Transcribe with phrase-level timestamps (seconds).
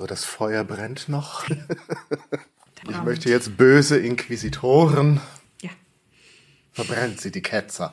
[0.00, 1.44] So, das Feuer brennt noch.
[2.88, 5.20] Ich möchte jetzt böse Inquisitoren.
[5.60, 5.68] Ja.
[6.72, 7.92] Verbrennt sie, die Ketzer.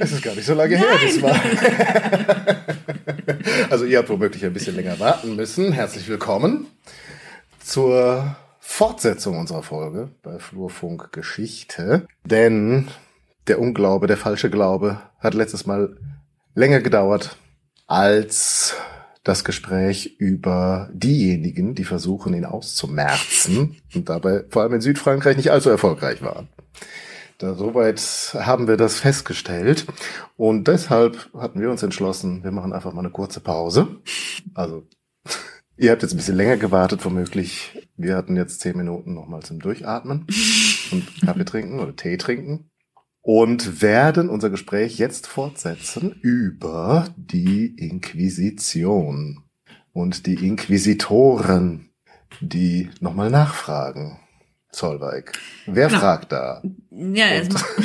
[0.00, 1.40] Es ist gar nicht so lange her, das war.
[3.70, 5.72] also ihr habt womöglich ein bisschen länger warten müssen.
[5.72, 6.66] Herzlich willkommen
[7.62, 12.06] zur Fortsetzung unserer Folge bei Flurfunk Geschichte.
[12.24, 12.88] Denn
[13.46, 15.96] der Unglaube, der falsche Glaube hat letztes Mal
[16.54, 17.36] länger gedauert
[17.86, 18.74] als
[19.22, 25.50] das Gespräch über diejenigen, die versuchen, ihn auszumerzen und dabei vor allem in Südfrankreich nicht
[25.50, 26.48] allzu erfolgreich waren.
[27.38, 28.00] Da, soweit
[28.34, 29.86] haben wir das festgestellt.
[30.36, 33.88] Und deshalb hatten wir uns entschlossen, wir machen einfach mal eine kurze Pause.
[34.54, 34.86] Also,
[35.76, 37.88] ihr habt jetzt ein bisschen länger gewartet, womöglich.
[37.96, 40.26] Wir hatten jetzt zehn Minuten nochmal zum Durchatmen
[40.92, 42.70] und Kaffee trinken oder Tee trinken.
[43.20, 49.42] Und werden unser Gespräch jetzt fortsetzen über die Inquisition
[49.94, 51.88] und die Inquisitoren,
[52.40, 54.18] die nochmal nachfragen.
[54.74, 55.32] Zollweig.
[55.66, 56.00] Wer Genau.
[56.00, 56.62] fragt da?
[56.90, 57.62] Ja, erstmal.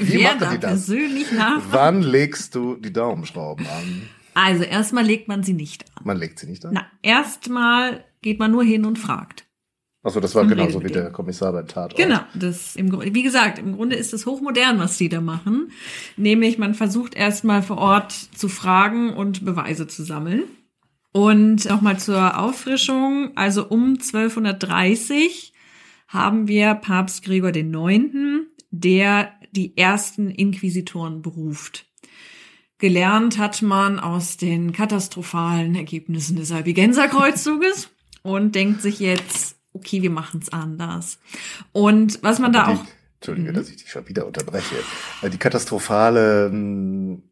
[0.00, 0.70] Wie Wer machen da die das?
[0.70, 1.66] persönlich nachfragt?
[1.70, 4.02] Wann legst du die Daumenschrauben an?
[4.34, 6.04] Also erstmal legt man sie nicht an.
[6.04, 6.72] Man legt sie nicht an.
[6.74, 9.44] Na, erstmal geht man nur hin und fragt.
[10.04, 11.96] Achso, das war genauso wie der Kommissar beim Tatort.
[11.96, 15.70] Genau, das im Grunde, wie gesagt, im Grunde ist es hochmodern, was die da machen.
[16.16, 20.42] Nämlich man versucht erstmal vor Ort zu fragen und Beweise zu sammeln.
[21.12, 25.51] Und nochmal zur Auffrischung, also um 1230
[26.12, 31.86] haben wir Papst Gregor den Neunten, der die ersten Inquisitoren beruft.
[32.78, 37.90] Gelernt hat man aus den katastrophalen Ergebnissen des Albigenserkreuzzuges
[38.22, 41.18] und denkt sich jetzt, okay, wir machen es anders.
[41.72, 42.84] Und was man da auch
[43.20, 43.54] Entschuldige, Mhm.
[43.54, 44.74] dass ich dich schon wieder unterbreche.
[45.22, 47.22] Äh, Die katastrophale ähm,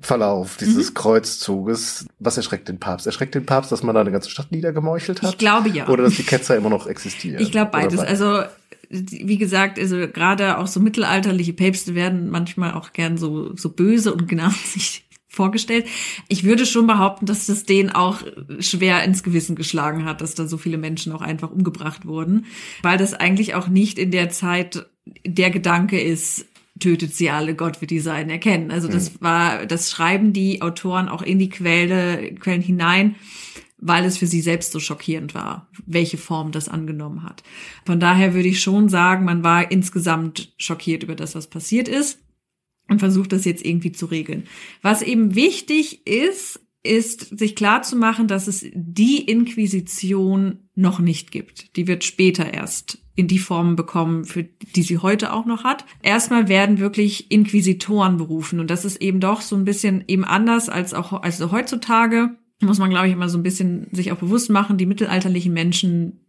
[0.00, 0.94] Verlauf dieses Mhm.
[0.94, 3.06] Kreuzzuges, was erschreckt den Papst?
[3.06, 5.32] Erschreckt den Papst, dass man da eine ganze Stadt niedergemeuchelt hat?
[5.32, 5.88] Ich glaube ja.
[5.88, 7.40] Oder dass die Ketzer immer noch existieren?
[7.40, 8.00] Ich glaube beides.
[8.00, 8.10] beides?
[8.20, 8.44] Also
[8.90, 14.12] wie gesagt, also gerade auch so mittelalterliche Päpste werden manchmal auch gern so so böse
[14.12, 14.28] und
[14.64, 15.86] sich vorgestellt.
[16.26, 18.22] Ich würde schon behaupten, dass das denen auch
[18.58, 22.46] schwer ins Gewissen geschlagen hat, dass da so viele Menschen auch einfach umgebracht wurden,
[22.82, 24.86] weil das eigentlich auch nicht in der Zeit
[25.24, 26.46] der Gedanke ist,
[26.80, 28.70] tötet sie alle, Gott wird die Seinen erkennen.
[28.70, 33.16] Also das war, das schreiben die Autoren auch in die Quelle, Quellen hinein,
[33.78, 37.42] weil es für sie selbst so schockierend war, welche Form das angenommen hat.
[37.86, 42.18] Von daher würde ich schon sagen, man war insgesamt schockiert über das, was passiert ist
[42.88, 44.44] und versucht das jetzt irgendwie zu regeln.
[44.82, 51.30] Was eben wichtig ist, ist sich klar zu machen, dass es die Inquisition noch nicht
[51.30, 51.76] gibt.
[51.76, 55.84] Die wird später erst in die Form bekommen, für die sie heute auch noch hat.
[56.02, 60.70] Erstmal werden wirklich Inquisitoren berufen und das ist eben doch so ein bisschen eben anders
[60.70, 62.30] als auch also heutzutage
[62.62, 66.20] muss man glaube ich immer so ein bisschen sich auch bewusst machen, die mittelalterlichen Menschen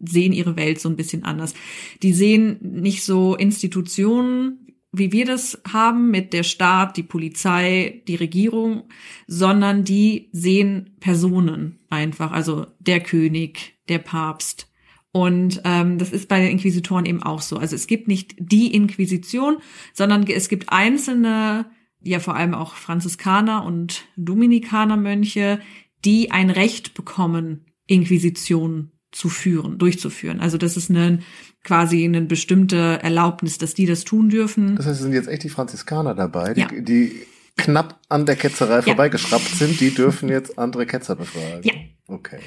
[0.00, 1.54] sehen ihre Welt so ein bisschen anders.
[2.02, 8.16] Die sehen nicht so Institutionen, wie wir das haben mit der Staat, die Polizei, die
[8.16, 8.88] Regierung,
[9.26, 14.68] sondern die sehen Personen einfach, also der König, der Papst.
[15.12, 17.56] Und ähm, das ist bei den Inquisitoren eben auch so.
[17.56, 19.58] Also es gibt nicht die Inquisition,
[19.92, 21.66] sondern es gibt einzelne,
[22.00, 25.60] ja vor allem auch Franziskaner und Dominikanermönche,
[26.04, 30.40] die ein Recht bekommen, Inquisition zu führen, durchzuführen.
[30.40, 31.20] Also das ist eine
[31.64, 34.76] quasi eine bestimmte Erlaubnis, dass die das tun dürfen.
[34.76, 36.68] Das heißt, es sind jetzt echt die Franziskaner dabei, die, Ja.
[36.80, 37.12] die
[37.56, 39.80] knapp an der Ketzerei vorbeigeschraubt sind.
[39.80, 41.60] Die dürfen jetzt andere Ketzer befragen.
[41.62, 41.72] Ja.
[42.12, 42.38] Okay.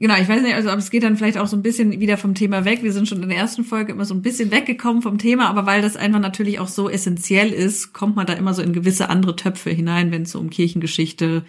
[0.00, 2.16] Genau, ich weiß nicht, also aber es geht dann vielleicht auch so ein bisschen wieder
[2.16, 2.82] vom Thema weg.
[2.82, 5.64] Wir sind schon in der ersten Folge immer so ein bisschen weggekommen vom Thema, aber
[5.64, 9.08] weil das einfach natürlich auch so essentiell ist, kommt man da immer so in gewisse
[9.10, 11.44] andere Töpfe hinein, wenn es so um Kirchengeschichte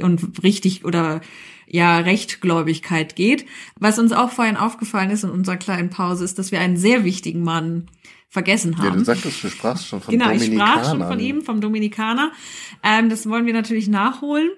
[0.00, 1.20] und richtig oder
[1.66, 3.44] ja Rechtgläubigkeit geht.
[3.80, 7.02] Was uns auch vorhin aufgefallen ist in unserer kleinen Pause, ist, dass wir einen sehr
[7.02, 7.86] wichtigen Mann
[8.28, 8.98] vergessen Ja, haben.
[8.98, 10.74] du sagtest, du sprachst schon von Genau, ich Dominikanern.
[10.78, 12.30] sprach schon von ihm, vom Dominikaner.
[12.84, 14.50] Ähm, das wollen wir natürlich nachholen.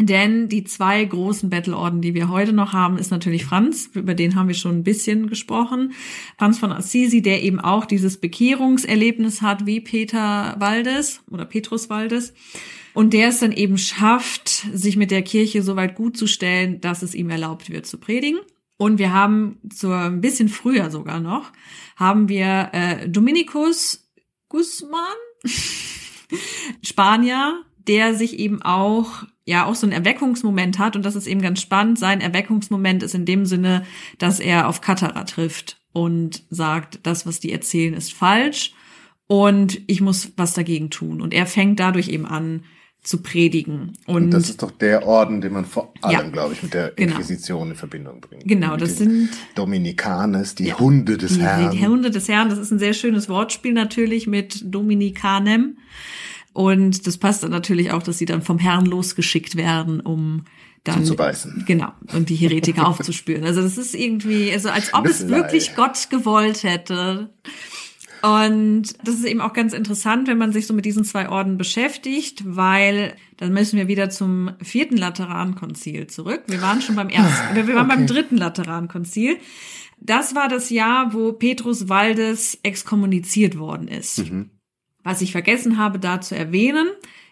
[0.00, 4.36] Denn die zwei großen Bettelorden, die wir heute noch haben, ist natürlich Franz, über den
[4.36, 5.92] haben wir schon ein bisschen gesprochen.
[6.38, 12.32] Franz von Assisi, der eben auch dieses Bekehrungserlebnis hat wie Peter Waldes oder Petrus Waldes.
[12.94, 16.80] Und der es dann eben schafft, sich mit der Kirche so weit gut zu stellen,
[16.80, 18.38] dass es ihm erlaubt wird zu predigen.
[18.76, 21.52] Und wir haben so ein bisschen früher sogar noch,
[21.96, 24.08] haben wir äh, Dominikus
[24.48, 25.02] Guzman,
[26.82, 31.40] Spanier, der sich eben auch ja auch so einen Erweckungsmoment hat und das ist eben
[31.40, 31.98] ganz spannend.
[31.98, 33.82] Sein Erweckungsmoment ist in dem Sinne,
[34.18, 38.74] dass er auf Katara trifft und sagt, das, was die erzählen, ist falsch
[39.26, 41.22] und ich muss was dagegen tun.
[41.22, 42.62] Und er fängt dadurch eben an,
[43.02, 43.94] zu predigen.
[44.04, 46.74] Und, und, das ist doch der Orden, den man vor allem, ja, glaube ich, mit
[46.74, 47.12] der genau.
[47.12, 47.70] Inquisition genau.
[47.70, 48.46] in Verbindung bringt.
[48.46, 51.70] Genau, das sind Dominikanes, die ja, Hunde des die, Herrn.
[51.70, 55.78] Die Hunde des Herrn, das ist ein sehr schönes Wortspiel natürlich mit Dominikanem.
[56.52, 60.44] Und das passt dann natürlich auch, dass sie dann vom Herrn losgeschickt werden, um
[60.84, 61.64] dann zu beißen.
[61.66, 63.44] Genau, und die Heretiker aufzuspüren.
[63.44, 67.30] Also das ist irgendwie, also als ob es wirklich Gott gewollt hätte.
[68.22, 71.56] Und das ist eben auch ganz interessant, wenn man sich so mit diesen zwei Orden
[71.56, 76.42] beschäftigt, weil dann müssen wir wieder zum vierten Laterankonzil zurück.
[76.48, 77.96] Wir waren schon beim ersten, wir waren okay.
[77.96, 79.38] beim dritten Laterankonzil.
[80.00, 84.18] Das war das Jahr, wo Petrus Waldes exkommuniziert worden ist.
[84.18, 84.50] Mhm.
[85.08, 86.86] Was ich vergessen habe, da zu erwähnen,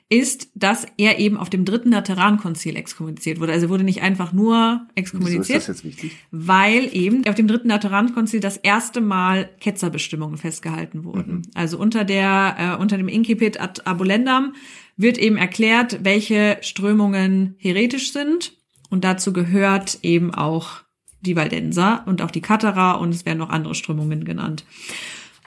[0.09, 3.53] ist, dass er eben auf dem dritten Laterankonzil exkommuniziert wurde.
[3.53, 5.43] Also er wurde nicht einfach nur exkommuniziert.
[5.43, 6.17] Wieso ist das jetzt wichtig?
[6.31, 11.35] Weil eben auf dem dritten Laterankonzil das erste Mal Ketzerbestimmungen festgehalten wurden.
[11.35, 11.43] Mhm.
[11.53, 14.55] Also unter der, äh, unter dem Incipit ad Abulendam
[14.97, 18.57] wird eben erklärt, welche Strömungen heretisch sind.
[18.89, 20.81] Und dazu gehört eben auch
[21.21, 24.65] die Valdenser und auch die Katharer und es werden noch andere Strömungen genannt.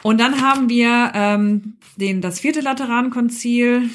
[0.04, 3.90] Und dann haben wir ähm, den, das vierte Laterankonzil,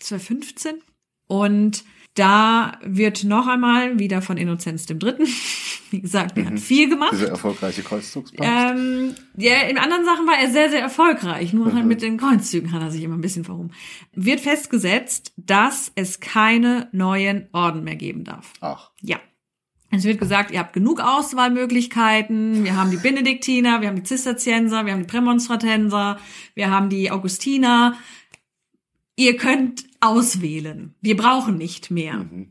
[0.00, 0.80] 2015.
[1.26, 1.84] Und
[2.14, 5.26] da wird noch einmal wieder von Innozenz dem Dritten.
[5.90, 6.48] Wie gesagt, er mhm.
[6.48, 7.12] hat viel gemacht.
[7.12, 8.48] Dieser erfolgreiche Kreuzzugspapst.
[8.48, 11.52] Ähm, ja, in anderen Sachen war er sehr, sehr erfolgreich.
[11.52, 11.78] Nur halt mhm.
[11.78, 13.72] halt mit den Kreuzzügen hat er sich immer ein bisschen verhoben.
[14.12, 18.52] Wird festgesetzt, dass es keine neuen Orden mehr geben darf.
[18.60, 18.90] Ach.
[19.02, 19.18] Ja.
[19.90, 22.64] Es wird gesagt, ihr habt genug Auswahlmöglichkeiten.
[22.64, 26.18] Wir haben die Benediktiner, wir haben die Zisterzienser, wir haben die Prämonstratenser,
[26.54, 27.96] wir haben die Augustiner.
[29.16, 30.94] Ihr könnt auswählen.
[31.00, 32.14] Wir brauchen nicht mehr.
[32.14, 32.50] Mhm.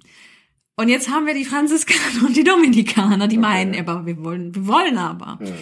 [0.75, 3.47] Und jetzt haben wir die Franziskaner und die Dominikaner, die okay.
[3.47, 5.39] meinen, aber wir wollen, wir wollen aber.
[5.41, 5.53] Ja.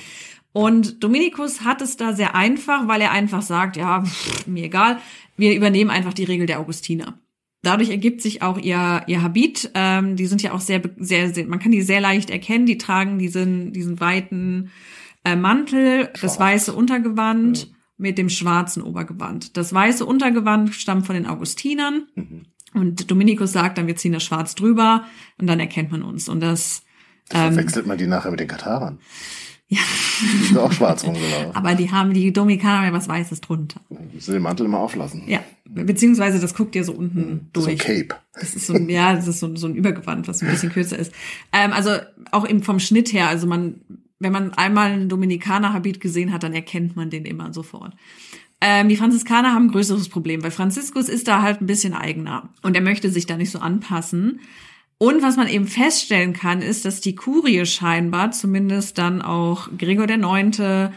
[0.53, 4.99] Und Dominikus hat es da sehr einfach, weil er einfach sagt, ja, pff, mir egal,
[5.35, 7.19] wir übernehmen einfach die Regel der Augustiner.
[7.63, 9.71] Dadurch ergibt sich auch ihr, ihr Habit.
[9.73, 12.65] Ähm, die sind ja auch sehr, sehr, sehr, man kann die sehr leicht erkennen.
[12.65, 14.71] Die tragen diesen, diesen weiten
[15.23, 16.21] äh, Mantel, Schwarz.
[16.21, 17.63] das weiße Untergewand.
[17.63, 19.57] Ja mit dem schwarzen Obergewand.
[19.57, 22.03] Das weiße Untergewand stammt von den Augustinern.
[22.15, 22.45] Mhm.
[22.73, 25.05] Und Dominikus sagt dann, wir ziehen das schwarz drüber
[25.39, 26.29] und dann erkennt man uns.
[26.29, 26.83] Und das
[27.31, 28.99] ähm, verwechselt man die nachher mit den Katarern.
[29.67, 29.79] Ja.
[30.21, 31.51] Die sind auch schwarz rumgelaufen.
[31.55, 33.81] Aber die haben, die Dominikaner ja was Weißes drunter.
[34.17, 35.23] Sie den Mantel immer auflassen.
[35.27, 35.39] Ja.
[35.69, 37.39] Beziehungsweise das guckt ja so unten mhm.
[37.53, 37.81] durch.
[37.81, 38.15] So Cape.
[38.33, 40.97] Das ist so ein, ja, das ist so, so ein Übergewand, was ein bisschen kürzer
[40.97, 41.11] ist.
[41.51, 41.91] Ähm, also
[42.31, 43.81] auch eben vom Schnitt her, also man
[44.19, 47.93] wenn man einmal einen Dominikaner-Habit gesehen hat, dann erkennt man den immer sofort.
[48.59, 52.49] Ähm, die Franziskaner haben ein größeres Problem, weil Franziskus ist da halt ein bisschen eigener
[52.63, 54.39] und er möchte sich da nicht so anpassen.
[54.97, 60.07] Und was man eben feststellen kann, ist, dass die Kurie scheinbar, zumindest dann auch Gregor
[60.07, 60.91] der Neunte,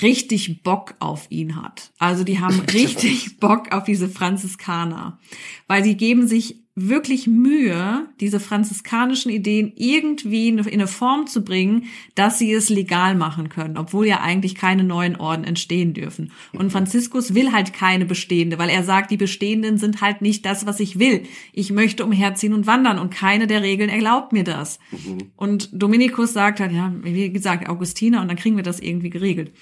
[0.00, 1.92] richtig Bock auf ihn hat.
[1.98, 5.18] Also die haben richtig Bock auf diese Franziskaner,
[5.66, 6.56] weil sie geben sich
[6.88, 13.14] wirklich Mühe, diese franziskanischen Ideen irgendwie in eine Form zu bringen, dass sie es legal
[13.14, 16.32] machen können, obwohl ja eigentlich keine neuen Orden entstehen dürfen.
[16.52, 16.70] Und mhm.
[16.70, 20.80] Franziskus will halt keine bestehende, weil er sagt, die bestehenden sind halt nicht das, was
[20.80, 21.24] ich will.
[21.52, 24.78] Ich möchte umherziehen und wandern und keine der Regeln erlaubt mir das.
[24.90, 25.32] Mhm.
[25.36, 29.52] Und Dominikus sagt halt, ja, wie gesagt, Augustiner und dann kriegen wir das irgendwie geregelt.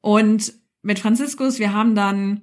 [0.00, 2.42] Und mit Franziskus, wir haben dann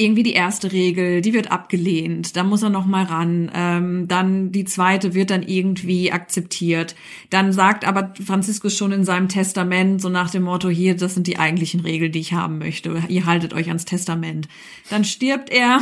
[0.00, 3.50] irgendwie die erste Regel, die wird abgelehnt, da muss er noch mal ran.
[3.54, 6.96] Ähm, dann die zweite wird dann irgendwie akzeptiert.
[7.28, 11.26] Dann sagt aber Franziskus schon in seinem Testament so nach dem Motto: Hier, das sind
[11.26, 13.02] die eigentlichen Regeln, die ich haben möchte.
[13.08, 14.48] Ihr haltet euch ans Testament.
[14.88, 15.80] Dann stirbt er.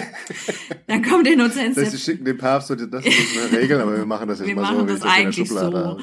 [0.88, 1.76] dann kommt Innozenz.
[1.76, 4.48] Das heißt, schicken den Papst so, das ist eine Regel, aber wir machen das jetzt
[4.48, 4.94] wir mal machen so.
[4.94, 5.66] Das eigentlich so.
[5.66, 6.00] Okay.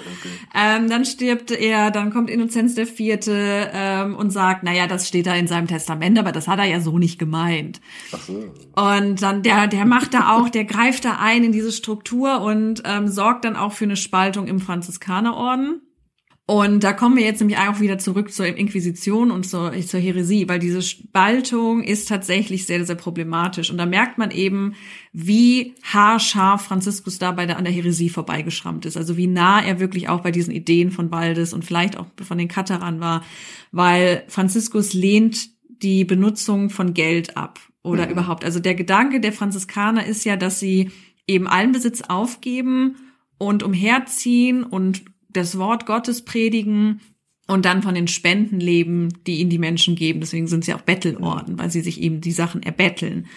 [0.56, 5.28] Ähm, dann stirbt er, dann kommt Innozenz der Vierte ähm, und sagt: Naja, das steht
[5.28, 7.82] da in seinem Testament, aber das hat er ja so nicht gemeint.
[8.12, 8.54] Ach so.
[8.76, 12.84] Und dann der, der macht da auch, der greift da ein in diese Struktur und
[12.86, 15.82] ähm, sorgt dann auch für eine Spaltung im Franziskanerorden.
[16.50, 20.48] Und da kommen wir jetzt nämlich auch wieder zurück zur Inquisition und zur, zur Heresie,
[20.48, 23.70] weil diese Spaltung ist tatsächlich sehr, sehr problematisch.
[23.70, 24.74] Und da merkt man eben,
[25.12, 28.96] wie haarscharf Franziskus da bei der, an der Heresie vorbeigeschrammt ist.
[28.96, 32.38] Also wie nah er wirklich auch bei diesen Ideen von Waldes und vielleicht auch von
[32.38, 33.26] den Katarern war.
[33.74, 35.50] Weil Franziskus lehnt
[35.82, 38.12] die Benutzung von Geld ab oder mhm.
[38.12, 38.44] überhaupt.
[38.44, 40.92] Also der Gedanke der Franziskaner ist ja, dass sie
[41.28, 42.96] eben allen Besitz aufgeben
[43.38, 47.02] und umherziehen und das Wort Gottes predigen
[47.48, 50.20] und dann von den Spenden leben, die ihnen die Menschen geben.
[50.20, 53.28] Deswegen sind sie auch Bettelorden, weil sie sich eben die Sachen erbetteln.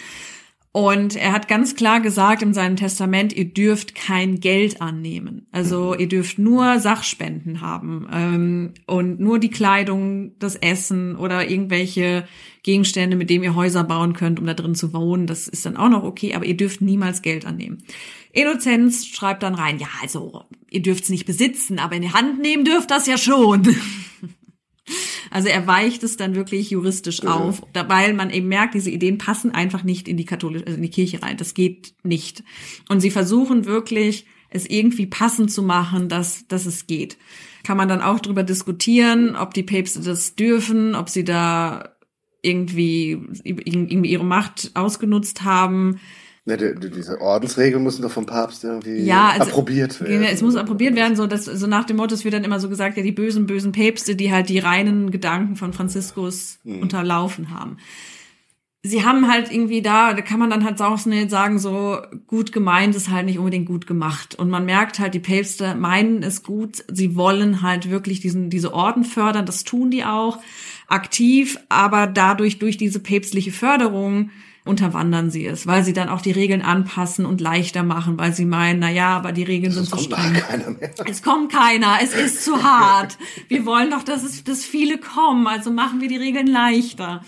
[0.73, 5.49] Und er hat ganz klar gesagt in seinem Testament, ihr dürft kein Geld annehmen.
[5.51, 12.25] Also ihr dürft nur Sachspenden haben ähm, und nur die Kleidung, das Essen oder irgendwelche
[12.63, 15.27] Gegenstände, mit denen ihr Häuser bauen könnt, um da drin zu wohnen.
[15.27, 17.83] Das ist dann auch noch okay, aber ihr dürft niemals Geld annehmen.
[18.33, 22.41] Innozenz schreibt dann rein, ja, also ihr dürft es nicht besitzen, aber in die Hand
[22.41, 23.77] nehmen dürft das ja schon.
[25.31, 27.35] Also er weicht es dann wirklich juristisch ja.
[27.35, 30.83] auf, weil man eben merkt, diese Ideen passen einfach nicht in die katholische, also in
[30.83, 31.37] die Kirche rein.
[31.37, 32.43] Das geht nicht.
[32.89, 37.17] Und sie versuchen wirklich, es irgendwie passend zu machen, dass, dass es geht.
[37.63, 41.95] Kann man dann auch drüber diskutieren, ob die Päpste das dürfen, ob sie da
[42.43, 46.01] irgendwie, irgendwie ihre Macht ausgenutzt haben.
[46.47, 50.23] Ne, die, diese Ordensregeln müssen doch vom Papst irgendwie ja, also, approbiert werden.
[50.23, 52.71] Es muss approbiert werden, so dass so nach dem Motto, es wird dann immer so
[52.71, 56.81] gesagt, ja, die bösen, bösen Päpste, die halt die reinen Gedanken von Franziskus mhm.
[56.81, 57.77] unterlaufen haben.
[58.83, 62.97] Sie haben halt irgendwie da, da kann man dann halt auch sagen, so gut gemeint
[62.97, 64.35] ist halt nicht unbedingt gut gemacht.
[64.35, 68.73] Und man merkt halt, die Päpste meinen es gut, sie wollen halt wirklich diesen, diese
[68.73, 70.39] Orden fördern, das tun die auch
[70.89, 74.31] aktiv, aber dadurch, durch diese päpstliche Förderung,
[74.65, 78.45] unterwandern sie es, weil sie dann auch die Regeln anpassen und leichter machen, weil sie
[78.45, 80.35] meinen, na ja, aber die Regeln sind zu streng.
[80.35, 80.91] Keiner mehr.
[81.07, 83.17] Es kommt keiner, es ist zu hart.
[83.49, 87.23] Wir wollen doch, dass es, dass viele kommen, also machen wir die Regeln leichter.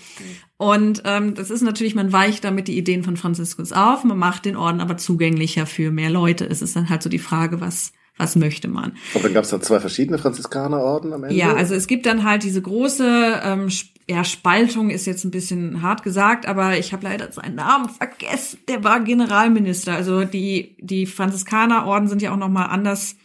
[0.57, 4.45] Und ähm, das ist natürlich, man weicht damit die Ideen von Franziskus auf, man macht
[4.45, 6.45] den Orden aber zugänglicher für mehr Leute.
[6.45, 8.93] Es ist dann halt so die Frage, was was möchte man.
[9.13, 11.35] Und dann gab es dann zwei verschiedene Franziskanerorden am Ende?
[11.35, 13.69] Ja, also es gibt dann halt diese große ähm,
[14.07, 18.59] ja, Spaltung ist jetzt ein bisschen hart gesagt, aber ich habe leider seinen Namen vergessen.
[18.67, 19.93] Der war Generalminister.
[19.93, 23.15] Also die, die Franziskanerorden sind ja auch nochmal anders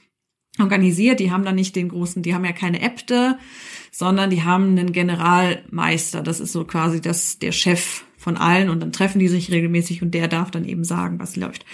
[0.59, 1.21] organisiert.
[1.21, 3.39] Die haben dann nicht den großen, die haben ja keine Äbte,
[3.91, 6.23] sondern die haben einen Generalmeister.
[6.23, 10.03] Das ist so quasi das, der Chef von allen und dann treffen die sich regelmäßig
[10.03, 11.65] und der darf dann eben sagen, was läuft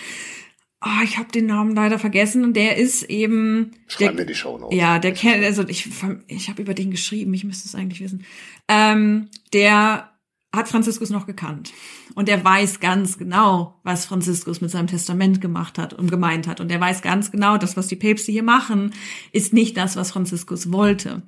[0.85, 4.59] oh, ich habe den Namen leider vergessen und der ist eben Schreiben wir die Show
[4.59, 4.73] noch.
[4.73, 5.89] Ja, der kennt also ich
[6.27, 8.25] ich habe über den geschrieben, ich müsste es eigentlich wissen.
[8.69, 10.11] Ähm, der
[10.55, 11.73] hat Franziskus noch gekannt
[12.15, 16.61] und er weiß ganz genau, was Franziskus mit seinem Testament gemacht hat und gemeint hat
[16.61, 18.93] und er weiß ganz genau, das was die Päpste hier machen,
[19.33, 21.23] ist nicht das, was Franziskus wollte.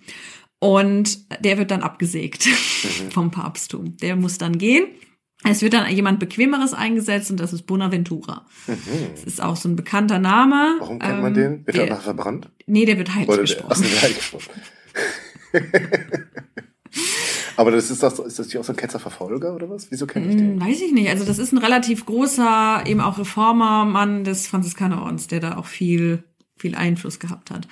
[0.59, 3.11] Und der wird dann abgesägt mhm.
[3.11, 3.97] vom Papsttum.
[3.99, 4.87] Der muss dann gehen
[5.45, 8.47] es wird dann jemand Bequemeres eingesetzt und das ist Bonaventura.
[8.67, 8.77] Mhm.
[9.13, 10.77] Das ist auch so ein bekannter Name.
[10.79, 11.67] Warum kennt man den?
[11.67, 12.51] Wird er nachher verbrannt?
[12.67, 13.83] Nee, der wird heilig gesprochen.
[13.83, 14.51] Der, ach, heilig gesprochen.
[17.57, 19.91] Aber das ist, das, ist das nicht auch so ein Ketzerverfolger oder was?
[19.91, 20.61] Wieso kenne ich den?
[20.61, 21.09] Hm, weiß ich nicht.
[21.09, 26.23] Also das ist ein relativ großer, eben auch Reformermann des Franziskanerordens, der da auch viel,
[26.57, 27.67] viel Einfluss gehabt hat.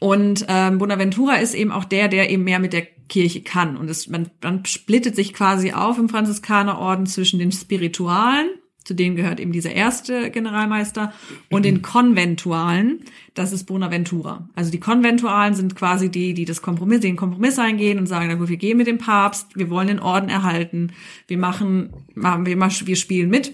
[0.00, 3.76] Und ähm, Bonaventura ist eben auch der, der eben mehr mit der Kirche kann.
[3.76, 8.48] Und es, man, man splittet sich quasi auf im Franziskanerorden zwischen den Spiritualen,
[8.84, 11.12] zu denen gehört eben dieser erste Generalmeister,
[11.50, 13.00] und den Konventualen,
[13.34, 14.48] das ist Bonaventura.
[14.54, 18.34] Also die Konventualen sind quasi die, die das Kompromiss, den Kompromiss eingehen und sagen, na
[18.36, 20.92] gut, wir gehen mit dem Papst, wir wollen den Orden erhalten,
[21.26, 23.52] wir machen, machen wir, wir spielen mit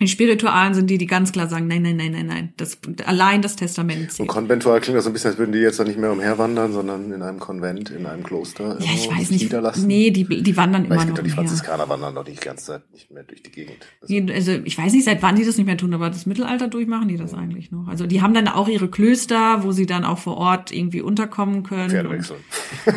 [0.00, 2.52] die Spiritualen sind die, die ganz klar sagen, nein, nein, nein, nein, nein.
[2.56, 4.12] Das, allein das Testament.
[4.12, 4.20] Zählt.
[4.20, 7.10] Und konventual klingt das so ein bisschen, als würden die jetzt nicht mehr umherwandern, sondern
[7.10, 8.78] in einem Konvent, in einem Kloster.
[8.80, 9.42] Ja, ich weiß nicht.
[9.42, 9.86] Niederlassen.
[9.88, 11.18] Nee, die, die wandern immer noch.
[11.18, 13.86] Die Franziskaner wandern doch die ganze Zeit nicht mehr durch die Gegend.
[14.00, 16.68] Also, also ich weiß nicht, seit wann die das nicht mehr tun, aber das Mittelalter
[16.68, 17.38] durchmachen die das ja.
[17.38, 17.88] eigentlich noch.
[17.88, 21.64] Also die haben dann auch ihre Klöster, wo sie dann auch vor Ort irgendwie unterkommen
[21.64, 21.90] können.
[21.90, 22.38] Pferde wechseln.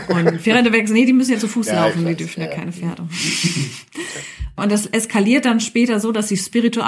[0.09, 2.47] Und, und Pferde wechseln, nee, die müssen ja zu Fuß ja, laufen, die dürfen ja,
[2.47, 3.07] ja keine Pferde.
[4.55, 6.35] Und das eskaliert dann später so, dass die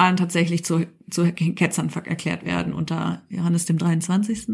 [0.04, 4.48] Spiritualen tatsächlich zu, zu Ketzern erklärt werden unter Johannes dem 23.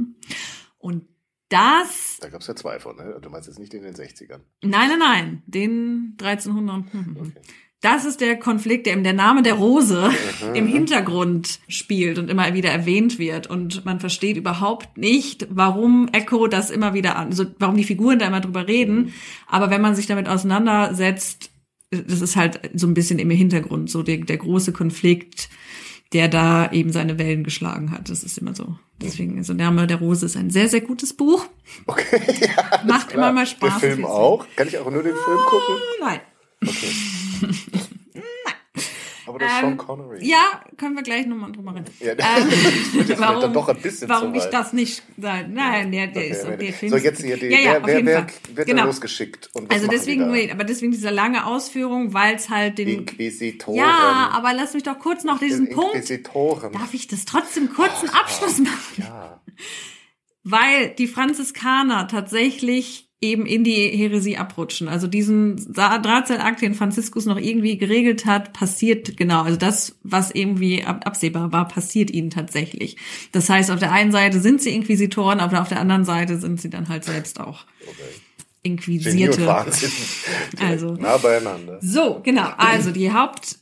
[0.77, 1.05] Und
[1.49, 2.17] das.
[2.21, 3.17] Da gab es ja zwei von, ne?
[3.21, 4.41] Du meinst jetzt nicht in den 60ern.
[4.61, 5.43] Nein, nein, nein.
[5.47, 6.85] Den 1300.
[7.19, 7.41] Okay.
[7.81, 10.11] Das ist der Konflikt, der eben der Name der Rose
[10.53, 13.47] im Hintergrund spielt und immer wieder erwähnt wird.
[13.47, 18.19] Und man versteht überhaupt nicht, warum Echo das immer wieder an, also warum die Figuren
[18.19, 18.95] da immer drüber reden.
[18.97, 19.13] Mhm.
[19.47, 21.48] Aber wenn man sich damit auseinandersetzt,
[21.91, 25.49] das ist halt so ein bisschen im Hintergrund, so der, der große Konflikt,
[26.13, 28.09] der da eben seine Wellen geschlagen hat.
[28.09, 28.77] Das ist immer so.
[29.01, 31.45] Deswegen, also Name der Rose ist ein sehr, sehr gutes Buch.
[31.85, 32.21] Okay.
[32.41, 33.79] Ja, Macht immer mal Spaß.
[33.79, 34.45] Der Film auch?
[34.55, 35.75] Kann ich auch nur den Film gucken?
[36.01, 36.19] Nein.
[36.65, 36.91] Okay.
[39.29, 40.25] Aber das ist ähm, Sean Connery.
[40.27, 41.85] Ja, können wir gleich nochmal drüber reden.
[41.99, 45.47] Ja, ähm, warum, dann doch ein bisschen warum ich das nicht sage.
[45.47, 46.91] Nein, der, der okay, ist so, der Film.
[46.91, 48.85] So, jetzt hier, die, ja, ja, wer, wer, wird genau.
[48.85, 49.51] losgeschickt?
[49.69, 52.87] Also deswegen, wait, aber deswegen diese lange Ausführung, weil es halt den...
[52.87, 53.77] Inquisitoren.
[53.77, 55.93] Ja, aber lass mich doch kurz noch diesen Punkt...
[55.93, 56.73] Inquisitoren.
[56.73, 58.79] Darf ich das trotzdem kurz einen Abschluss machen?
[58.97, 59.41] Ja.
[60.43, 64.87] weil die Franziskaner tatsächlich eben in die Häresie abrutschen.
[64.87, 69.43] Also diesen Drahtseilakt, den Franziskus noch irgendwie geregelt hat, passiert genau.
[69.43, 72.95] Also das, was irgendwie absehbar war, passiert ihnen tatsächlich.
[73.33, 76.61] Das heißt, auf der einen Seite sind sie Inquisitoren, aber auf der anderen Seite sind
[76.61, 77.65] sie dann halt selbst auch.
[77.81, 78.21] Okay.
[78.61, 79.49] Inquisierte.
[80.59, 81.79] also nah beieinander.
[81.81, 82.49] So, genau.
[82.57, 83.59] Also die Haupt,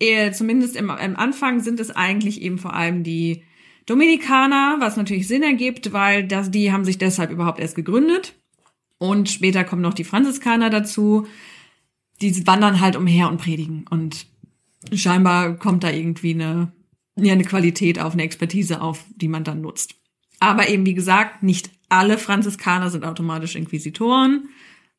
[0.00, 3.44] äh, zumindest im, im Anfang sind es eigentlich eben vor allem die
[3.86, 8.34] Dominikaner, was natürlich Sinn ergibt, weil das, die haben sich deshalb überhaupt erst gegründet.
[8.98, 11.26] Und später kommen noch die Franziskaner dazu.
[12.20, 13.84] Die wandern halt umher und predigen.
[13.90, 14.26] Und
[14.92, 16.72] scheinbar kommt da irgendwie eine,
[17.16, 19.94] ja, eine Qualität auf, eine Expertise auf, die man dann nutzt.
[20.40, 24.48] Aber eben, wie gesagt, nicht alle Franziskaner sind automatisch Inquisitoren,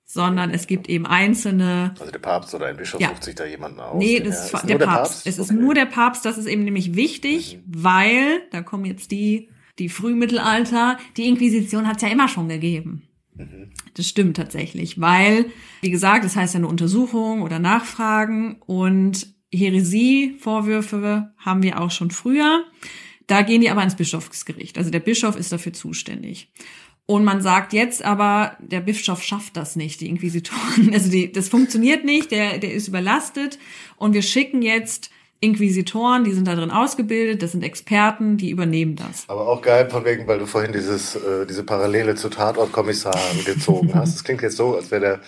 [0.05, 1.93] sondern es gibt eben einzelne.
[1.99, 3.09] Also der Papst oder ein Bischof ja.
[3.09, 3.97] sucht sich da jemanden aus.
[3.97, 5.11] Nee, das ist, der, der Papst.
[5.11, 5.27] Papst.
[5.27, 5.53] Es okay.
[5.53, 7.83] ist nur der Papst, das ist eben nämlich wichtig, mhm.
[7.83, 9.49] weil, da kommen jetzt die,
[9.79, 13.03] die Frühmittelalter, die Inquisition hat es ja immer schon gegeben.
[13.35, 13.71] Mhm.
[13.97, 15.45] Das stimmt tatsächlich, weil,
[15.81, 22.11] wie gesagt, das heißt ja eine Untersuchung oder Nachfragen und Häresie-Vorwürfe haben wir auch schon
[22.11, 22.63] früher.
[23.25, 24.77] Da gehen die aber ins Bischofsgericht.
[24.77, 26.51] Also der Bischof ist dafür zuständig.
[27.07, 30.89] Und man sagt jetzt aber, der Bischof schafft das nicht, die Inquisitoren.
[30.93, 33.57] Also die, das funktioniert nicht, der, der ist überlastet.
[33.95, 38.95] Und wir schicken jetzt Inquisitoren, die sind da drin ausgebildet, das sind Experten, die übernehmen
[38.95, 39.25] das.
[39.27, 43.93] Aber auch geil von wegen, weil du vorhin dieses, äh, diese Parallele zu Tatortkommissaren gezogen
[43.93, 44.15] hast.
[44.15, 45.19] Das klingt jetzt so, als wäre der,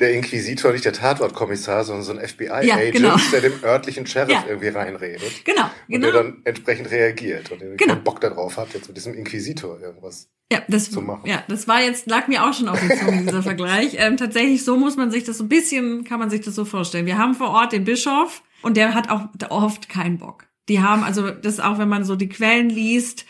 [0.00, 3.16] der Inquisitor nicht der Tatortkommissar, sondern so ein FBI-Agent, ja, genau.
[3.32, 4.44] der dem örtlichen Sheriff ja.
[4.48, 5.44] irgendwie reinredet.
[5.44, 6.08] Genau, genau.
[6.08, 7.94] Und der dann entsprechend reagiert und der genau.
[7.94, 11.28] keinen Bock darauf hat, jetzt mit diesem Inquisitor irgendwas ja, das, zu machen.
[11.28, 13.96] Ja, das war jetzt, lag mir auch schon auf der Zunge, dieser Vergleich.
[13.98, 16.64] Ähm, tatsächlich, so muss man sich das so ein bisschen, kann man sich das so
[16.64, 17.06] vorstellen.
[17.06, 20.46] Wir haben vor Ort den Bischof, und der hat auch oft keinen Bock.
[20.68, 23.26] Die haben, also das auch, wenn man so die Quellen liest,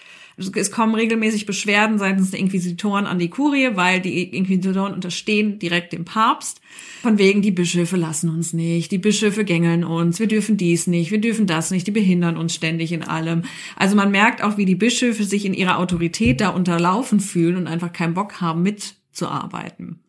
[0.55, 5.93] es kommen regelmäßig Beschwerden seitens der Inquisitoren an die Kurie, weil die Inquisitoren unterstehen direkt
[5.93, 6.61] dem Papst.
[7.03, 11.11] Von wegen, die Bischöfe lassen uns nicht, die Bischöfe gängeln uns, wir dürfen dies nicht,
[11.11, 13.43] wir dürfen das nicht, die behindern uns ständig in allem.
[13.77, 17.67] Also man merkt auch, wie die Bischöfe sich in ihrer Autorität da unterlaufen fühlen und
[17.67, 20.01] einfach keinen Bock haben, mitzuarbeiten.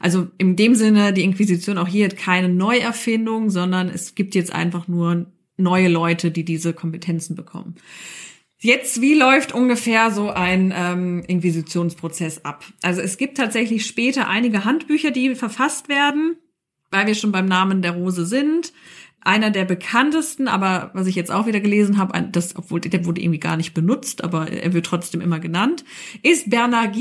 [0.00, 4.52] Also in dem Sinne, die Inquisition auch hier hat keine Neuerfindung, sondern es gibt jetzt
[4.52, 7.76] einfach nur neue Leute, die diese Kompetenzen bekommen.
[8.58, 12.64] Jetzt, wie läuft ungefähr so ein ähm, Inquisitionsprozess ab?
[12.82, 16.36] Also es gibt tatsächlich später einige Handbücher, die verfasst werden,
[16.90, 18.72] weil wir schon beim Namen der Rose sind.
[19.20, 23.20] Einer der bekanntesten, aber was ich jetzt auch wieder gelesen habe, das, obwohl der wurde
[23.20, 25.84] irgendwie gar nicht benutzt, aber er wird trotzdem immer genannt,
[26.22, 26.94] ist Bernard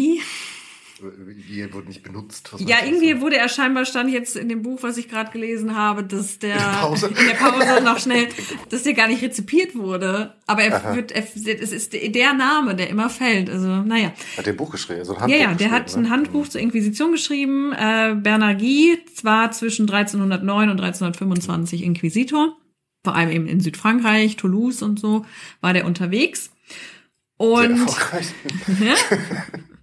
[0.99, 1.11] Guy.
[1.47, 2.51] Wie wurde nicht benutzt?
[2.59, 3.21] ja, irgendwie sagen?
[3.21, 6.55] wurde er scheinbar stand jetzt in dem Buch, was ich gerade gelesen habe, dass der
[6.55, 7.07] in, Pause.
[7.07, 8.27] in der Pause noch schnell,
[8.69, 10.35] dass der gar nicht rezipiert wurde.
[10.47, 10.95] Aber er Aha.
[10.95, 13.49] wird, er, es ist der Name, der immer fällt.
[13.49, 14.13] Also, naja.
[14.37, 15.39] Hat der Buch geschrieben, so ein Handbuch.
[15.39, 16.09] Ja, ja, der hat ein ne?
[16.09, 17.73] Handbuch zur Inquisition geschrieben.
[17.73, 22.55] Äh, Bernard Guy, zwar zwischen 1309 und 1325 Inquisitor.
[23.03, 25.25] Vor allem eben in Südfrankreich, Toulouse und so
[25.61, 26.51] war der unterwegs.
[27.37, 27.77] Und
[28.79, 28.95] ja,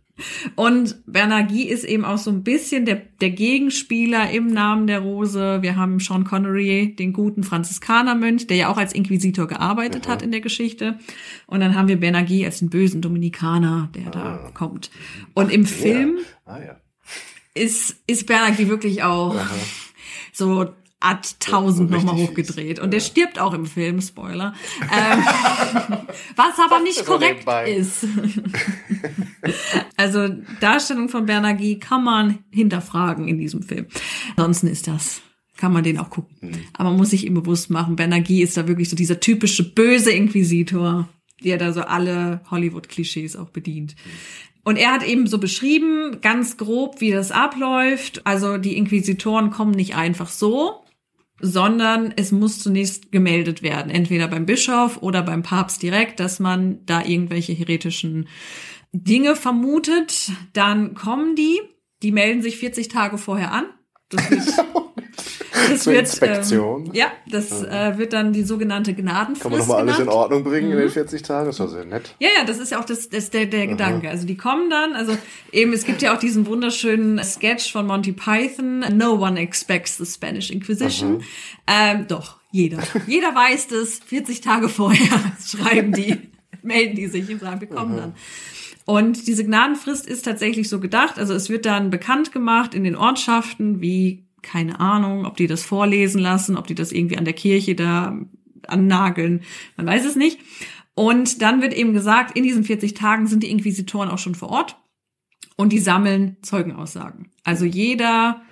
[0.56, 5.58] und Bernard-Guy ist eben auch so ein bisschen der, der Gegenspieler im Namen der Rose.
[5.62, 10.10] Wir haben Sean Connery, den guten Franziskanermönch, der ja auch als Inquisitor gearbeitet mhm.
[10.10, 10.98] hat in der Geschichte.
[11.46, 14.10] Und dann haben wir Bernard-Guy als den bösen Dominikaner, der ah.
[14.10, 14.90] da kommt.
[15.34, 16.52] Und im Film ja.
[16.52, 16.76] Ah, ja.
[17.54, 19.54] ist, ist Bernard-Guy wirklich auch Aha.
[20.32, 20.72] so
[21.04, 22.78] Ad 1000 ja, nochmal hochgedreht.
[22.78, 24.54] Und der stirbt auch im Film, Spoiler.
[24.82, 25.24] Ähm,
[26.36, 28.04] was aber nicht korrekt ist.
[30.02, 30.28] also
[30.60, 33.86] Darstellung von Bernard Guy kann man hinterfragen in diesem Film.
[34.36, 35.22] Ansonsten ist das
[35.62, 36.36] kann man den auch gucken.
[36.40, 36.64] Mhm.
[36.72, 39.62] Aber man muss sich ihm bewusst machen, Bernard Guy ist da wirklich so dieser typische
[39.62, 41.08] böse Inquisitor,
[41.44, 43.94] der da so alle Hollywood-Klischees auch bedient.
[43.94, 44.10] Mhm.
[44.64, 48.26] Und er hat eben so beschrieben, ganz grob, wie das abläuft.
[48.26, 50.84] Also die Inquisitoren kommen nicht einfach so,
[51.40, 56.84] sondern es muss zunächst gemeldet werden, entweder beim Bischof oder beim Papst direkt, dass man
[56.86, 58.28] da irgendwelche heretischen
[58.92, 60.30] Dinge vermutet.
[60.52, 61.60] Dann kommen die,
[62.02, 63.64] die melden sich 40 Tage vorher an.
[64.10, 64.42] Das wird,
[65.70, 66.86] das Zur wird, Inspektion.
[66.86, 69.42] Ähm, ja, das äh, wird dann die sogenannte Gnadenfrist.
[69.42, 70.74] Kann man nochmal alles in Ordnung bringen mhm.
[70.74, 71.26] in den 40 mhm.
[71.26, 71.46] Tagen?
[71.46, 72.14] Das war sehr nett.
[72.18, 74.10] Ja, ja, das ist ja auch das, das der, der Gedanke.
[74.10, 75.16] Also die kommen dann, also
[75.50, 80.04] eben, es gibt ja auch diesen wunderschönen Sketch von Monty Python, No one expects the
[80.04, 81.22] Spanish Inquisition.
[81.66, 82.78] Ähm, doch, jeder.
[83.06, 86.18] jeder weiß das, 40 Tage vorher schreiben die,
[86.62, 88.14] melden die sich und sagen, wir kommen dann.
[88.84, 91.18] Und diese Gnadenfrist ist tatsächlich so gedacht.
[91.18, 95.62] Also es wird dann bekannt gemacht in den Ortschaften, wie keine Ahnung, ob die das
[95.62, 98.18] vorlesen lassen, ob die das irgendwie an der Kirche da
[98.66, 99.42] annageln,
[99.76, 100.40] man weiß es nicht.
[100.94, 104.50] Und dann wird eben gesagt, in diesen 40 Tagen sind die Inquisitoren auch schon vor
[104.50, 104.76] Ort
[105.56, 107.30] und die sammeln Zeugenaussagen.
[107.44, 108.42] Also jeder,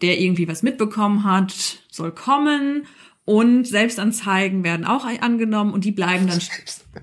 [0.00, 2.86] der irgendwie was mitbekommen hat, soll kommen
[3.24, 6.40] und Selbstanzeigen werden auch angenommen und die bleiben dann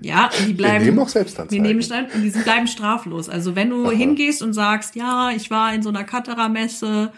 [0.02, 1.64] ja, und die bleiben wir nehmen auch Selbstanzeigen.
[1.64, 3.28] Wir nehmen und die bleiben straflos.
[3.28, 3.92] Also wenn du Aha.
[3.92, 7.12] hingehst und sagst, ja, ich war in so einer Katara-Messe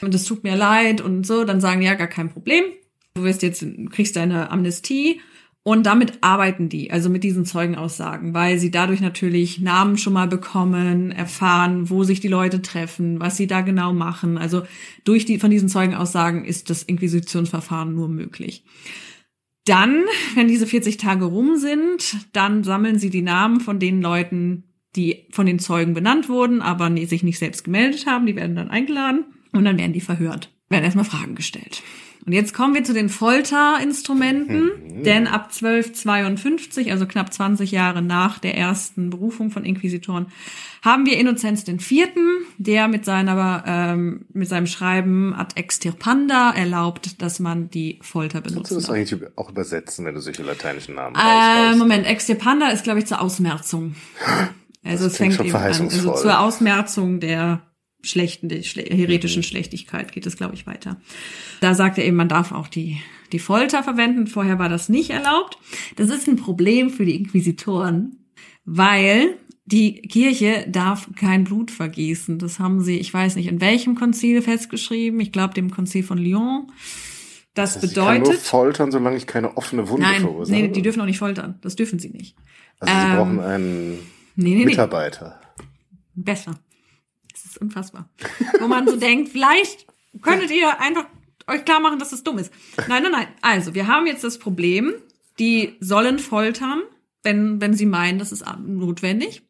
[0.00, 2.64] und es tut mir leid und so, dann sagen ja gar kein Problem.
[3.14, 5.20] Du wirst jetzt kriegst deine Amnestie
[5.68, 10.26] und damit arbeiten die, also mit diesen Zeugenaussagen, weil sie dadurch natürlich Namen schon mal
[10.26, 14.38] bekommen, erfahren, wo sich die Leute treffen, was sie da genau machen.
[14.38, 14.62] Also
[15.04, 18.64] durch die, von diesen Zeugenaussagen ist das Inquisitionsverfahren nur möglich.
[19.66, 20.04] Dann,
[20.36, 24.64] wenn diese 40 Tage rum sind, dann sammeln sie die Namen von den Leuten,
[24.96, 28.24] die von den Zeugen benannt wurden, aber sich nicht selbst gemeldet haben.
[28.24, 31.82] Die werden dann eingeladen und dann werden die verhört, werden erstmal Fragen gestellt.
[32.28, 35.02] Und jetzt kommen wir zu den Folterinstrumenten, mhm.
[35.02, 40.26] denn ab 1252, also knapp 20 Jahre nach der ersten Berufung von Inquisitoren,
[40.82, 42.26] haben wir Innozenz den Vierten,
[42.58, 48.68] der mit seiner ähm, mit seinem Schreiben ad extirpanda erlaubt, dass man die Folter benutzt.
[48.68, 52.84] Kannst du das eigentlich auch übersetzen, wenn du solche lateinischen Namen äh, Moment, extirpanda ist
[52.84, 53.94] glaube ich zur Ausmerzung.
[54.84, 57.60] Also das es fängt eben an, also zur Ausmerzung der
[58.02, 59.44] schlechten, der schle heretischen mhm.
[59.44, 61.00] Schlechtigkeit geht es, glaube ich, weiter.
[61.60, 63.00] Da sagt er eben, man darf auch die,
[63.32, 64.26] die Folter verwenden.
[64.26, 65.58] Vorher war das nicht erlaubt.
[65.96, 68.24] Das ist ein Problem für die Inquisitoren,
[68.64, 72.38] weil die Kirche darf kein Blut vergießen.
[72.38, 75.20] Das haben sie, ich weiß nicht, in welchem Konzil festgeschrieben.
[75.20, 76.70] Ich glaube, dem Konzil von Lyon.
[77.54, 78.18] Das also bedeutet.
[78.18, 80.56] Ich kann nur foltern, solange ich keine offene Wunde Nein, verursache.
[80.56, 81.58] Nee, die dürfen auch nicht foltern.
[81.60, 82.36] Das dürfen sie nicht.
[82.78, 83.98] Also sie ähm, brauchen einen
[84.36, 85.40] nee, nee, Mitarbeiter.
[85.58, 85.64] Nee.
[86.22, 86.58] Besser
[87.58, 88.08] ist unfassbar.
[88.60, 89.86] Wo man so denkt, vielleicht
[90.22, 91.06] könntet ihr einfach
[91.46, 92.52] euch klar machen, dass das dumm ist.
[92.88, 93.28] Nein, nein, nein.
[93.40, 94.94] Also, wir haben jetzt das Problem,
[95.38, 96.82] die sollen foltern,
[97.22, 99.42] wenn, wenn sie meinen, das ist notwendig.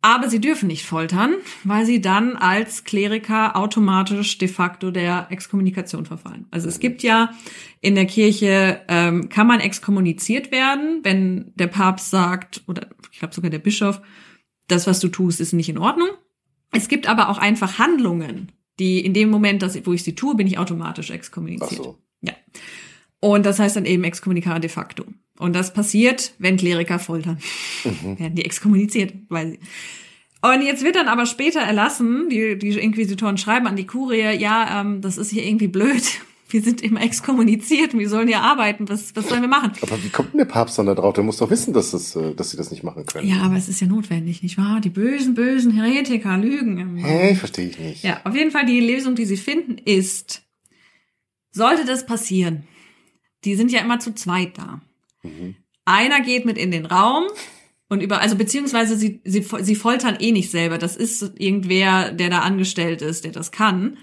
[0.00, 1.34] Aber sie dürfen nicht foltern,
[1.64, 6.46] weil sie dann als Kleriker automatisch de facto der Exkommunikation verfallen.
[6.52, 7.32] Also es gibt ja
[7.80, 13.34] in der Kirche, ähm, kann man exkommuniziert werden, wenn der Papst sagt, oder ich glaube
[13.34, 14.00] sogar der Bischof,
[14.68, 16.10] das, was du tust, ist nicht in Ordnung.
[16.72, 20.36] Es gibt aber auch einfach Handlungen, die in dem Moment, dass, wo ich sie tue,
[20.36, 21.80] bin ich automatisch exkommuniziert.
[21.80, 21.98] Ach so.
[22.20, 22.34] Ja.
[23.20, 25.04] Und das heißt dann eben exkommunikare de facto.
[25.38, 27.38] Und das passiert, wenn Kleriker foltern.
[27.84, 28.18] Mhm.
[28.18, 29.58] Werden die exkommuniziert, weil sie.
[30.40, 34.80] Und jetzt wird dann aber später erlassen, die, die Inquisitoren schreiben an die Kurie, ja,
[34.80, 36.04] ähm, das ist hier irgendwie blöd
[36.48, 38.88] wir sind immer exkommuniziert und wir sollen ja arbeiten.
[38.88, 39.72] Was, was sollen wir machen?
[39.82, 41.14] Aber wie kommt denn der Papst dann da drauf?
[41.14, 43.28] Der muss doch wissen, dass, das, äh, dass sie das nicht machen können.
[43.28, 44.80] Ja, aber es ist ja notwendig, nicht wahr?
[44.80, 46.96] Die bösen, bösen Heretiker lügen.
[46.96, 48.04] Hä, verstehe ich nicht.
[48.04, 50.42] Ja, auf jeden Fall die Lesung, die sie finden, ist,
[51.50, 52.64] sollte das passieren,
[53.44, 54.80] die sind ja immer zu zweit da.
[55.22, 55.56] Mhm.
[55.84, 57.24] Einer geht mit in den Raum
[57.88, 60.78] und über, also beziehungsweise sie, sie, sie foltern eh nicht selber.
[60.78, 63.98] Das ist irgendwer, der da angestellt ist, der das kann.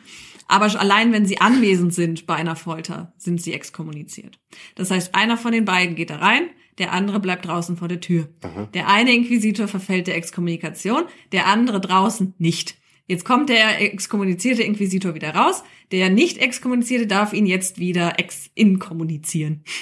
[0.47, 4.39] Aber allein wenn sie anwesend sind bei einer Folter, sind sie exkommuniziert.
[4.75, 8.01] Das heißt, einer von den beiden geht da rein, der andere bleibt draußen vor der
[8.01, 8.29] Tür.
[8.41, 8.67] Aha.
[8.73, 12.77] Der eine Inquisitor verfällt der Exkommunikation, der andere draußen nicht.
[13.07, 15.63] Jetzt kommt der exkommunizierte Inquisitor wieder raus.
[15.91, 19.63] Der nicht exkommunizierte darf ihn jetzt wieder ex-inkommunizieren.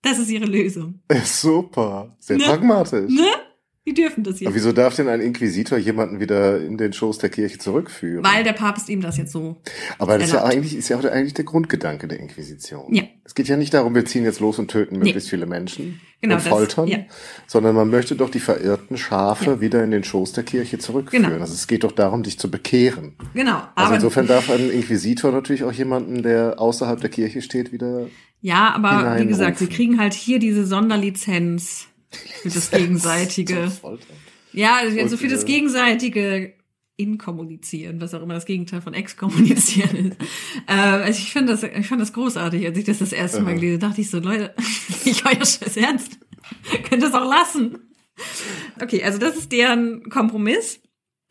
[0.00, 1.00] Das ist ihre Lösung.
[1.24, 2.16] Super.
[2.20, 2.44] Sehr ne?
[2.44, 3.10] pragmatisch.
[3.10, 3.26] Ne?
[3.88, 4.46] Die dürfen das jetzt.
[4.46, 8.22] Aber wieso darf denn ein Inquisitor jemanden wieder in den Schoß der Kirche zurückführen?
[8.22, 9.56] Weil der Papst ihm das jetzt so.
[9.98, 12.92] Aber das ist ja eigentlich, ist ja auch eigentlich der Grundgedanke der Inquisition.
[12.94, 13.04] Ja.
[13.24, 15.30] Es geht ja nicht darum, wir ziehen jetzt los und töten möglichst nee.
[15.30, 17.04] viele Menschen genau, und foltern, das, ja.
[17.46, 19.60] sondern man möchte doch die verirrten Schafe ja.
[19.62, 21.30] wieder in den Schoß der Kirche zurückführen.
[21.30, 21.40] Genau.
[21.40, 23.16] Also es geht doch darum, dich zu bekehren.
[23.32, 23.62] Genau.
[23.74, 28.06] Also insofern darf ein Inquisitor natürlich auch jemanden, der außerhalb der Kirche steht, wieder.
[28.42, 33.70] Ja, aber wie gesagt, sie kriegen halt hier diese Sonderlizenz für das gegenseitige.
[34.52, 36.54] Ja, also für das gegenseitige
[36.96, 40.16] Inkommunizieren, was auch immer das Gegenteil von Exkommunizieren ist.
[40.66, 43.54] äh, also ich finde das, ich fand das großartig, als ich das das erste Mal
[43.54, 44.54] gelesen dachte ich so, Leute,
[45.04, 46.18] ich euer Scheiß ernst.
[46.88, 47.78] Könnt ihr es auch lassen.
[48.80, 50.80] Okay, also das ist deren Kompromiss.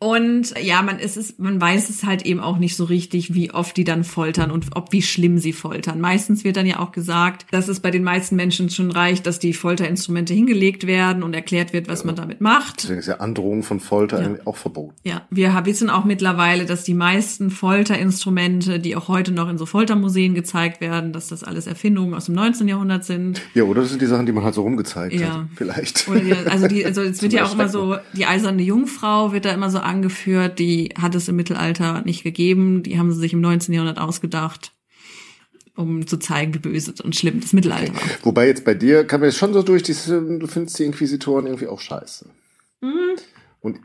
[0.00, 3.50] Und ja, man ist es, man weiß es halt eben auch nicht so richtig, wie
[3.50, 6.00] oft die dann foltern und ob wie schlimm sie foltern.
[6.00, 9.40] Meistens wird dann ja auch gesagt, dass es bei den meisten Menschen schon reicht, dass
[9.40, 12.06] die Folterinstrumente hingelegt werden und erklärt wird, was ja.
[12.06, 12.84] man damit macht.
[12.84, 14.36] Deswegen ist ja Androhung von Folter ja.
[14.44, 14.94] auch verboten.
[15.02, 19.66] Ja, wir wissen auch mittlerweile, dass die meisten Folterinstrumente, die auch heute noch in so
[19.66, 22.68] Foltermuseen gezeigt werden, dass das alles Erfindungen aus dem 19.
[22.68, 23.42] Jahrhundert sind.
[23.54, 25.40] Ja, oder das sind die Sachen, die man halt so rumgezeigt ja.
[25.40, 26.06] hat, vielleicht.
[26.06, 29.44] Oder die, also die, also es wird ja auch immer so, die eiserne Jungfrau wird
[29.44, 33.32] da immer so angeführt, die hat es im Mittelalter nicht gegeben, die haben sie sich
[33.32, 33.74] im 19.
[33.74, 34.72] Jahrhundert ausgedacht.
[35.76, 38.02] um zu zeigen, wie böse und schlimm das Mittelalter war.
[38.22, 41.68] Wobei jetzt bei dir kann man jetzt schon so durch, du findest die Inquisitoren irgendwie
[41.68, 42.28] auch scheiße.
[42.80, 43.16] Mhm.
[43.60, 43.78] Und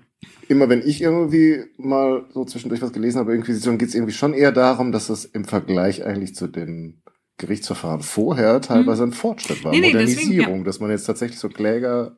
[0.47, 4.33] immer wenn ich irgendwie mal so zwischendurch was gelesen habe, Inquisition, geht es irgendwie schon
[4.33, 7.03] eher darum, dass das im Vergleich eigentlich zu den
[7.37, 9.11] Gerichtsverfahren vorher teilweise mhm.
[9.11, 9.71] ein Fortschritt war.
[9.71, 10.63] Nee, nee, Modernisierung, deswegen, ja.
[10.63, 12.17] dass man jetzt tatsächlich so Kläger,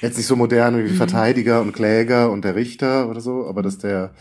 [0.00, 0.96] jetzt nicht so modern wie mhm.
[0.96, 4.14] Verteidiger und Kläger und der Richter oder so, aber dass der,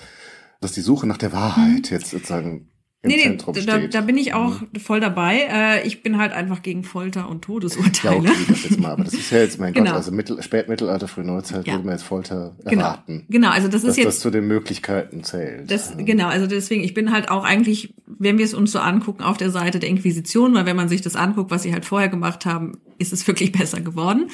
[0.60, 1.98] dass die Suche nach der Wahrheit mhm.
[1.98, 2.72] jetzt sozusagen
[3.04, 3.94] im nee, Zentrum nee, steht.
[3.96, 4.80] Da, da bin ich auch mhm.
[4.80, 5.48] voll dabei.
[5.50, 8.26] Äh, ich bin halt einfach gegen Folter und Todesurteile.
[8.26, 8.92] Ja, okay, das jetzt mal.
[8.92, 9.88] Aber das ist ja jetzt, mein genau.
[9.88, 11.74] Gott, also Mittel, Spätmittelalter, Frühneuzeit ja.
[11.74, 12.84] würde man jetzt Folter genau.
[12.84, 13.26] erwarten.
[13.28, 14.06] Genau, also das ist jetzt.
[14.06, 15.72] das zu den Möglichkeiten zählt.
[15.72, 16.04] Das, ja.
[16.04, 19.38] Genau, also deswegen, ich bin halt auch eigentlich, wenn wir es uns so angucken, auf
[19.38, 22.46] der Seite der Inquisition, weil wenn man sich das anguckt, was sie halt vorher gemacht
[22.46, 24.30] haben, ist es wirklich besser geworden.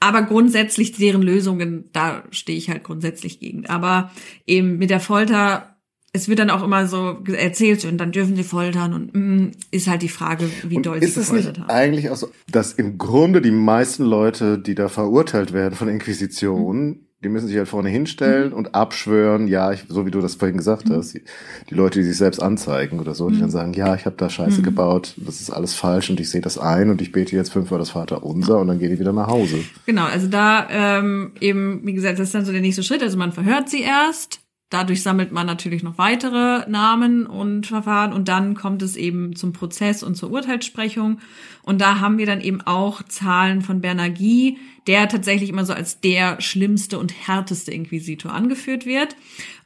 [0.00, 3.66] Aber grundsätzlich deren Lösungen, da stehe ich halt grundsätzlich gegen.
[3.66, 4.10] Aber
[4.46, 5.74] eben mit der Folter
[6.16, 9.88] es wird dann auch immer so erzählt und dann dürfen sie foltern und mm, ist
[9.88, 11.38] halt die Frage, wie doll sie gefoltert haben.
[11.38, 15.52] Ist es nicht eigentlich auch so, dass im Grunde die meisten Leute, die da verurteilt
[15.52, 17.03] werden von Inquisition, mhm.
[17.24, 18.56] Die müssen sich halt vorne hinstellen mhm.
[18.56, 20.94] und abschwören, ja, ich, so wie du das vorhin gesagt mhm.
[20.94, 23.52] hast, die, Leute, die sich selbst anzeigen oder so, die dann mhm.
[23.52, 24.64] sagen, ja, ich habe da Scheiße mhm.
[24.64, 27.78] gebaut, das ist alles falsch und ich sehe das ein und ich bete jetzt fünfmal
[27.78, 29.64] das Vater unser und dann gehen die wieder nach Hause.
[29.86, 33.16] Genau, also da ähm, eben, wie gesagt, das ist dann so der nächste Schritt, also
[33.16, 34.40] man verhört sie erst,
[34.74, 39.52] Dadurch sammelt man natürlich noch weitere Namen und Verfahren und dann kommt es eben zum
[39.52, 41.20] Prozess und zur Urteilssprechung.
[41.62, 44.58] Und da haben wir dann eben auch Zahlen von Bernagui,
[44.88, 49.14] der tatsächlich immer so als der schlimmste und härteste Inquisitor angeführt wird.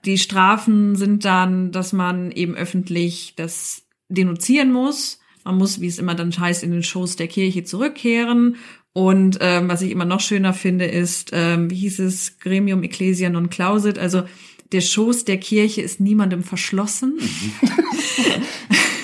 [0.05, 5.21] Die Strafen sind dann, dass man eben öffentlich das denunzieren muss.
[5.43, 8.57] Man muss, wie es immer dann heißt, in den Shows der Kirche zurückkehren
[8.93, 13.31] und ähm, was ich immer noch schöner finde, ist, ähm, wie hieß es, Gremium Ecclesia
[13.31, 14.25] non clausit, also
[14.73, 17.19] der Schoß der Kirche ist niemandem verschlossen.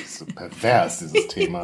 [0.06, 1.62] so pervers, dieses Thema.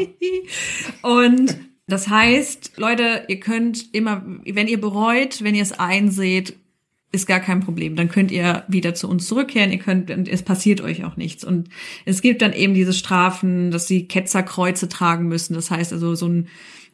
[1.02, 6.56] Und das heißt, Leute, ihr könnt immer, wenn ihr bereut, wenn ihr es einseht,
[7.12, 7.96] ist gar kein Problem.
[7.96, 9.72] Dann könnt ihr wieder zu uns zurückkehren.
[9.72, 11.42] Ihr könnt, es passiert euch auch nichts.
[11.42, 11.68] Und
[12.04, 15.54] es gibt dann eben diese Strafen, dass sie Ketzerkreuze tragen müssen.
[15.54, 16.48] Das heißt also so ein,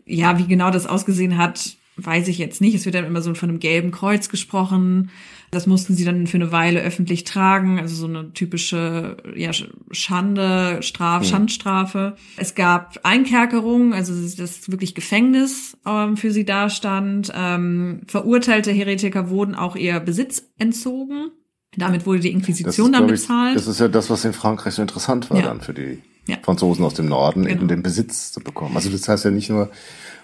[0.07, 2.75] ja, wie genau das ausgesehen hat, weiß ich jetzt nicht.
[2.75, 5.11] Es wird dann immer so von einem gelben Kreuz gesprochen.
[5.51, 9.51] Das mussten sie dann für eine Weile öffentlich tragen, also so eine typische ja,
[9.91, 11.27] Schande, Straf, mhm.
[11.27, 12.17] Schandstrafe.
[12.37, 17.33] Es gab Einkerkerung, also das wirklich Gefängnis ähm, für sie dastand.
[17.35, 21.31] Ähm, verurteilte Heretiker wurden auch ihr Besitz entzogen.
[21.77, 23.57] Damit wurde die Inquisition ist, dann bezahlt.
[23.57, 25.45] Ich, das ist ja das, was in Frankreich so interessant war ja.
[25.45, 26.39] dann für die ja.
[26.43, 27.55] Franzosen aus dem Norden, genau.
[27.55, 28.77] eben den Besitz zu bekommen.
[28.77, 29.71] Also das heißt ja nicht nur,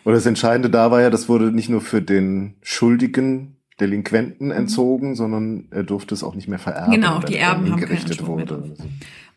[0.04, 4.52] oder das Entscheidende da war ja, das wurde nicht nur für den Schuldigen Delinquenten mhm.
[4.52, 6.92] entzogen, sondern er durfte es auch nicht mehr vererben.
[6.92, 8.74] Genau, die Erben haben gerichtet wurde.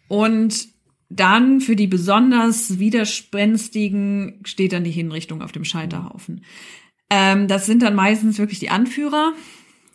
[0.07, 0.67] Und
[1.09, 6.43] dann für die besonders widerspenstigen steht dann die Hinrichtung auf dem Scheiterhaufen.
[7.09, 9.33] Ähm, das sind dann meistens wirklich die Anführer,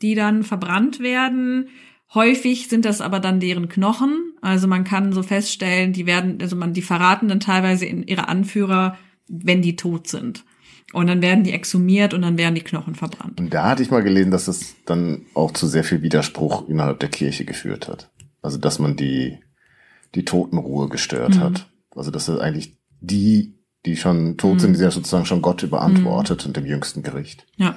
[0.03, 1.69] die dann verbrannt werden.
[2.15, 4.33] Häufig sind das aber dann deren Knochen.
[4.41, 8.29] Also man kann so feststellen, die werden, also man, die verraten dann teilweise in ihre
[8.29, 8.97] Anführer,
[9.29, 10.45] wenn die tot sind.
[10.93, 13.39] Und dann werden die exhumiert und dann werden die Knochen verbrannt.
[13.39, 16.99] Und da hatte ich mal gelesen, dass das dann auch zu sehr viel Widerspruch innerhalb
[16.99, 18.11] der Kirche geführt hat.
[18.43, 19.39] Also dass man die,
[20.15, 21.41] die Totenruhe gestört mhm.
[21.41, 21.71] hat.
[21.95, 23.55] Also dass das eigentlich die,
[23.87, 24.59] die schon tot mhm.
[24.59, 26.49] sind, die sind ja sozusagen schon Gott überantwortet mhm.
[26.49, 27.47] und dem jüngsten Gericht.
[27.57, 27.77] Ja.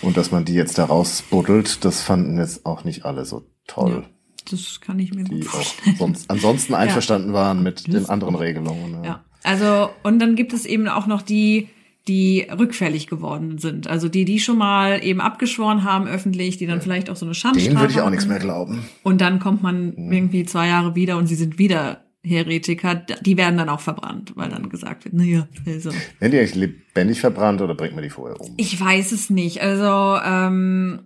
[0.00, 4.04] Und dass man die jetzt da rausbuddelt, das fanden jetzt auch nicht alle so toll.
[4.04, 5.94] Ja, das kann ich mir die gut vorstellen.
[5.94, 7.34] Auch sonst, ansonsten einverstanden ja.
[7.34, 9.04] waren mit den anderen Regelungen.
[9.04, 9.04] Ja.
[9.04, 9.24] ja.
[9.42, 11.68] Also, und dann gibt es eben auch noch die,
[12.08, 13.86] die rückfällig geworden sind.
[13.86, 17.34] Also die, die schon mal eben abgeschworen haben öffentlich, die dann vielleicht auch so eine
[17.34, 18.82] Schandstrafe Denen würde ich auch nichts mehr glauben.
[19.02, 20.12] Und dann kommt man mhm.
[20.12, 22.94] irgendwie zwei Jahre wieder und sie sind wieder Heretiker.
[22.94, 25.90] Die werden dann auch verbrannt, weil dann gesagt wird, naja, also.
[26.18, 28.54] Werden die eigentlich lebendig verbrannt oder bringt man die vorher um?
[28.56, 29.60] Ich weiß es nicht.
[29.60, 31.00] Also ähm,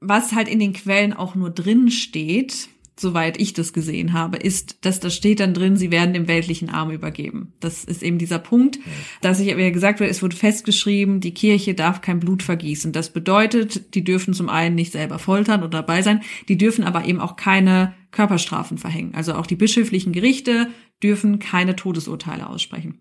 [0.00, 2.68] was halt in den Quellen auch nur drin steht,
[3.00, 6.70] soweit ich das gesehen habe, ist, dass da steht dann drin, sie werden dem weltlichen
[6.70, 7.52] Arm übergeben.
[7.60, 8.78] Das ist eben dieser Punkt,
[9.20, 12.92] dass ich, wie gesagt wird, es wurde festgeschrieben, die Kirche darf kein Blut vergießen.
[12.92, 17.04] Das bedeutet, die dürfen zum einen nicht selber foltern oder dabei sein, die dürfen aber
[17.04, 19.14] eben auch keine Körperstrafen verhängen.
[19.14, 20.68] Also auch die bischöflichen Gerichte
[21.02, 23.00] dürfen keine Todesurteile aussprechen.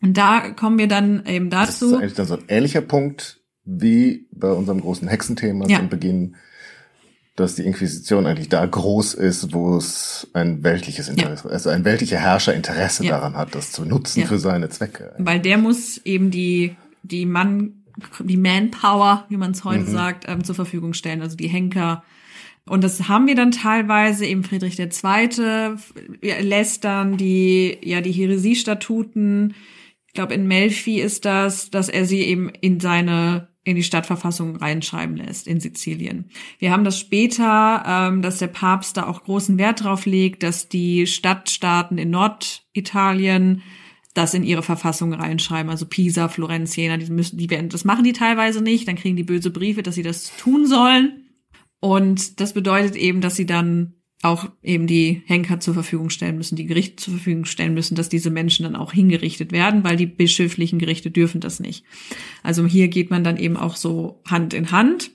[0.00, 1.86] Und da kommen wir dann eben dazu.
[1.86, 5.78] Das ist eigentlich dann so ein ähnlicher Punkt wie bei unserem großen Hexenthema ja.
[5.78, 6.36] zum Beginn
[7.36, 11.54] dass die Inquisition eigentlich da groß ist, wo es ein weltliches Interesse, ja.
[11.54, 13.12] also ein weltlicher Herrscher Interesse ja.
[13.12, 14.26] daran hat, das zu nutzen ja.
[14.26, 15.14] für seine Zwecke.
[15.18, 17.84] Weil der muss eben die, die Mann,
[18.20, 19.92] die Manpower, wie man es heute mhm.
[19.92, 22.04] sagt, ähm, zur Verfügung stellen, also die Henker,
[22.68, 25.76] Und das haben wir dann teilweise, eben Friedrich II.
[26.40, 29.54] lässt dann die, ja, die Häresiestatuten,
[30.06, 34.56] ich glaube in Melfi ist das, dass er sie eben in seine in die Stadtverfassung
[34.56, 36.30] reinschreiben lässt in Sizilien.
[36.58, 40.68] Wir haben das später, ähm, dass der Papst da auch großen Wert drauf legt, dass
[40.68, 43.62] die Stadtstaaten in Norditalien
[44.12, 45.70] das in ihre Verfassung reinschreiben.
[45.70, 48.86] Also Pisa, Florenz, Jena, die müssen, die werden, das machen die teilweise nicht.
[48.86, 51.24] Dann kriegen die böse Briefe, dass sie das tun sollen.
[51.80, 56.56] Und das bedeutet eben, dass sie dann auch eben die Henker zur Verfügung stellen müssen,
[56.56, 60.06] die Gerichte zur Verfügung stellen müssen, dass diese Menschen dann auch hingerichtet werden, weil die
[60.06, 61.84] bischöflichen Gerichte dürfen das nicht.
[62.42, 65.10] Also hier geht man dann eben auch so Hand in Hand.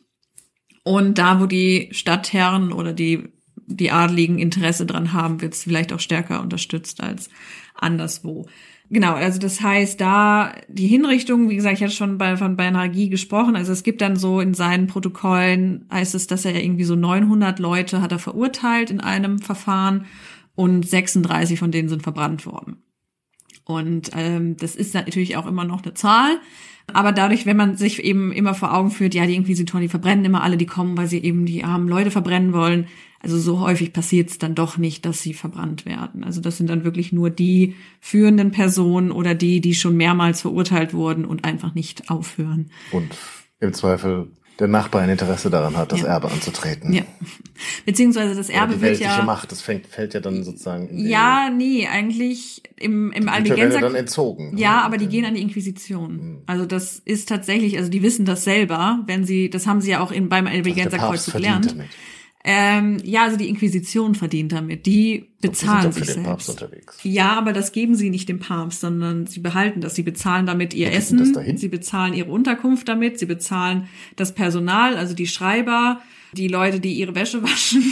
[0.83, 3.29] Und da, wo die Stadtherren oder die,
[3.65, 7.29] die Adligen Interesse dran haben, wird es vielleicht auch stärker unterstützt als
[7.73, 8.47] anderswo.
[8.91, 13.09] Genau, also das heißt, da die Hinrichtung, wie gesagt, ich hatte schon bei, von Bernargie
[13.09, 16.95] gesprochen, also es gibt dann so in seinen Protokollen, heißt es, dass er irgendwie so
[16.95, 20.05] 900 Leute hat er verurteilt in einem Verfahren
[20.55, 22.83] und 36 von denen sind verbrannt worden.
[23.63, 26.39] Und ähm, das ist natürlich auch immer noch eine Zahl.
[26.91, 30.25] Aber dadurch, wenn man sich eben immer vor Augen führt, ja, die Inquisitoren, die verbrennen
[30.25, 32.87] immer alle, die kommen, weil sie eben die armen Leute verbrennen wollen,
[33.21, 36.23] also so häufig passiert es dann doch nicht, dass sie verbrannt werden.
[36.23, 40.93] Also das sind dann wirklich nur die führenden Personen oder die, die schon mehrmals verurteilt
[40.93, 42.71] wurden und einfach nicht aufhören.
[42.91, 43.15] Und
[43.59, 44.27] im Zweifel
[44.59, 46.07] der Nachbar ein Interesse daran hat, das ja.
[46.07, 46.91] Erbe anzutreten.
[46.93, 47.03] Ja.
[47.85, 49.21] Beziehungsweise das Erbe die wird ja.
[49.23, 50.89] Macht, das fängt, fällt ja dann sozusagen.
[50.89, 53.79] In ja, nee, eigentlich im, im Albigenser.
[53.79, 54.57] dann entzogen.
[54.57, 56.13] Ja, aber die gehen an die Inquisition.
[56.13, 56.41] Mhm.
[56.45, 60.01] Also das ist tatsächlich, also die wissen das selber, wenn sie, das haben sie ja
[60.01, 61.71] auch in, beim Albigenser Kreuz gelernt.
[61.71, 61.87] Damit.
[62.45, 64.85] Ähm, ja, also die Inquisition verdient damit.
[64.85, 66.65] Die bezahlen sich selbst.
[67.03, 69.95] Ja, aber das geben sie nicht dem Papst, sondern sie behalten das.
[69.95, 75.13] Sie bezahlen damit ihr Essen, sie bezahlen ihre Unterkunft damit, sie bezahlen das Personal, also
[75.13, 77.83] die Schreiber, die Leute, die ihre Wäsche waschen.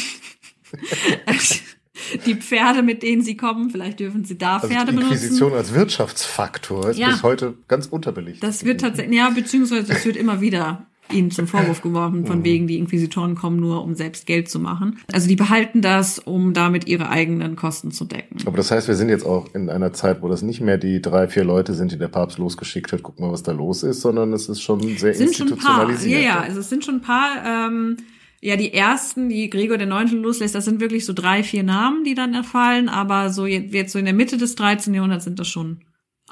[2.25, 5.57] die Pferde, mit denen sie kommen, vielleicht dürfen sie da also Pferde die Inquisition benutzen.
[5.57, 7.09] als Wirtschaftsfaktor ist ja.
[7.09, 8.43] bis heute ganz unterbelichtet.
[8.43, 12.43] Das wird tatsächlich, ja, beziehungsweise das wird immer wieder ihnen zum Vorwurf geworfen, von mhm.
[12.43, 14.99] wegen, die Inquisitoren kommen nur, um selbst Geld zu machen.
[15.11, 18.37] Also die behalten das, um damit ihre eigenen Kosten zu decken.
[18.45, 21.01] Aber das heißt, wir sind jetzt auch in einer Zeit, wo das nicht mehr die
[21.01, 24.01] drei, vier Leute sind, die der Papst losgeschickt hat, guck mal, was da los ist,
[24.01, 25.99] sondern es ist schon sehr sind institutionalisiert.
[25.99, 26.35] Schon ein paar.
[26.35, 27.97] Ja, ja, also es sind schon ein paar, ähm,
[28.41, 32.03] ja, die ersten, die Gregor der Neunte loslässt, das sind wirklich so drei, vier Namen,
[32.03, 34.93] die dann erfallen, aber so jetzt so in der Mitte des 13.
[34.93, 35.81] Jahrhunderts sind das schon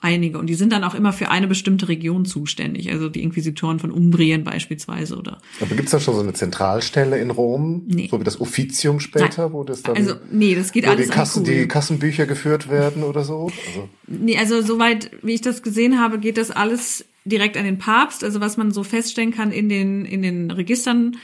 [0.02, 0.38] einige.
[0.38, 2.92] Und die sind dann auch immer für eine bestimmte Region zuständig.
[2.92, 5.40] Also die Inquisitoren von Umbrien beispielsweise oder.
[5.62, 7.84] Aber gibt's da schon so eine Zentralstelle in Rom?
[7.88, 8.08] Nee.
[8.10, 9.54] So wie das Offizium später, Nein.
[9.54, 9.96] wo das dann.
[9.96, 13.50] Also, nee, das geht alles die, Kassen, die Kassenbücher geführt werden oder so?
[13.68, 13.90] Also.
[14.08, 18.24] Nee, also soweit, wie ich das gesehen habe, geht das alles direkt an den Papst.
[18.24, 21.18] Also was man so feststellen kann in den, in den Registern,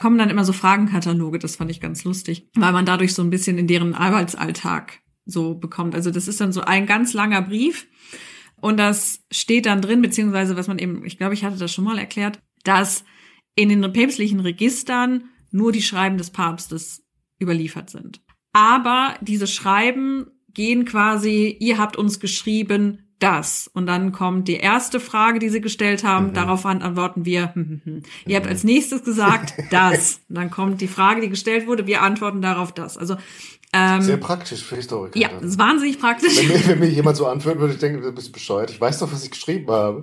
[0.00, 1.38] kommen dann immer so Fragenkataloge.
[1.38, 5.54] Das fand ich ganz lustig, weil man dadurch so ein bisschen in deren Arbeitsalltag so
[5.54, 5.94] bekommt.
[5.94, 7.86] Also das ist dann so ein ganz langer Brief
[8.60, 11.84] und das steht dann drin, beziehungsweise was man eben, ich glaube, ich hatte das schon
[11.84, 13.04] mal erklärt, dass
[13.54, 17.04] in den päpstlichen Registern nur die Schreiben des Papstes
[17.40, 18.20] überliefert sind.
[18.52, 23.70] Aber diese Schreiben gehen quasi, ihr habt uns geschrieben, das.
[23.72, 26.28] Und dann kommt die erste Frage, die sie gestellt haben.
[26.28, 26.34] Mhm.
[26.34, 28.02] Darauf antworten wir, hm, hm, hm.
[28.26, 30.20] ihr habt als nächstes gesagt, das.
[30.28, 32.98] Und dann kommt die Frage, die gestellt wurde, wir antworten darauf das.
[32.98, 33.16] Also
[33.76, 35.18] ähm, Sehr praktisch für Historiker.
[35.18, 36.36] Ja, das ist wahnsinnig praktisch.
[36.36, 38.70] Wenn mir, wenn mir jemand so anführt, würde ich denken, du bist bescheuert.
[38.70, 40.02] Ich weiß doch, was ich geschrieben habe.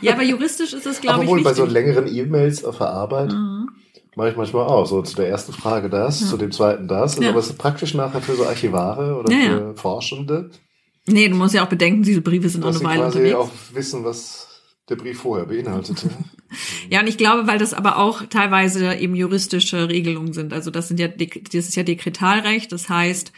[0.00, 3.32] Ja, aber juristisch ist das, glaube ich, Obwohl, bei so längeren E-Mails auf der Arbeit
[3.32, 3.68] mhm.
[4.16, 4.86] mache ich manchmal auch.
[4.86, 6.26] So zu der ersten Frage das, ja.
[6.26, 7.18] zu dem zweiten das.
[7.18, 7.30] Ja.
[7.30, 10.50] Aber es ist praktisch nachher für so Archivare oder ja, für Forschende.
[11.06, 13.34] Nee, du musst ja auch bedenken, diese Briefe sind auch eine Weile unterwegs.
[13.34, 14.43] auch wissen, was
[14.88, 16.10] der Brief vorher beinhaltete.
[16.90, 20.52] ja, und ich glaube, weil das aber auch teilweise eben juristische Regelungen sind.
[20.52, 22.70] Also das sind ja, das ist ja Dekretalrecht.
[22.70, 23.32] Das heißt,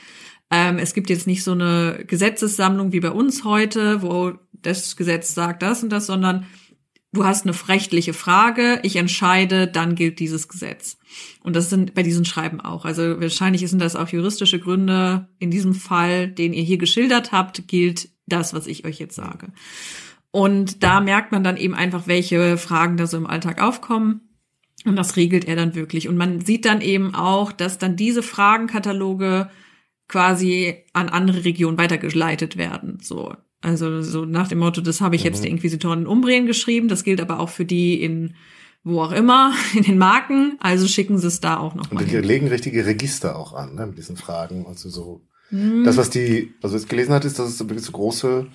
[0.50, 5.34] ähm, es gibt jetzt nicht so eine Gesetzessammlung wie bei uns heute, wo das Gesetz
[5.34, 6.46] sagt das und das, sondern
[7.12, 10.98] du hast eine rechtliche Frage, ich entscheide, dann gilt dieses Gesetz.
[11.42, 12.84] Und das sind bei diesen Schreiben auch.
[12.84, 15.28] Also wahrscheinlich sind das auch juristische Gründe.
[15.38, 19.52] In diesem Fall, den ihr hier geschildert habt, gilt das, was ich euch jetzt sage.
[20.36, 24.20] Und da merkt man dann eben einfach, welche Fragen da so im Alltag aufkommen.
[24.84, 26.08] Und das regelt er dann wirklich.
[26.08, 29.48] Und man sieht dann eben auch, dass dann diese Fragenkataloge
[30.08, 32.98] quasi an andere Regionen weitergeleitet werden.
[33.00, 33.34] So.
[33.62, 35.42] Also so nach dem Motto, das habe ich jetzt mhm.
[35.44, 38.34] der Inquisitoren in Umbrien geschrieben, das gilt aber auch für die in
[38.84, 41.90] wo auch immer, in den Marken, also schicken sie es da auch noch.
[41.90, 44.66] Und die legen richtige Register auch an, ne, mit diesen Fragen.
[44.66, 45.22] Also so.
[45.50, 45.84] Mhm.
[45.84, 48.46] Das, was die, was du jetzt gelesen hat, ist, dass es so große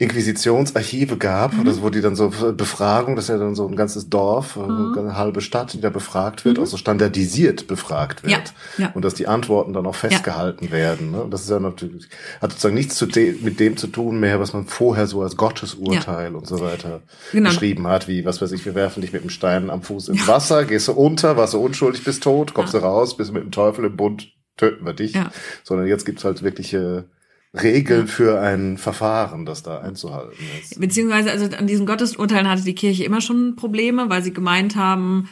[0.00, 1.66] Inquisitionsarchive gab, mhm.
[1.66, 4.96] das, wo die dann so Befragung, das ist ja dann so ein ganzes Dorf, mhm.
[4.98, 6.62] eine halbe Stadt, die da befragt wird, mhm.
[6.62, 8.54] also standardisiert befragt wird.
[8.78, 8.86] Ja.
[8.86, 8.90] Ja.
[8.94, 10.70] Und dass die Antworten dann auch festgehalten ja.
[10.70, 11.10] werden.
[11.10, 11.22] Ne?
[11.22, 12.08] Und das ist ja natürlich,
[12.40, 16.34] hat sozusagen nichts de mit dem zu tun mehr, was man vorher so als Gottesurteil
[16.34, 17.50] und so weiter genau.
[17.50, 20.26] geschrieben hat, wie, was weiß ich, wir werfen dich mit dem Stein am Fuß ins
[20.26, 23.50] Wasser, gehst du unter, warst du unschuldig, bist tot, kommst du raus, bist mit dem
[23.50, 25.12] Teufel im Bund, töten wir dich.
[25.62, 27.04] Sondern jetzt gibt's halt wirkliche
[27.54, 30.80] Regeln für ein Verfahren, das da einzuhalten ist.
[30.80, 35.28] Beziehungsweise, also an diesen Gottesurteilen hatte die Kirche immer schon Probleme, weil sie gemeint haben,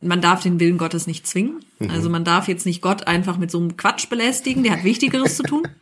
[0.00, 1.60] man darf den Willen Gottes nicht zwingen.
[1.78, 1.90] Mhm.
[1.90, 5.36] Also man darf jetzt nicht Gott einfach mit so einem Quatsch belästigen, der hat Wichtigeres
[5.36, 5.62] zu tun.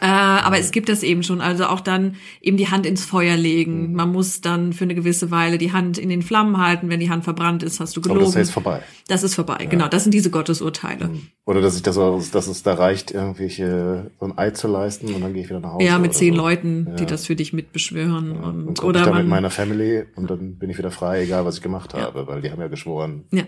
[0.00, 1.40] Äh, aber es gibt das eben schon.
[1.40, 3.88] Also auch dann eben die Hand ins Feuer legen.
[3.88, 3.96] Mhm.
[3.96, 6.88] Man muss dann für eine gewisse Weile die Hand in den Flammen halten.
[6.88, 8.20] Wenn die Hand verbrannt ist, hast du gelogen.
[8.20, 8.82] Aber das ist vorbei.
[9.08, 9.68] Das ist vorbei, ja.
[9.68, 9.88] genau.
[9.88, 11.08] Das sind diese Gottesurteile.
[11.08, 11.28] Mhm.
[11.44, 11.96] Oder dass ich das,
[12.30, 15.60] dass es da reicht, irgendwelche so ein Ei zu leisten und dann gehe ich wieder
[15.60, 15.86] nach Hause.
[15.86, 16.42] Ja, mit zehn so.
[16.42, 16.94] Leuten, ja.
[16.96, 18.34] die das für dich mitbeschwören.
[18.34, 18.40] Ja.
[18.42, 21.44] Und, und oder ich man, mit meiner Family und dann bin ich wieder frei, egal
[21.44, 23.24] was ich gemacht habe, weil die haben ja geschworen.
[23.32, 23.44] Ja.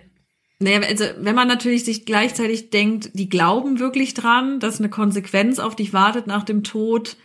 [0.62, 5.58] Naja, also wenn man natürlich sich gleichzeitig denkt, die glauben wirklich dran, dass eine Konsequenz
[5.58, 7.16] auf dich wartet nach dem Tod,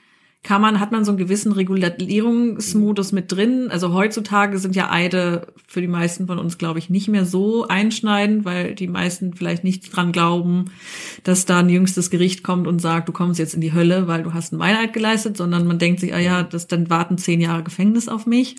[0.42, 3.70] kann man, hat man so einen gewissen Regulierungsmodus mit drin.
[3.72, 7.68] Also heutzutage sind ja Eide für die meisten von uns, glaube ich, nicht mehr so
[7.68, 10.66] einschneidend, weil die meisten vielleicht nicht dran glauben,
[11.24, 14.22] dass da ein jüngstes Gericht kommt und sagt, du kommst jetzt in die Hölle, weil
[14.22, 17.42] du hast einen Meineid geleistet, sondern man denkt sich, ah ja, das, dann warten zehn
[17.42, 18.56] Jahre Gefängnis auf mich.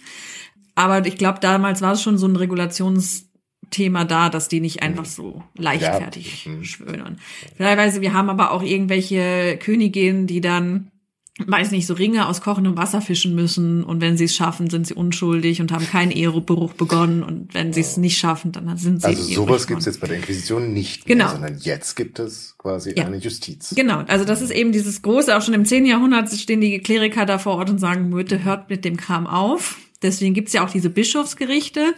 [0.75, 3.26] Aber ich glaube, damals war es schon so ein Regulations
[3.71, 6.53] Thema da, dass die nicht einfach so leichtfertig ja.
[6.53, 6.65] Mhm.
[6.65, 7.19] schwören.
[7.59, 10.91] Teilweise, wir haben aber auch irgendwelche Königinnen, die dann
[11.45, 14.87] weiß nicht, so Ringe aus kochendem Wasser fischen müssen und wenn sie es schaffen, sind
[14.87, 19.03] sie unschuldig und haben keinen Ehebruch begonnen und wenn sie es nicht schaffen, dann sind
[19.03, 21.25] sie Also sowas gibt es jetzt bei der Inquisition nicht genau.
[21.25, 23.05] mehr, sondern jetzt gibt es quasi ja.
[23.05, 23.75] eine Justiz.
[23.77, 25.85] Genau, also das ist eben dieses große, auch schon im 10.
[25.85, 29.77] Jahrhundert stehen die Kleriker da vor Ort und sagen, Möte, hört mit dem Kram auf.
[30.03, 31.95] Deswegen gibt's ja auch diese Bischofsgerichte,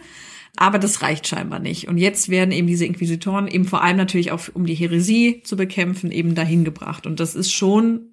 [0.59, 1.87] aber das reicht scheinbar nicht.
[1.87, 5.55] Und jetzt werden eben diese Inquisitoren eben vor allem natürlich auch, um die Häresie zu
[5.55, 7.07] bekämpfen, eben dahin gebracht.
[7.07, 8.09] Und das ist schon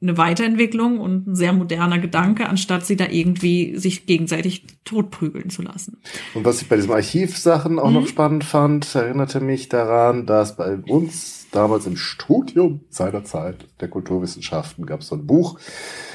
[0.00, 5.60] eine Weiterentwicklung und ein sehr moderner Gedanke, anstatt sie da irgendwie sich gegenseitig totprügeln zu
[5.60, 5.98] lassen.
[6.32, 7.96] Und was ich bei diesen Archivsachen auch mhm.
[7.96, 14.86] noch spannend fand, erinnerte mich daran, dass bei uns damals im Studium seinerzeit der Kulturwissenschaften
[14.86, 15.58] gab es so ein Buch,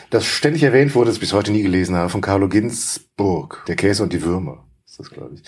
[0.10, 3.76] das ständig erwähnt wurde, das ich bis heute nie gelesen habe, von Carlo Ginzburg, Der
[3.76, 4.66] Käse und die Würmer
[4.96, 5.42] ist das, glaube ich.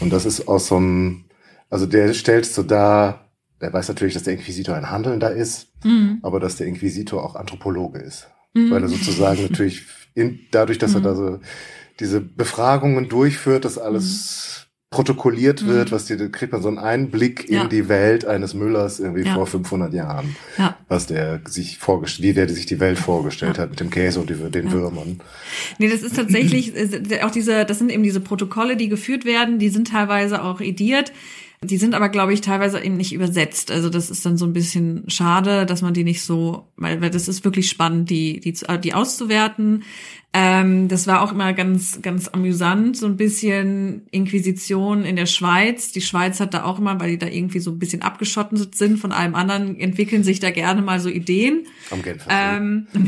[0.00, 1.24] Und das ist aus so einem,
[1.68, 3.30] also der stellt so da,
[3.60, 6.18] der weiß natürlich, dass der Inquisitor ein Handelnder ist, mhm.
[6.22, 8.28] aber dass der Inquisitor auch Anthropologe ist.
[8.54, 8.70] Mhm.
[8.70, 10.96] Weil er sozusagen natürlich in, dadurch, dass mhm.
[10.96, 11.40] er da so
[11.98, 15.94] diese Befragungen durchführt, das alles mhm protokolliert wird, mhm.
[15.94, 17.62] was dir, kriegt man so einen Einblick ja.
[17.62, 19.34] in die Welt eines Müllers irgendwie ja.
[19.34, 20.76] vor 500 Jahren, ja.
[20.88, 24.30] was der sich vorgestellt, wie der sich die Welt vorgestellt hat mit dem Käse und
[24.30, 25.20] die, den Würmern.
[25.78, 29.60] Nee, das ist tatsächlich äh, auch diese, das sind eben diese Protokolle, die geführt werden,
[29.60, 31.12] die sind teilweise auch ediert.
[31.62, 33.70] Die sind aber, glaube ich, teilweise eben nicht übersetzt.
[33.70, 37.10] Also das ist dann so ein bisschen schade, dass man die nicht so, weil, weil
[37.10, 39.84] das ist wirklich spannend, die, die, die auszuwerten.
[40.32, 45.92] Ähm, das war auch immer ganz, ganz amüsant, so ein bisschen Inquisition in der Schweiz.
[45.92, 48.98] Die Schweiz hat da auch immer, weil die da irgendwie so ein bisschen abgeschottet sind
[48.98, 51.66] von allem anderen, entwickeln sich da gerne mal so Ideen.
[51.90, 52.30] Am Genfer.
[52.30, 52.86] Ähm,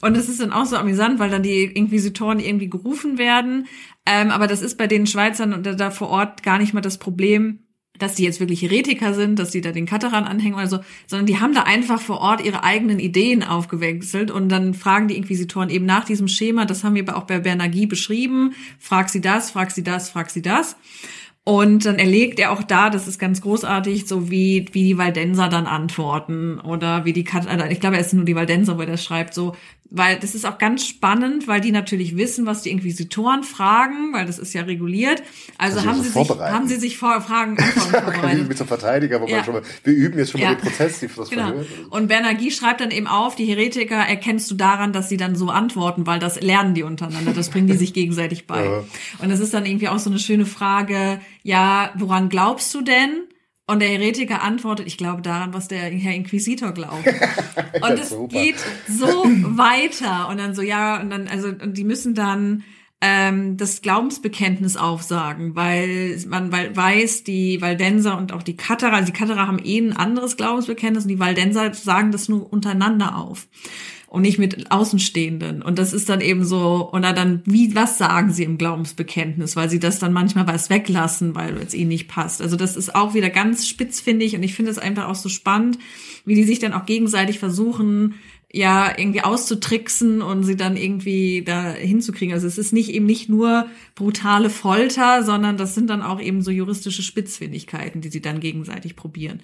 [0.00, 3.66] Und das ist dann auch so amüsant, weil dann die Inquisitoren irgendwie gerufen werden.
[4.06, 6.98] Ähm, aber das ist bei den Schweizern und da vor Ort gar nicht mal das
[6.98, 7.60] Problem,
[8.00, 11.26] dass die jetzt wirklich Heretiker sind, dass die da den Kateran anhängen oder so, sondern
[11.26, 15.70] die haben da einfach vor Ort ihre eigenen Ideen aufgewechselt und dann fragen die Inquisitoren
[15.70, 19.70] eben nach diesem Schema, das haben wir auch bei Bernagie beschrieben, frag sie das, frag
[19.70, 20.76] sie das, frag sie das.
[21.42, 25.48] Und dann erlegt er auch da, das ist ganz großartig, so wie, wie die Waldenser
[25.48, 28.82] dann antworten oder wie die Kat also ich glaube, er ist nur die Waldenser, wo
[28.82, 29.56] er schreibt, so,
[29.90, 34.24] weil das ist auch ganz spannend, weil die natürlich wissen, was die Inquisitoren fragen, weil
[34.24, 35.22] das ist ja reguliert.
[35.58, 38.48] Also, also haben, sie sich, haben sie sich vor Fragen vorbereitet.
[38.48, 39.36] mit so Verteidiger, wo ja.
[39.36, 40.50] man schon mal, wir üben jetzt schon ja.
[40.50, 41.48] mal den Prozess, die das genau.
[41.48, 41.64] Verhör.
[41.90, 45.48] Und Bernagui schreibt dann eben auf, die Heretiker erkennst du daran, dass sie dann so
[45.48, 48.64] antworten, weil das lernen die untereinander, das bringen die sich gegenseitig bei.
[48.64, 48.84] Ja.
[49.18, 53.24] Und das ist dann irgendwie auch so eine schöne Frage, ja, woran glaubst du denn?
[53.70, 57.06] Und der Heretiker antwortet, ich glaube daran, was der Herr Inquisitor glaubt.
[57.80, 58.56] Und es geht
[58.88, 60.28] so weiter.
[60.28, 62.64] Und dann so, ja, und dann, also, und die müssen dann
[63.00, 69.12] ähm, das Glaubensbekenntnis aufsagen, weil man weil weiß, die Waldenser und auch die Katerer, also
[69.12, 73.46] die Katerer haben eh ein anderes Glaubensbekenntnis und die Waldenser sagen das nur untereinander auf
[74.10, 75.62] und nicht mit Außenstehenden.
[75.62, 79.70] Und das ist dann eben so, und dann, wie, was sagen sie im Glaubensbekenntnis, weil
[79.70, 82.42] sie das dann manchmal was weglassen, weil es ihnen nicht passt.
[82.42, 84.34] Also das ist auch wieder ganz spitz, finde ich.
[84.34, 85.78] Und ich finde es einfach auch so spannend,
[86.24, 88.14] wie die sich dann auch gegenseitig versuchen,
[88.52, 92.34] ja irgendwie auszutricksen und sie dann irgendwie da hinzukriegen.
[92.34, 96.42] Also es ist nicht eben nicht nur brutale Folter, sondern das sind dann auch eben
[96.42, 99.40] so juristische Spitzfindigkeiten, die sie dann gegenseitig probieren.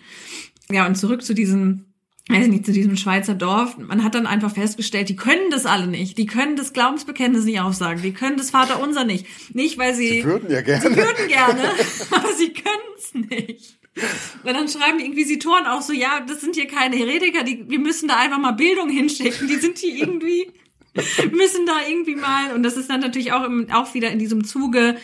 [0.73, 1.85] Ja, und zurück zu diesem
[2.29, 3.79] also nicht zu diesem Schweizer Dorf.
[3.79, 6.19] Man hat dann einfach festgestellt, die können das alle nicht.
[6.19, 8.03] Die können das Glaubensbekenntnis nicht aufsagen.
[8.03, 9.27] Die können das Vaterunser nicht.
[9.55, 10.09] Nicht, weil sie.
[10.09, 10.83] Sie würden ja gerne.
[10.83, 11.63] Sie würden gerne,
[12.11, 13.79] aber sie können es nicht.
[14.43, 17.79] Weil dann schreiben die Inquisitoren auch so, ja, das sind hier keine Heretiker, die, wir
[17.79, 19.49] müssen da einfach mal Bildung hinschicken.
[19.49, 20.49] Die sind hier irgendwie,
[21.33, 24.45] müssen da irgendwie mal, und das ist dann natürlich auch, im, auch wieder in diesem
[24.45, 24.97] Zuge,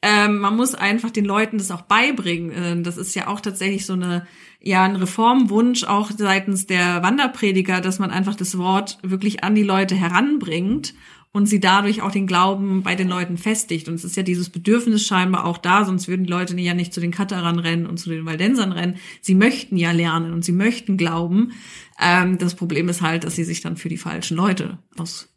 [0.00, 2.52] ähm, man muss einfach den Leuten das auch beibringen.
[2.54, 4.26] Ähm, das ist ja auch tatsächlich so eine,
[4.60, 9.64] ja, ein Reformwunsch auch seitens der Wanderprediger, dass man einfach das Wort wirklich an die
[9.64, 10.94] Leute heranbringt
[11.32, 13.88] und sie dadurch auch den Glauben bei den Leuten festigt.
[13.88, 16.94] Und es ist ja dieses Bedürfnis scheinbar auch da, sonst würden die Leute ja nicht
[16.94, 18.96] zu den Katarern rennen und zu den Waldensern rennen.
[19.20, 21.52] Sie möchten ja lernen und sie möchten glauben.
[22.00, 25.28] Ähm, das Problem ist halt, dass sie sich dann für die falschen Leute aus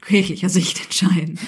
[0.00, 1.38] kirchlicher Sicht entscheiden.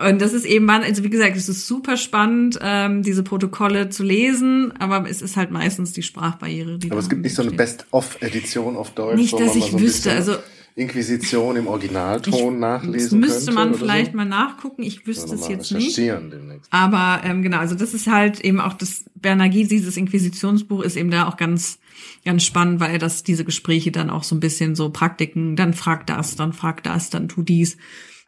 [0.00, 4.02] Und das ist eben, also wie gesagt, es ist super spannend, ähm, diese Protokolle zu
[4.02, 6.78] lesen, aber es ist halt meistens die Sprachbarriere.
[6.78, 9.16] Die aber es gibt nicht so eine Best-of-Edition auf Deutsch.
[9.16, 10.12] Nicht, dass ich so wüsste.
[10.12, 10.36] Also
[10.74, 14.16] Inquisition im Originalton ich, nachlesen Das müsste man vielleicht so?
[14.16, 14.82] mal nachgucken.
[14.82, 15.96] Ich wüsste es jetzt nicht.
[15.98, 16.72] Demnächst.
[16.72, 21.10] Aber ähm, genau, also das ist halt eben auch das Bernagis, dieses Inquisitionsbuch ist eben
[21.10, 21.78] da auch ganz
[22.24, 26.06] ganz spannend, weil das diese Gespräche dann auch so ein bisschen so Praktiken, dann frag
[26.06, 27.76] das, dann frag das, dann tu dies.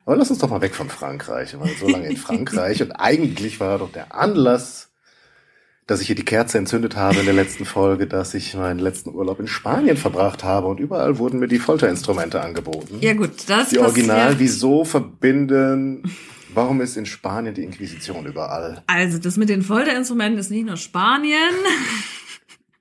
[0.04, 1.52] Aber lass uns doch mal weg von Frankreich.
[1.52, 4.92] Wir waren so lange in Frankreich und eigentlich war doch der Anlass
[5.86, 9.10] dass ich hier die Kerze entzündet habe in der letzten Folge, dass ich meinen letzten
[9.10, 12.98] Urlaub in Spanien verbracht habe und überall wurden mir die Folterinstrumente angeboten.
[13.00, 16.04] Ja gut, das Die Original, wieso verbinden,
[16.54, 18.82] warum ist in Spanien die Inquisition überall?
[18.86, 21.52] Also das mit den Folterinstrumenten ist nicht nur Spanien.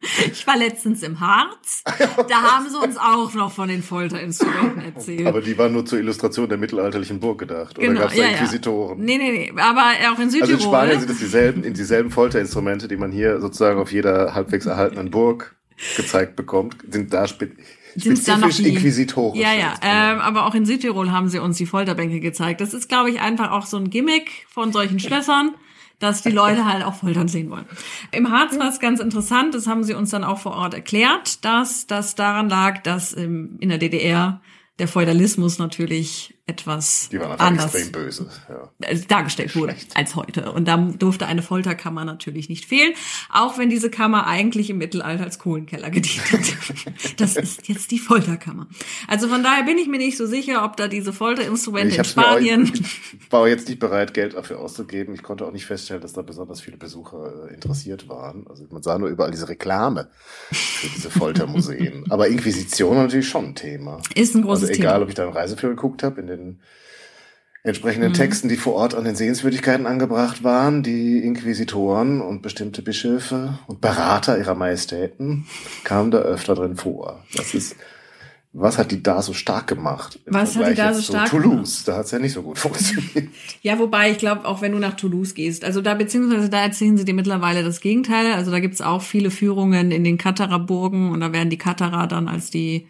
[0.31, 1.83] Ich war letztens im Harz.
[2.29, 5.27] Da haben sie uns auch noch von den Folterinstrumenten erzählt.
[5.27, 7.77] Aber die waren nur zur Illustration der mittelalterlichen Burg gedacht.
[7.77, 8.99] Oder genau, gab es da ja, Inquisitoren?
[8.99, 9.05] Ja.
[9.05, 9.61] Nee, nee, nee.
[9.61, 10.53] Aber auch in Südtirol.
[10.53, 14.33] Also in Spanien sind es dieselben, in dieselben Folterinstrumente, die man hier sozusagen auf jeder
[14.33, 15.55] halbwegs erhaltenen Burg
[15.95, 17.51] gezeigt bekommt, sind da spe
[17.91, 19.39] spezifisch da noch die, inquisitorisch.
[19.39, 19.73] Ja, ja.
[19.81, 22.61] Ähm, aber auch in Südtirol haben sie uns die Folterbänke gezeigt.
[22.61, 25.55] Das ist, glaube ich, einfach auch so ein Gimmick von solchen Schlössern
[26.01, 27.65] dass die Leute halt auch Foltern sehen wollen.
[28.11, 31.45] Im Harz war es ganz interessant, das haben sie uns dann auch vor Ort erklärt,
[31.45, 34.41] dass das daran lag, dass in der DDR
[34.79, 38.93] der Feudalismus natürlich etwas Die waren anders extrem böse, ja.
[39.07, 39.95] dargestellt wurde Schlecht.
[39.95, 40.51] als heute.
[40.51, 42.93] Und da durfte eine Folterkammer natürlich nicht fehlen,
[43.31, 46.41] auch wenn diese Kammer eigentlich im Mittelalter als Kohlenkeller gedient hat.
[47.17, 48.67] das ist jetzt die Folterkammer.
[49.07, 52.71] Also von daher bin ich mir nicht so sicher, ob da diese Folterinstrumente in Spanien.
[52.73, 55.13] Ich war jetzt nicht bereit, Geld dafür auszugeben.
[55.13, 58.45] Ich konnte auch nicht feststellen, dass da besonders viele Besucher äh, interessiert waren.
[58.49, 60.09] Also man sah nur überall diese Reklame
[60.51, 62.05] für diese Foltermuseen.
[62.09, 64.01] Aber Inquisition war natürlich schon ein Thema.
[64.15, 65.03] Ist ein großes also egal, Thema.
[65.03, 66.59] ob ich da einen Reiseführer geguckt habe, in den
[67.63, 68.15] entsprechenden Mhm.
[68.15, 73.81] Texten, die vor Ort an den Sehenswürdigkeiten angebracht waren, die Inquisitoren und bestimmte Bischöfe und
[73.81, 75.45] Berater ihrer Majestäten
[75.83, 77.23] kamen da öfter drin vor.
[77.35, 77.75] Das ist,
[78.51, 80.19] was hat die da so stark gemacht?
[80.25, 82.57] Was hat die Vergleich da so stark Toulouse, da hat es ja nicht so gut
[82.57, 83.29] funktioniert.
[83.61, 86.97] Ja, wobei ich glaube, auch wenn du nach Toulouse gehst, also da beziehungsweise da erzählen
[86.97, 88.33] sie dir mittlerweile das Gegenteil.
[88.33, 92.27] Also da gibt's auch viele Führungen in den Katarer-Burgen und da werden die Katarer dann
[92.27, 92.87] als die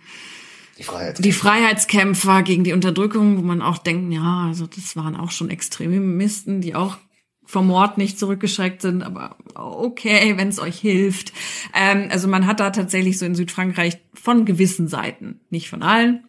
[0.82, 1.24] Die Freiheit.
[1.24, 5.52] die Freiheitskämpfer gegen die Unterdrückung, wo man auch denkt, ja, also das waren auch schon
[5.52, 6.98] Extremisten, die auch
[7.46, 11.34] vom Mord nicht zurückgeschreckt sind, aber okay, wenn es euch hilft.
[11.76, 16.24] Ähm, also man hat da tatsächlich so in Südfrankreich von gewissen Seiten, nicht von allen,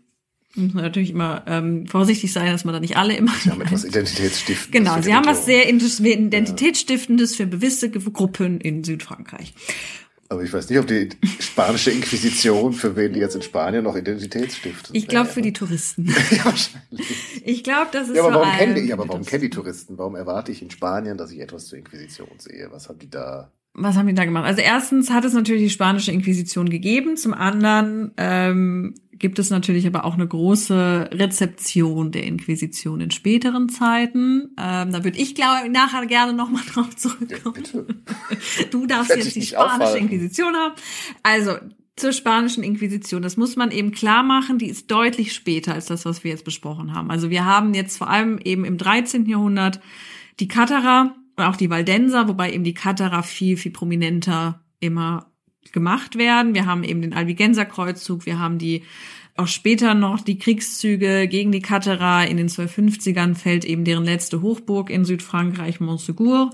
[0.55, 3.33] muss man natürlich immer ähm, vorsichtig sein, dass man da nicht alle immer.
[3.43, 4.71] Sie haben etwas Identitätsstiftendes.
[4.71, 9.55] Genau, sie haben was sehr Identitätsstiftendes für gewisse Gruppen in Südfrankreich.
[10.33, 11.11] Aber ich weiß nicht, ob die
[11.41, 16.07] spanische Inquisition, für wen die jetzt in Spanien noch Identitätsstiftet Ich glaube für die Touristen.
[16.31, 17.43] Ja, wahrscheinlich.
[17.45, 19.99] Ich glaube, das ist Ja, aber warum kennen die, ja, aber warum kennen die Touristen?
[19.99, 22.69] Warum erwarte ich in Spanien, dass ich etwas zur Inquisition sehe?
[22.71, 23.53] Was haben die da?
[23.75, 24.47] Was haben die da gemacht?
[24.47, 27.19] Also erstens hat es natürlich die spanische Inquisition gegeben.
[27.19, 33.71] Zum anderen ähm, gibt es natürlich aber auch eine große Rezeption der Inquisition in späteren
[33.71, 34.51] Zeiten.
[34.59, 37.55] Ähm, da würde ich, glaube ich, nachher gerne nochmal drauf Ja, zurückkommen.
[37.55, 37.87] bitte.
[38.71, 40.05] Du darfst jetzt die spanische aufhalten.
[40.05, 40.75] Inquisition haben.
[41.23, 41.53] Also
[41.97, 46.05] zur spanischen Inquisition, das muss man eben klar machen, die ist deutlich später als das,
[46.05, 47.11] was wir jetzt besprochen haben.
[47.11, 49.27] Also wir haben jetzt vor allem eben im 13.
[49.27, 49.81] Jahrhundert
[50.41, 55.32] die Katarer und auch die Waldenser, wobei eben die Katarer viel, viel prominenter immer
[55.73, 56.55] gemacht werden.
[56.55, 58.85] Wir haben eben den Albigenser Kreuzzug, wir haben die
[59.37, 62.27] auch später noch die Kriegszüge gegen die Katarer.
[62.27, 66.51] In den 1250ern fällt eben deren letzte Hochburg in Südfrankreich, Montsegur.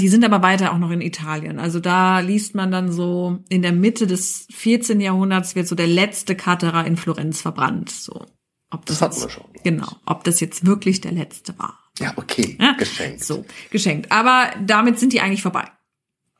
[0.00, 1.58] Die sind aber weiter auch noch in Italien.
[1.58, 5.00] Also da liest man dann so, in der Mitte des 14.
[5.00, 7.90] Jahrhunderts wird so der letzte Katerer in Florenz verbrannt.
[7.90, 8.24] So.
[8.70, 9.44] Ob das, Das hatten jetzt, wir schon.
[9.64, 9.88] Genau.
[10.06, 11.78] Ob das jetzt wirklich der letzte war.
[11.98, 12.56] Ja, okay.
[12.60, 12.72] Ja?
[12.72, 13.24] Geschenkt.
[13.24, 14.12] So, geschenkt.
[14.12, 15.64] Aber damit sind die eigentlich vorbei.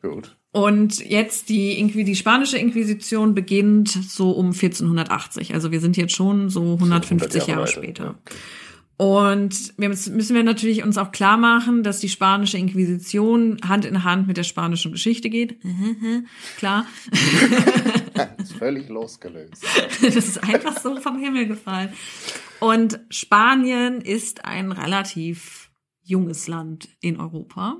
[0.03, 0.38] Gut.
[0.51, 5.55] Und jetzt die, Inqui die spanische Inquisition beginnt so um 1480.
[5.55, 7.72] Also wir sind jetzt schon so 150 100 Jahre, weiter.
[7.72, 8.18] später.
[8.99, 13.84] Und wir müssen, müssen wir natürlich uns auch klar machen, dass die spanische Inquisition Hand
[13.84, 15.61] in Hand mit der spanischen Geschichte geht.
[16.59, 16.84] Klar.
[18.38, 19.64] Ist völlig losgelöst.
[20.03, 21.90] Das ist einfach so vom Himmel gefallen.
[22.59, 25.70] Und Spanien ist ein relativ
[26.03, 27.76] junges Land in Europa.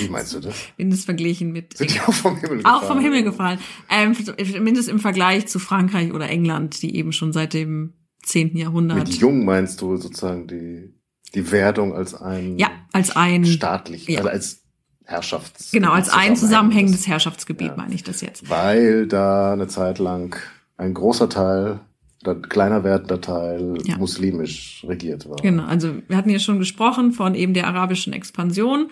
[0.00, 0.54] Wie meinst du das?
[0.76, 2.74] Bin es verglichen mit Sind die auch vom Himmel gefallen?
[2.76, 3.58] Auch vom Himmel gefallen.
[3.90, 8.56] Ähm, zumindest im Vergleich zu Frankreich oder England, die eben schon seit dem 10.
[8.56, 8.98] Jahrhundert.
[8.98, 10.94] Mit jung meinst du sozusagen die,
[11.34, 14.18] die Werdung als ein ja, als ein, staatlich, ja.
[14.18, 14.62] also als
[15.04, 15.70] Herrschafts.
[15.70, 17.76] genau, als ein zusammenhängendes Herr Herrschaftsgebiet Ja.
[17.76, 18.50] meine ich das jetzt.
[18.50, 20.36] Weil da eine Zeit lang
[20.76, 21.80] ein großer Teil,
[22.26, 23.96] ein kleiner werdender Teil Ja.
[23.96, 25.36] muslimisch regiert war.
[25.36, 28.90] Genau, also wir hatten ja schon gesprochen von eben der arabischen Expansion,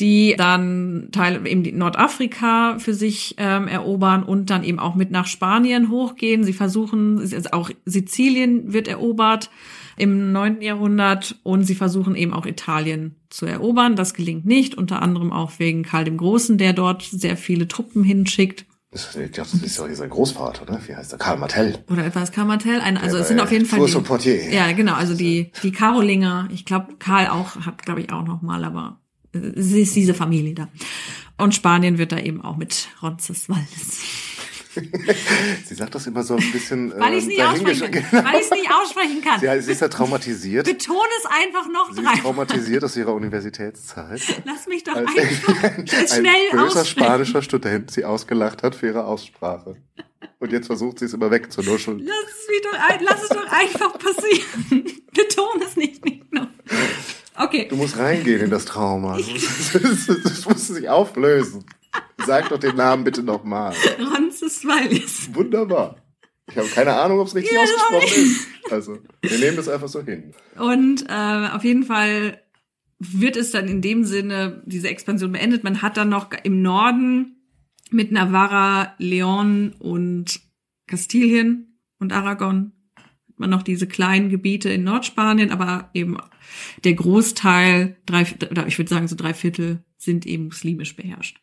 [0.00, 5.26] die dann Teil eben Nordafrika für sich ähm, erobern und dann eben auch mit nach
[5.26, 6.44] Spanien hochgehen.
[6.44, 7.20] Sie versuchen,
[7.52, 9.50] auch Sizilien wird erobert
[9.96, 10.62] im 9.
[10.62, 13.96] Jahrhundert und sie versuchen eben auch Italien zu erobern.
[13.96, 18.02] Das gelingt nicht, unter anderem auch wegen Karl dem Großen, der dort sehr viele Truppen
[18.02, 18.66] hinschickt.
[18.90, 20.78] Das, ich glaub, das ist ja hier sein Großvater, ne?
[20.86, 21.18] Wie heißt der?
[21.18, 21.78] Karl Martell.
[21.90, 22.78] Oder etwas Kamartell.
[22.80, 24.52] Ein, also es sind auf jeden Fall Tours die, Portier.
[24.52, 24.92] Ja, genau.
[24.92, 26.48] Also die, die Karolinger.
[26.52, 29.00] Ich glaube, Karl auch hat, glaube ich, auch noch mal, aber
[29.32, 30.68] ist diese Familie da.
[31.38, 34.00] Und Spanien wird da eben auch mit Roncesvalles.
[35.64, 36.92] Sie sagt das immer so ein bisschen.
[36.98, 38.24] Weil ich es nicht aussprechen kann.
[38.24, 39.40] Weil ich es nicht aussprechen kann.
[39.40, 40.66] Sie, sie ist ja traumatisiert.
[40.66, 42.20] Betone es einfach noch Sie ist drei.
[42.20, 44.22] traumatisiert aus ihrer Universitätszeit.
[44.44, 48.74] Lass mich doch Als einfach ein, jetzt ein schnell böser spanischer Student sie ausgelacht hat
[48.74, 49.76] für ihre Aussprache.
[50.38, 51.98] Und jetzt versucht sie es immer wegzunuscheln.
[51.98, 54.84] Lass es, doch lass es doch einfach passieren.
[55.12, 56.48] Betone es nicht, nicht noch.
[57.36, 57.66] Okay.
[57.68, 59.16] Du musst reingehen in das Trauma.
[59.16, 61.64] Das, das, das muss sich auflösen.
[62.26, 63.74] Sag doch den Namen bitte nochmal.
[63.98, 65.34] Roncesvalles.
[65.34, 65.96] Wunderbar.
[66.50, 68.48] Ich habe keine Ahnung, ob es richtig Ja, ausgesprochen ist.
[68.70, 70.34] Also, wir nehmen das einfach so hin.
[70.58, 72.40] Und äh, auf jeden Fall
[72.98, 75.64] wird es dann in dem Sinne diese Expansion beendet.
[75.64, 77.42] Man hat dann noch im Norden
[77.90, 80.40] mit Navarra, Leon und
[80.86, 86.16] Kastilien und Aragon hat man noch diese kleinen Gebiete in Nordspanien, aber eben
[86.84, 91.40] der Großteil, drei, oder ich würde sagen so drei Viertel, sind eben muslimisch beherrscht.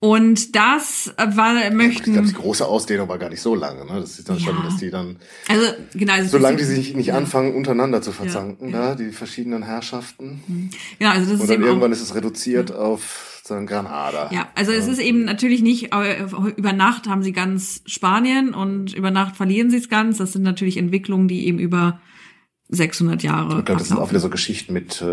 [0.00, 3.84] Und das äh, war, Ich glaube, möchten, die große Ausdehnung war gar nicht so lange.
[3.84, 4.00] Ne?
[4.00, 4.62] Das ist dann schon, Ja.
[4.62, 5.16] dass die dann,
[5.48, 9.64] also genau, also solange die sich nicht anfangen, untereinander zu verzanken, Ja, da, die verschiedenen
[9.64, 10.70] Herrschaften.
[11.00, 13.66] ja, also das Und ist dann eben auch, irgendwann ist es reduziert auf so ein
[13.66, 14.30] Granada.
[14.32, 18.92] Ja, also es ist eben natürlich nicht, äh, über Nacht haben sie ganz Spanien und
[18.94, 20.18] über Nacht verlieren sie es ganz.
[20.18, 22.00] Das sind natürlich Entwicklungen, die eben über
[22.70, 25.04] 600 Jahre Ich glaube, das sind auch wieder so Geschichten mit, äh,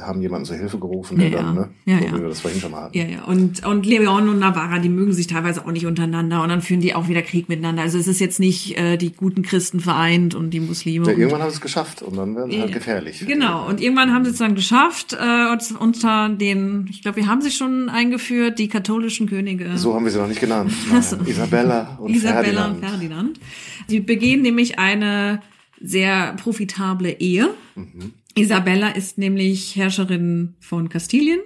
[0.00, 1.68] haben jemanden zur Hilfe gerufen, der Ja, dann, ne?
[1.84, 1.94] ja.
[1.94, 2.12] Ja, so ja.
[2.16, 2.96] wie wir das vorhin schon mal hatten.
[2.96, 3.24] Ja, ja.
[3.24, 6.80] Und, und Leon und Navarra, die mögen sich teilweise auch nicht untereinander und dann führen
[6.80, 7.82] die auch wieder Krieg miteinander.
[7.82, 11.04] Also es ist jetzt nicht äh, die guten Christen vereint und die Muslime.
[11.04, 12.74] Ja, irgendwann haben sie es geschafft und dann werden sie halt Ja.
[12.76, 13.24] gefährlich.
[13.26, 17.42] Genau, und irgendwann haben sie es dann geschafft, äh, unter den, ich glaube, wir haben
[17.42, 19.76] sie schon eingeführt, die katholischen Könige.
[19.76, 20.72] So haben wir sie noch nicht genannt.
[20.90, 21.02] Nein.
[21.26, 22.74] Isabella und Isabella Ferdinand.
[22.76, 23.40] und Ferdinand.
[23.88, 25.42] Sie begehen nämlich eine
[25.82, 27.50] sehr profitable Ehe.
[27.74, 28.12] Mhm.
[28.34, 31.40] Isabella ist nämlich Herrscherin von Kastilien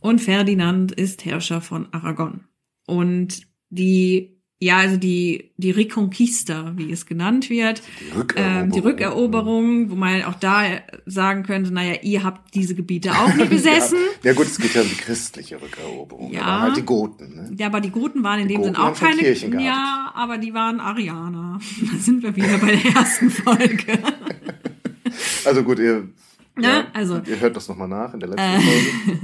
[0.00, 2.44] und Ferdinand ist Herrscher von Aragon.
[2.86, 4.33] Und die,
[4.64, 8.62] ja, also die, die Reconquista, wie es genannt wird, Die Rückeroberung.
[8.62, 10.62] ähm, die Rückeroberung, wo man auch da
[11.06, 13.98] sagen könnte, naja, ihr habt diese Gebiete auch nie besessen.
[14.22, 16.32] Ja, ja gut, es geht ja um die christliche Rückeroberung.
[16.32, 16.40] Ja.
[16.40, 17.34] Da halt die Goten.
[17.34, 17.50] Ne?
[17.58, 19.16] Ja, aber die Goten waren in Die dem Sinn Goten auch keine.
[19.20, 19.66] Kirchen gehabt.
[19.66, 21.58] ja, aber die waren Arianer.
[21.92, 23.98] Da sind wir wieder bei der ersten Folge.
[25.44, 26.08] Also gut, ihr,
[26.56, 26.86] Ne?
[26.92, 28.60] Also- ihr hört das nochmal nach in der letzten Äh.
[28.60, 29.20] Folge.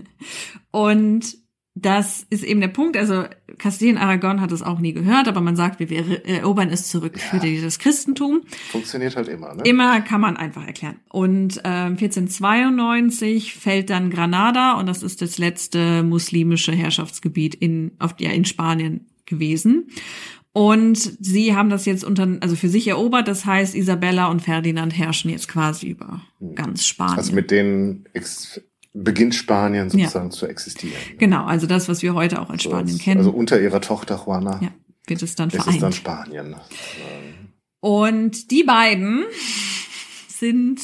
[0.73, 1.37] Und
[1.83, 2.97] das ist eben der Punkt.
[2.97, 3.25] Also
[3.59, 7.19] Kastilien Aragon hat es auch nie gehört, aber man sagt, wir wir erobern es zurück
[7.19, 8.43] für die- das Christentum.
[8.71, 9.63] Funktioniert halt immer, ne?
[9.65, 10.97] Immer kann man einfach erklären.
[11.09, 18.15] Und ähm, 1492 fällt dann Granada und das ist das letzte muslimische Herrschaftsgebiet in, auf,
[18.19, 19.89] ja, in Spanien gewesen.
[20.53, 23.29] Und sie haben das jetzt unter, also für sich erobert.
[23.29, 26.23] Das heißt, Isabella und Ferdinand herrschen jetzt quasi über
[26.57, 27.19] ganz Spanien.
[27.19, 27.53] Also mit
[28.15, 28.61] ex
[28.93, 30.97] beginnt Spanien sozusagen zu existieren.
[31.19, 33.81] genau, also das, was wir heute auch als So Spanien als- kennen, Also unter ihrer
[33.81, 34.71] Tochter Juana ja,
[35.07, 35.83] wird es dann ist es vereint.
[35.83, 36.57] dann Spanien.
[37.81, 39.25] Und die beiden
[40.29, 40.81] sind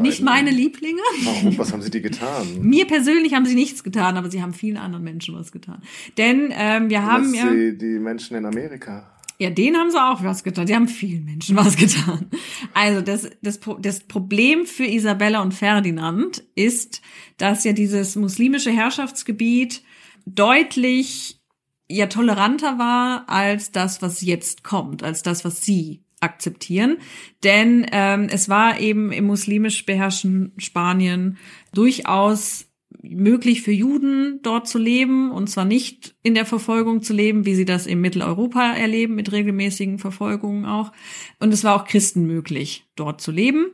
[0.00, 1.00] Nicht meine Lieblinge.
[1.24, 1.58] Warum?
[1.58, 2.46] Was haben sie dir getan?
[2.60, 5.82] Mir persönlich haben sie nichts getan, aber sie haben vielen anderen Menschen was getan.
[6.16, 7.50] Denn ähm, wir haben ja.
[7.50, 9.17] die, die Menschen in Amerika.
[9.40, 10.66] Ja, denen haben sie auch was getan.
[10.66, 12.28] Die haben vielen Menschen was getan.
[12.74, 17.00] Also das, das, das Problem für Isabella und Ferdinand ist,
[17.36, 19.82] dass ja dieses muslimische Herrschaftsgebiet
[20.26, 21.40] deutlich
[21.88, 26.98] ja toleranter war als das, was jetzt kommt, als das, was sie akzeptieren.
[27.44, 31.38] Denn ähm, es war eben im muslimisch beherrschten Spanien
[31.72, 32.67] durchaus
[33.10, 37.54] möglich für Juden dort zu leben und zwar nicht in der Verfolgung zu leben, wie
[37.54, 40.92] sie das in Mitteleuropa erleben, mit regelmäßigen Verfolgungen auch.
[41.38, 43.66] Und es war auch Christen möglich, dort zu leben.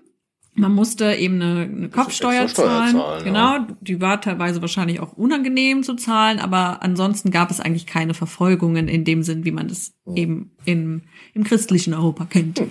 [0.57, 2.95] Man musste eben eine, eine Kopfsteuer zahlen.
[2.95, 3.67] zahlen, genau, ja.
[3.81, 8.87] die war teilweise wahrscheinlich auch unangenehm zu zahlen, aber ansonsten gab es eigentlich keine Verfolgungen
[8.87, 11.03] in dem Sinn, wie man das eben im,
[11.35, 12.63] im christlichen Europa kennt.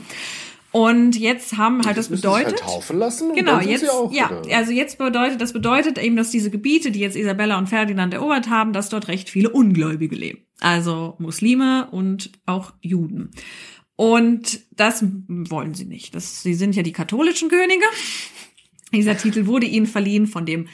[0.74, 2.48] Und jetzt haben halt das sie sich bedeutet.
[2.48, 6.50] Halt taufen lassen Genau, jetzt, ja, wieder- also jetzt bedeutet, das bedeutet eben, dass diese
[6.50, 10.40] Gebiete, die jetzt Isabella und Ferdinand erobert haben, dass dort recht viele Ungläubige leben.
[10.60, 13.30] Also Muslime und auch Juden.
[13.96, 16.16] Und das wollen sie nicht.
[16.16, 17.86] Das, sie sind ja die katholischen Könige.
[18.92, 20.68] Dieser Titel wurde ihnen verliehen von dem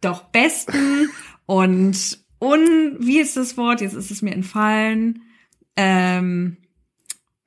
[0.00, 1.10] doch besten
[1.46, 3.80] und un, wie ist das Wort?
[3.80, 5.22] Jetzt ist es mir entfallen.
[5.76, 6.56] Ähm,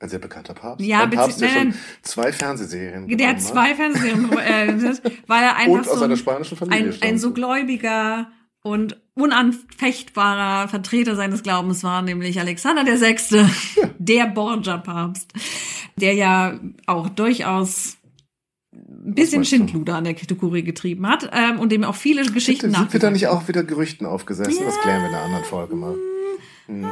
[0.02, 0.84] Ein sehr bekannter Papst.
[0.84, 1.76] Ja, Ein Papst, der schon nein.
[2.02, 4.98] zwei Fernsehserien Der hat zwei Fernsehserien, äh,
[5.28, 8.32] weil er einfach Und aus so einer ein, spanischen Familie ein, ein so gläubiger
[8.64, 13.48] und unanfechtbarer Vertreter seines Glaubens war, nämlich Alexander der Sechste,
[14.00, 15.34] der Borgia-Papst,
[15.98, 17.98] der ja auch durchaus
[18.74, 19.46] ein bisschen?
[19.46, 23.12] Schindluder an der Kurie getrieben hat ähm, und dem auch viele Geschichten Sind wir da
[23.12, 24.66] nicht auch wieder Gerüchten aufgesessen?
[24.66, 25.96] Das klären wir in einer anderen Folge mal.
[26.66, 26.88] Hm.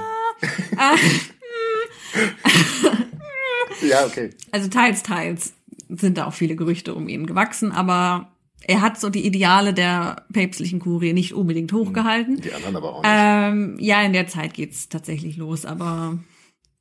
[3.82, 4.32] ja, okay.
[4.52, 5.54] Also teils, teils
[5.90, 8.32] sind da auch viele Gerüchte um ihn gewachsen, aber
[8.62, 12.42] er hat so die Ideale der päpstlichen Kurie nicht unbedingt hochgehalten.
[12.42, 13.12] Die anderen aber auch nicht.
[13.12, 16.20] Ähm, ja, in der Zeit geht's tatsächlich los, aber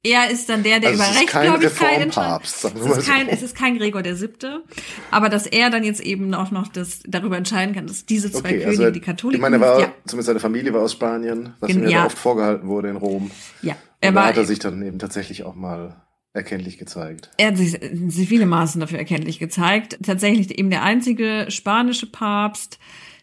[0.04, 2.44] er ist dann der, der Also über Rechtgläubigkeit entscheidet.
[2.44, 3.12] Es ist so.
[3.12, 4.62] kein, es ist kein Gregor der Siebte,
[5.10, 8.38] aber dass er dann jetzt eben auch noch das darüber entscheiden kann, dass diese zwei
[8.40, 10.92] Okay, Könige, also die Katholiken, ich meine, er war, ja, zumindest seine Familie war aus
[10.92, 13.30] Spanien, was Gen- ihm ja, oft vorgehalten wurde in Rom.
[13.62, 17.30] ja, er war, hat er sich dann eben tatsächlich auch mal erkenntlich gezeigt.
[17.36, 19.98] er hat sich in viele Maßen dafür erkenntlich gezeigt.
[20.04, 22.78] Tatsächlich eben der einzige spanische Papst,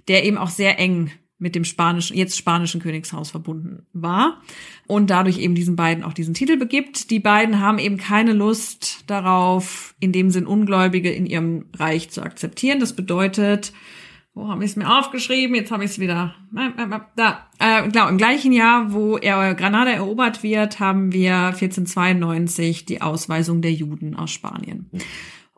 [0.08, 4.42] der eben auch sehr eng mit dem spanischen, jetzt spanischen Königshaus verbunden war
[4.88, 7.12] und dadurch eben diesen beiden auch diesen Titel begibt.
[7.12, 12.22] Die beiden haben eben keine Lust darauf, in dem Sinn Ungläubige in ihrem Reich zu
[12.22, 12.80] akzeptieren.
[12.80, 13.74] Das bedeutet,
[14.36, 15.56] wo habe ich es mir aufgeschrieben?
[15.56, 16.36] Jetzt habe ich es wieder.
[17.16, 23.02] Da, äh, genau, im gleichen Jahr, wo er Granada erobert wird, haben wir 1492 die
[23.02, 24.90] Ausweisung der Juden aus Spanien.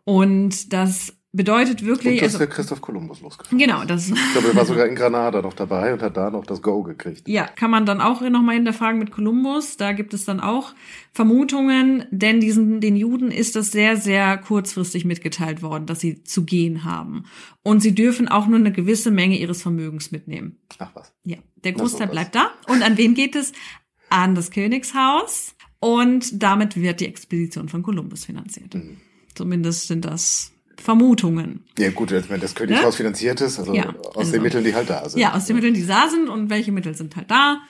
[0.06, 4.50] Und das bedeutet Und wirklich, dass also, der Christoph Kolumbus losgefahren genau, das Ich glaube,
[4.50, 7.28] er war sogar in Granada noch dabei und hat da noch das Go gekriegt.
[7.28, 9.78] Ja, kann man dann auch nochmal hinterfragen mit Kolumbus.
[9.78, 10.74] Da gibt es dann auch
[11.14, 16.44] Vermutungen, denn diesen, den Juden ist das sehr, sehr kurzfristig mitgeteilt worden, dass sie zu
[16.44, 17.24] gehen haben.
[17.64, 20.58] Und sie dürfen auch nur eine gewisse Menge ihres Vermögens mitnehmen.
[20.80, 21.14] Ach was.
[21.24, 22.52] Ja, der Großteil bleibt da.
[22.68, 23.54] Und an wen geht es?
[24.10, 25.56] An das Königshaus.
[25.80, 28.74] Und damit wird die Expedition von Kolumbus finanziert.
[28.74, 28.98] Mhm.
[29.36, 31.66] Zumindest sind das Vermutungen.
[31.78, 34.90] Ja gut, wenn das Könighaus finanziert ist, also Ja, aus also- den Mitteln, die halt
[34.90, 35.20] da sind.
[35.20, 37.62] Ja, aus den Mitteln, die da sind und welche Mittel sind halt da.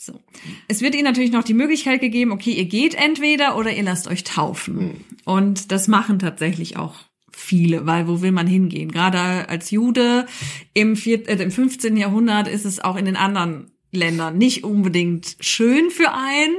[0.00, 0.20] So.
[0.68, 4.06] Es wird ihnen natürlich noch die Möglichkeit gegeben, okay, ihr geht entweder oder ihr lasst
[4.06, 4.78] euch taufen.
[4.78, 4.90] Hm.
[5.24, 6.94] Und das machen tatsächlich auch
[7.32, 8.92] viele, weil wo will man hingehen?
[8.92, 10.26] Gerade als Jude
[10.72, 11.96] im, vier, äh, im 15.
[11.96, 16.56] Jahrhundert ist es auch in den anderen Ländern nicht unbedingt schön für einen.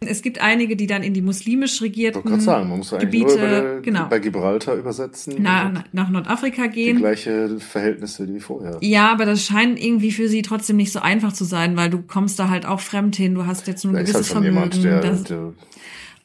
[0.00, 3.46] Es gibt einige, die dann in die muslimisch regierten sagen, man muss eigentlich Gebiete, nur
[3.46, 4.08] über, genau.
[4.08, 5.36] bei Gibraltar übersetzen.
[5.38, 6.96] na, nach Nordafrika die gehen.
[6.96, 8.78] gleiche Verhältnisse wie vorher.
[8.80, 12.02] Ja, aber das scheint irgendwie für sie trotzdem nicht so einfach zu sein, weil du
[12.02, 14.54] kommst da halt auch fremd hin, du hast jetzt nur ein halt gewisses schon Vermögen.
[14.54, 15.52] jemand, der, das, der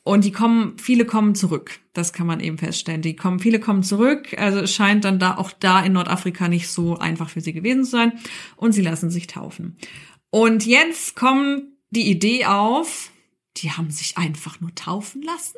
[0.07, 1.79] und die kommen, viele kommen zurück.
[1.91, 3.01] Das kann man eben feststellen.
[3.01, 4.33] Die kommen, viele kommen zurück.
[4.37, 7.83] Also es scheint dann da auch da in Nordafrika nicht so einfach für sie gewesen
[7.83, 8.13] zu sein.
[8.55, 9.75] Und sie lassen sich taufen.
[10.29, 13.11] Und jetzt kommt die Idee auf,
[13.57, 15.57] die haben sich einfach nur taufen lassen,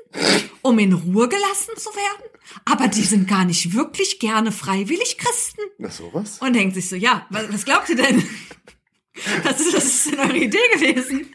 [0.61, 2.29] um in Ruhe gelassen zu werden.
[2.65, 5.61] Aber die sind gar nicht wirklich gerne freiwillig Christen.
[5.77, 6.39] na sowas?
[6.39, 8.23] Und denkt sich so, ja, was, was glaubt ihr denn?
[9.43, 11.33] Das ist, das ist eure Idee gewesen.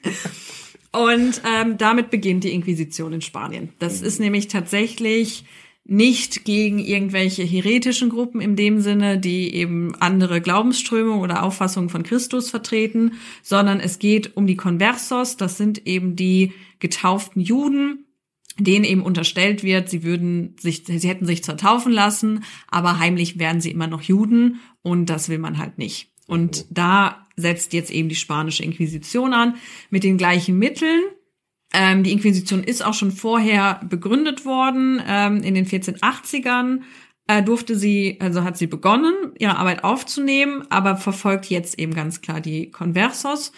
[0.93, 3.73] Und ähm, damit beginnt die Inquisition in Spanien.
[3.79, 5.45] Das ist nämlich tatsächlich
[5.87, 12.03] nicht gegen irgendwelche heretischen Gruppen in dem Sinne, die eben andere Glaubensströmungen oder Auffassungen von
[12.03, 13.13] Christus vertreten,
[13.43, 18.07] sondern es geht um die Conversos, das sind eben die getauften Juden,
[18.59, 23.39] denen eben unterstellt wird, sie würden sich, sie hätten sich zwar taufen lassen, aber heimlich
[23.39, 26.09] wären sie immer noch Juden und das will man halt nicht.
[26.27, 29.57] Und da setzt jetzt eben die spanische Inquisition an
[29.91, 31.03] mit den gleichen Mitteln.
[31.75, 36.81] Ähm, die Inquisition ist auch schon vorher begründet worden ähm, in den 1480ern
[37.27, 42.21] äh, durfte sie, also hat sie begonnen, ihre Arbeit aufzunehmen, aber verfolgt jetzt eben ganz
[42.21, 43.53] klar die Conversos.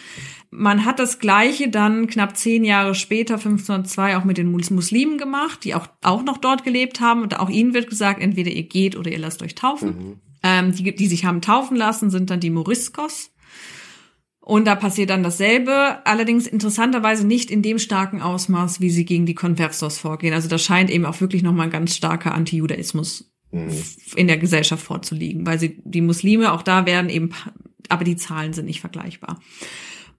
[0.49, 5.65] Man hat das Gleiche dann knapp zehn Jahre später, 1502, auch mit den Muslimen gemacht,
[5.65, 7.21] die auch, auch noch dort gelebt haben.
[7.21, 9.89] Und auch ihnen wird gesagt, entweder ihr geht oder ihr lasst euch taufen.
[9.89, 10.15] Mhm.
[10.43, 13.31] Ähm, die, die sich haben taufen lassen, sind dann die Moriscos.
[14.47, 19.25] Und da passiert dann dasselbe, allerdings interessanterweise nicht in dem starken Ausmaß, wie sie gegen
[19.25, 20.33] die Conversos vorgehen.
[20.33, 23.67] Also da scheint eben auch wirklich nochmal ein ganz starker Antijudaismus mhm.
[24.15, 27.31] in der Gesellschaft vorzuliegen, weil sie die Muslime auch da werden eben,
[27.89, 29.41] aber die Zahlen sind nicht vergleichbar.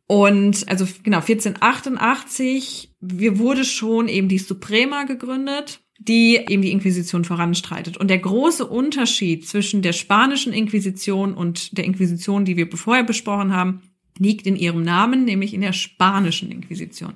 [0.06, 7.24] Und also genau 1488, wir wurde schon eben die Suprema gegründet, die eben die Inquisition
[7.24, 7.96] voranstreitet.
[7.96, 13.54] Und der große Unterschied zwischen der spanischen Inquisition und der Inquisition, die wir vorher besprochen
[13.54, 13.80] haben,
[14.18, 17.14] liegt in ihrem Namen, nämlich in der spanischen Inquisition.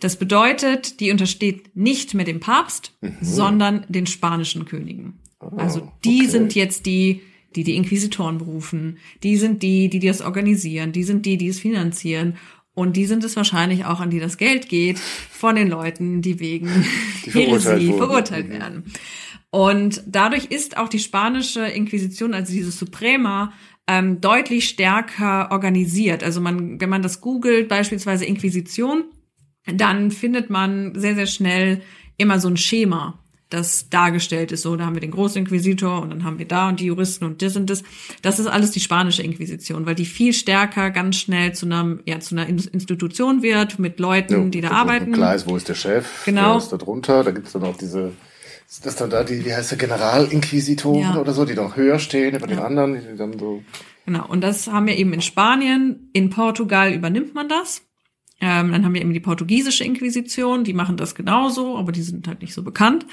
[0.00, 3.16] Das bedeutet, die untersteht nicht mehr dem Papst, mhm.
[3.20, 5.18] sondern den spanischen Königen.
[5.40, 6.30] Oh, also die okay.
[6.30, 7.22] sind jetzt die,
[7.54, 8.98] die die Inquisitoren berufen.
[9.22, 10.92] Die sind die, die das organisieren.
[10.92, 12.36] Die sind die, die es finanzieren.
[12.74, 16.38] Und die sind es wahrscheinlich auch, an die das Geld geht, von den Leuten, die
[16.38, 16.84] wegen
[17.26, 18.84] die Heresie verurteilt werden.
[19.50, 23.52] Und dadurch ist auch die spanische Inquisition, also diese Suprema,
[23.86, 26.22] ähm, deutlich stärker organisiert.
[26.22, 29.04] Also man, wenn man das googelt, beispielsweise Inquisition,
[29.66, 31.80] dann findet man sehr, sehr schnell
[32.18, 33.18] immer so ein Schema
[33.50, 34.62] das dargestellt ist.
[34.62, 37.40] So, da haben wir den Großinquisitor und dann haben wir da und die Juristen und
[37.40, 37.82] das und das.
[38.20, 42.20] Das ist alles die spanische Inquisition, weil die viel stärker ganz schnell zu einer, ja,
[42.20, 45.12] zu einer Institution wird mit Leuten, ja, die da arbeiten.
[45.12, 46.24] Klar ist, wo ist der Chef?
[46.26, 46.52] Genau.
[46.52, 47.24] Wer ist da drunter?
[47.24, 48.12] Da gibt's dann auch diese,
[48.68, 51.16] ist das dann da die, wie heißt der, Generalinquisitoren ja.
[51.16, 52.56] oder so, die noch höher stehen über ja.
[52.56, 53.62] den anderen, die dann so.
[54.04, 54.26] Genau.
[54.26, 56.10] Und das haben wir eben in Spanien.
[56.12, 57.82] In Portugal übernimmt man das.
[58.40, 62.28] Ähm, dann haben wir eben die portugiesische Inquisition, die machen das genauso, aber die sind
[62.28, 63.04] halt nicht so bekannt.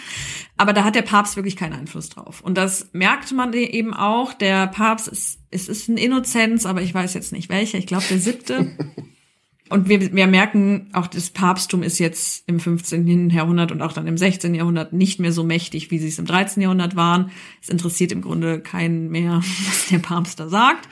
[0.56, 2.41] Aber da hat der Papst wirklich keinen Einfluss drauf.
[2.41, 4.34] Und das merkt man eben auch.
[4.34, 7.78] Der Papst ist, es ist ein Innozenz, aber ich weiß jetzt nicht welcher.
[7.78, 8.78] Ich glaube der siebte.
[9.70, 13.32] Und wir, wir merken, auch das Papsttum ist jetzt im 15.
[13.32, 14.53] Jahrhundert und auch dann im 16.
[14.53, 16.61] Jahrhundert nicht mehr so mächtig, wie sie es im 13.
[16.61, 17.32] Jahrhundert waren.
[17.63, 20.88] Es interessiert im Grunde keinen mehr, was der Papst da sagt.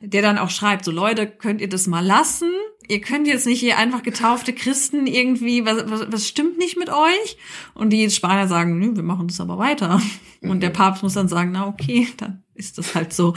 [0.00, 2.50] Der dann auch schreibt, so Leute, könnt ihr das mal lassen?
[2.88, 6.88] ihr könnt jetzt nicht hier einfach getaufte Christen irgendwie, was, was, was stimmt nicht mit
[6.88, 7.36] euch?
[7.74, 10.00] Und die Spanier sagen, nö, wir machen das aber weiter.
[10.42, 13.34] Und der Papst muss dann sagen, na okay, dann ist das halt so.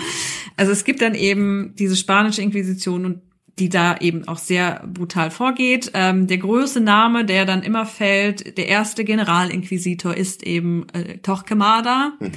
[0.55, 3.21] Also es gibt dann eben diese spanische Inquisition und
[3.59, 5.91] die da eben auch sehr brutal vorgeht.
[5.93, 12.13] Ähm, der größte Name, der dann immer fällt, der erste Generalinquisitor ist eben äh, Torquemada.
[12.19, 12.31] Mhm.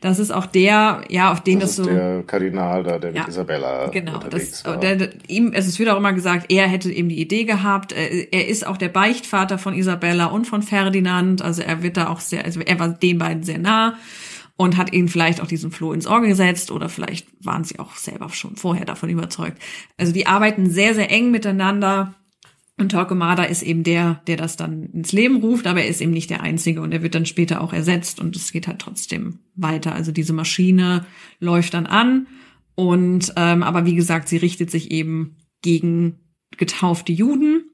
[0.00, 3.20] Das ist auch der, ja, auf den das, das so der Kardinal da, der ja,
[3.20, 4.78] mit Isabella genau, das, war.
[4.78, 7.92] Der, der, ihm, es wird auch immer gesagt, er hätte eben die Idee gehabt.
[7.92, 11.42] Äh, er ist auch der Beichtvater von Isabella und von Ferdinand.
[11.42, 13.96] Also er wird da auch sehr, also er war den beiden sehr nah
[14.58, 17.94] und hat ihnen vielleicht auch diesen Floh ins Ohr gesetzt oder vielleicht waren sie auch
[17.94, 19.62] selber schon vorher davon überzeugt.
[19.96, 22.14] Also die arbeiten sehr, sehr eng miteinander.
[22.76, 26.10] Und Torquemada ist eben der, der das dann ins Leben ruft, aber er ist eben
[26.10, 29.38] nicht der Einzige und er wird dann später auch ersetzt und es geht halt trotzdem
[29.54, 29.94] weiter.
[29.94, 31.06] Also diese Maschine
[31.38, 32.26] läuft dann an
[32.74, 36.18] und ähm, aber wie gesagt, sie richtet sich eben gegen
[36.56, 37.70] getaufte Juden,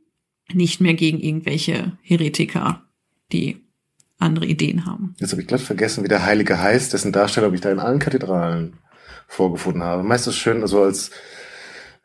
[0.52, 2.82] nicht mehr gegen irgendwelche Heretiker,
[3.32, 3.63] die
[4.24, 5.14] andere Ideen haben.
[5.18, 7.98] Jetzt habe ich glatt vergessen, wie der Heilige heißt, dessen Darstellung ich da in allen
[7.98, 8.74] Kathedralen
[9.28, 10.02] vorgefunden habe.
[10.02, 11.10] Meistens schön, also als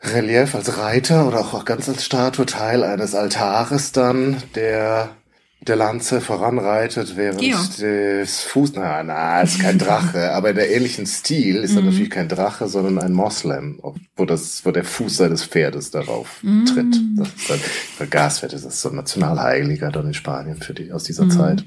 [0.02, 5.10] Relief, als Reiter oder auch ganz als Statue Teil eines Altares dann, der
[5.62, 7.78] der Lanze voranreitet, während Georg.
[7.78, 11.90] des Fuß, na, na, ist kein Drache, aber in der ähnlichen Stil ist er mhm.
[11.90, 13.80] natürlich kein Drache, sondern ein Moslem,
[14.16, 16.66] wo das, wo der Fuß seines Pferdes darauf mhm.
[16.66, 16.96] tritt.
[17.18, 21.04] Das ist dann, vergaß, das ist so ein Nationalheiliger dann in Spanien für die, aus
[21.04, 21.32] dieser mhm.
[21.32, 21.66] Zeit.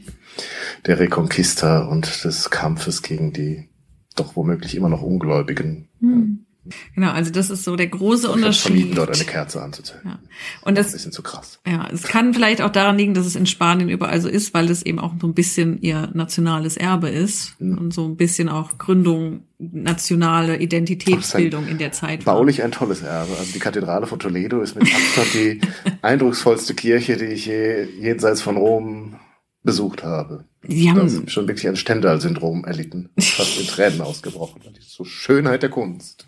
[0.87, 3.69] Der Reconquista und des Kampfes gegen die
[4.17, 5.89] doch womöglich immer noch Ungläubigen.
[6.01, 6.47] Mhm.
[6.95, 8.63] Genau, also das ist so der große Unterschied.
[8.63, 10.11] Vermieden, dort eine Kerze anzuzünden.
[10.11, 10.19] Ja.
[10.63, 11.61] Und das, ein bisschen zu krass.
[11.67, 14.71] Ja, es kann vielleicht auch daran liegen, dass es in Spanien überall so ist, weil
[14.71, 17.79] es eben auch so ein bisschen ihr nationales Erbe ist mhm.
[17.79, 22.25] und so ein bisschen auch Gründung, nationale Identitätsbildung in der Zeit.
[22.25, 22.67] Baulich war.
[22.67, 23.33] ein tolles Erbe.
[23.39, 25.61] Also die Kathedrale von Toledo ist mit Abstand die
[26.03, 29.17] eindrucksvollste Kirche, die ich je jenseits von Rom
[29.65, 30.45] besucht habe.
[30.67, 33.11] Sie haben schon wirklich ein Stendhal-Syndrom erlitten.
[33.19, 34.61] Fast in Tränen ausgebrochen.
[34.81, 36.27] So Schönheit der Kunst.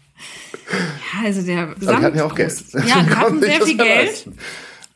[0.70, 2.64] Ja, also der Gesamt Aber die hatten ja auch Geld.
[2.72, 4.28] Ja, die hatten sehr viel Geld.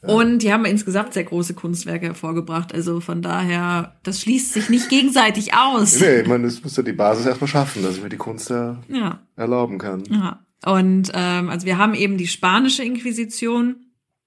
[0.00, 2.72] Und die haben insgesamt sehr große Kunstwerke hervorgebracht.
[2.72, 6.00] Also von daher, das schließt sich nicht gegenseitig aus.
[6.00, 8.78] Nee, meine, das muss ja die Basis erstmal schaffen, dass ich mir die Kunst ja,
[8.88, 9.20] Ja.
[9.34, 10.04] erlauben kann.
[10.08, 10.38] Ja.
[10.64, 13.76] Und ähm, also wir haben eben die spanische Inquisition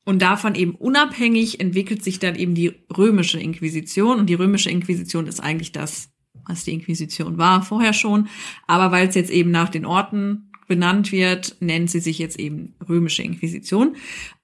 [0.03, 4.19] und davon eben unabhängig entwickelt sich dann eben die römische Inquisition.
[4.19, 6.09] Und die römische Inquisition ist eigentlich das,
[6.45, 8.27] was die Inquisition war, vorher schon.
[8.67, 12.75] Aber weil es jetzt eben nach den Orten benannt wird, nennt sie sich jetzt eben
[12.87, 13.97] römische Inquisition.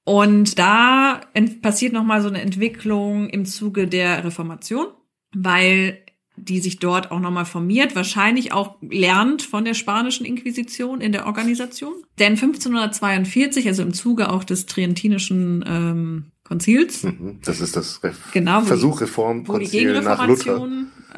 [0.03, 1.21] Und da
[1.61, 4.87] passiert nochmal so eine Entwicklung im Zuge der Reformation,
[5.33, 5.99] weil
[6.35, 11.27] die sich dort auch nochmal formiert, wahrscheinlich auch lernt von der spanischen Inquisition in der
[11.27, 11.93] Organisation.
[12.19, 17.39] Denn 1542, also im Zuge auch des Trientinischen ähm, Konzils, Mhm.
[17.45, 20.67] Das ist das Ref Genau, Versuch, Reformkonzil nach Luther.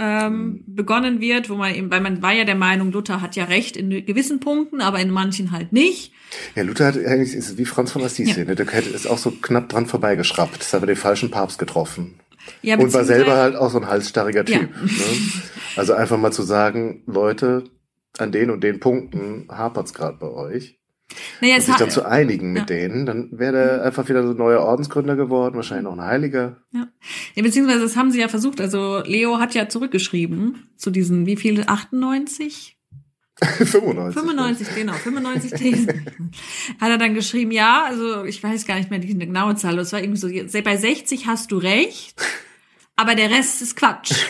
[0.02, 3.43] Ähm, begonnen wird, wo man eben, weil man war ja der Meinung, Luther hat ja
[3.43, 6.14] recht in gewissen Punkten, aber in manchen halt nicht.
[6.56, 8.45] Ja, Luther hat eigentlich ist wie Franz von Assisi, Ja.
[8.45, 8.56] ne?
[8.56, 10.54] der ist auch so knapp dran vorbeigeschraubt.
[10.60, 12.20] Hat aber den falschen Papst getroffen.
[12.62, 14.60] Ja, Und war selber halt auch so ein halsstarriger Ja.
[14.60, 14.70] Typ.
[14.82, 14.89] Ne?
[15.76, 17.66] Also einfach mal zu sagen, Leute,
[18.18, 20.78] an den und den Punkten hapert's gerade bei euch.
[21.41, 22.66] Naja, Und sich dann hat, zu einigen mit Ja.
[22.78, 26.57] denen, dann wäre der einfach wieder so ein neuer Ordensgründer geworden, wahrscheinlich noch ein Heiliger.
[26.72, 26.88] ja.
[27.36, 28.62] ja, beziehungsweise das haben sie ja versucht.
[28.62, 32.76] Also Leo hat ja zurückgeschrieben zu diesen, wie viele, 98?
[33.41, 34.14] 95.
[34.22, 35.88] 95, genau, 95 Thesen.
[36.82, 39.93] Hat er dann geschrieben, ja, also ich weiß gar nicht mehr die genaue Zahl, es
[39.93, 42.22] war irgendwie so, bei 60 hast du recht,
[43.00, 44.12] aber der Rest ist Quatsch.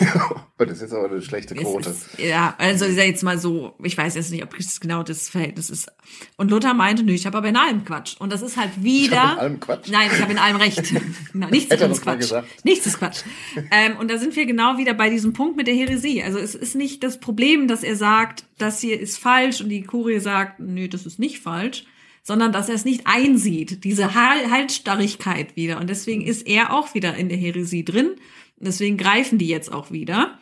[0.58, 1.88] Das ist jetzt aber eine schlechte Quote.
[1.88, 5.02] Ist, ja, also ist ja jetzt mal so, ich weiß jetzt nicht, ob das genau
[5.02, 5.90] das Verhältnis ist.
[6.36, 8.16] Und Luther meinte, nö, ich habe aber in allem Quatsch.
[8.18, 9.14] Und das ist halt wieder.
[9.14, 9.88] Ich hab in allem Quatsch?
[9.90, 10.92] Nein, ich habe in allem Recht.
[11.32, 12.44] nichts ist mal Quatsch.
[12.62, 13.22] Nichts ist Quatsch.
[13.70, 16.22] ähm, und da sind wir genau wieder bei diesem Punkt mit der Häresie.
[16.22, 19.82] Also es ist nicht das Problem, dass er sagt, das hier ist falsch und die
[19.82, 21.86] Kurie sagt, nö, das ist nicht falsch
[22.22, 25.80] sondern dass er es nicht einsieht, diese Hal- Halsstarrigkeit wieder.
[25.80, 28.10] Und deswegen ist er auch wieder in der Häresie drin.
[28.58, 30.38] Deswegen greifen die jetzt auch wieder.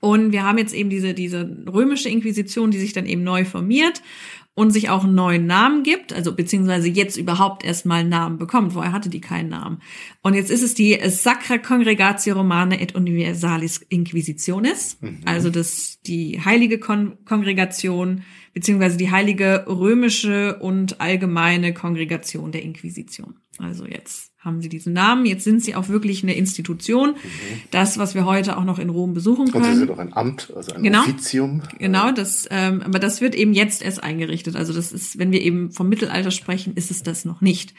[0.00, 4.02] Und wir haben jetzt eben diese, diese römische Inquisition, die sich dann eben neu formiert
[4.54, 8.72] und sich auch einen neuen Namen gibt, also beziehungsweise jetzt überhaupt erstmal einen Namen bekommt.
[8.72, 9.82] Vorher hatte die keinen Namen.
[10.22, 16.78] Und jetzt ist es die Sacra Congregatio Romana et Universalis Inquisitionis, also das, die heilige
[16.78, 18.22] Kon Kongregation,
[18.56, 23.34] beziehungsweise die heilige römische und allgemeine Kongregation der Inquisition.
[23.58, 27.16] Also jetzt haben sie diesen Namen, jetzt sind sie auch wirklich eine Institution.
[27.72, 29.78] Das, was wir heute auch noch in Rom besuchen Und sie können.
[29.78, 31.00] sind auch ein Amt, also ein Genau.
[31.00, 31.62] Offizium.
[31.80, 34.54] Genau, das, ähm, aber das wird eben jetzt erst eingerichtet.
[34.54, 37.74] Also das ist, wenn wir eben vom Mittelalter sprechen, ist es das noch nicht.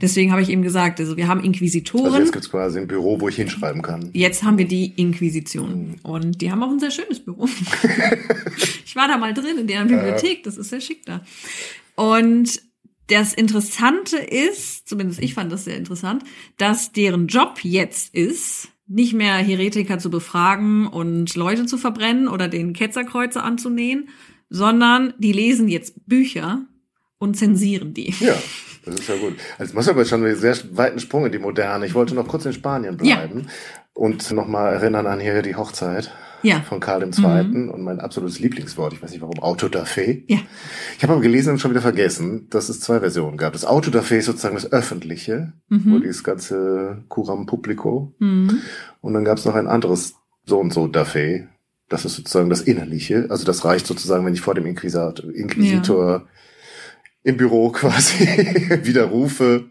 [0.00, 2.06] Deswegen habe ich eben gesagt, also wir haben Inquisitoren.
[2.06, 4.10] Also jetzt gibt's quasi ein Büro, wo ich hinschreiben kann.
[4.12, 5.96] Jetzt haben wir die Inquisition.
[6.04, 7.48] Und die haben auch ein sehr schönes Büro.
[8.84, 10.44] ich war da mal drin in deren Bibliothek.
[10.44, 11.22] Das ist sehr schick da.
[11.96, 12.60] Und
[13.08, 16.24] das Interessante ist, zumindest ich fand das sehr interessant,
[16.56, 22.48] dass deren Job jetzt ist, nicht mehr Heretiker zu befragen und Leute zu verbrennen oder
[22.48, 24.08] den Ketzerkreuze anzunähen,
[24.50, 26.66] sondern die lesen jetzt Bücher
[27.18, 28.14] und zensieren die.
[28.20, 28.36] Ja,
[28.84, 29.34] das ist ja gut.
[29.58, 31.86] Also muss aber schon einen sehr weiten Sprung in die Moderne.
[31.86, 33.48] Ich wollte noch kurz in Spanien bleiben
[33.94, 36.12] und nochmal erinnern an hier die Hochzeit
[36.44, 36.60] Ja.
[36.60, 37.68] von Karl II.
[37.68, 40.22] und mein absolutes Lieblingswort, ich weiß nicht warum, Autodafé.
[40.28, 40.38] Ja.
[40.96, 43.52] Ich habe aber gelesen und schon wieder vergessen, dass es zwei Versionen gab.
[43.52, 48.14] Das Autodafé ist sozusagen das Öffentliche, wo dieses ganze Curam Publico.
[48.18, 48.60] Mhm.
[49.00, 50.14] Und dann gab es noch ein anderes
[50.46, 51.46] so und so Dafé.
[51.88, 53.26] Das ist sozusagen das Innerliche.
[53.30, 56.26] Also das reicht sozusagen, wenn ich vor dem Inquisat, Inquisitor
[57.22, 58.26] im Büro quasi
[58.84, 59.64] widerrufe,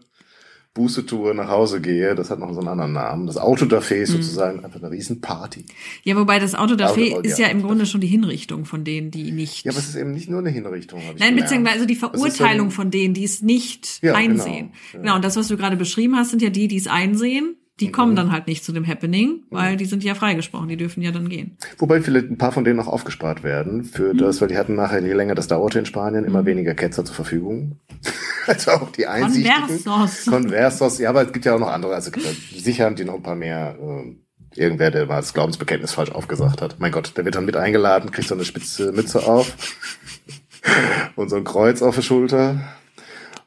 [0.74, 2.16] Buße tue, nach Hause gehe.
[2.16, 3.26] Das hat noch so einen anderen Namen.
[3.28, 4.02] Das Autodafé Mhm.
[4.02, 5.64] ist sozusagen einfach eine Riesenparty.
[6.02, 7.46] Ja, wobei das Auto dafür Auto- ist ja.
[7.46, 9.64] ja im Grunde schon die Hinrichtung von denen, die nicht.
[9.64, 10.98] Ja, aber es ist eben nicht nur eine Hinrichtung.
[10.98, 11.40] ich Nein, gelernt.
[11.42, 14.70] beziehungsweise die Es ist Verurteilung ja- von denen, die es nicht Ja, einsehen.
[14.72, 14.98] genau, ja.
[15.00, 17.54] Genau, und das, was du gerade beschrieben hast, sind ja die, die es einsehen.
[17.80, 17.92] Die Mhm.
[17.92, 21.10] kommen dann halt nicht zu dem Happening, weil die sind ja freigesprochen, die dürfen ja
[21.10, 21.56] dann gehen.
[21.78, 24.18] Wobei vielleicht ein paar von denen noch aufgespart werden für Mhm.
[24.18, 27.16] das, weil die hatten nachher, je länger das dauerte in Spanien, immer weniger Ketzer zur
[27.16, 27.80] Verfügung.
[28.46, 29.56] also auch die Einsichtigen.
[29.66, 30.26] Conversos.
[30.26, 32.12] Conversos, ja, aber es gibt ja auch noch andere, also
[32.54, 34.14] sicher haben die noch ein paar mehr, äh,
[34.56, 36.76] irgendwer, der mal das Glaubensbekenntnis falsch aufgesagt hat.
[36.78, 39.52] Mein Gott, der wird dann mit eingeladen, kriegt so eine spitze Mütze auf
[41.16, 42.60] und so ein Kreuz auf der Schulter.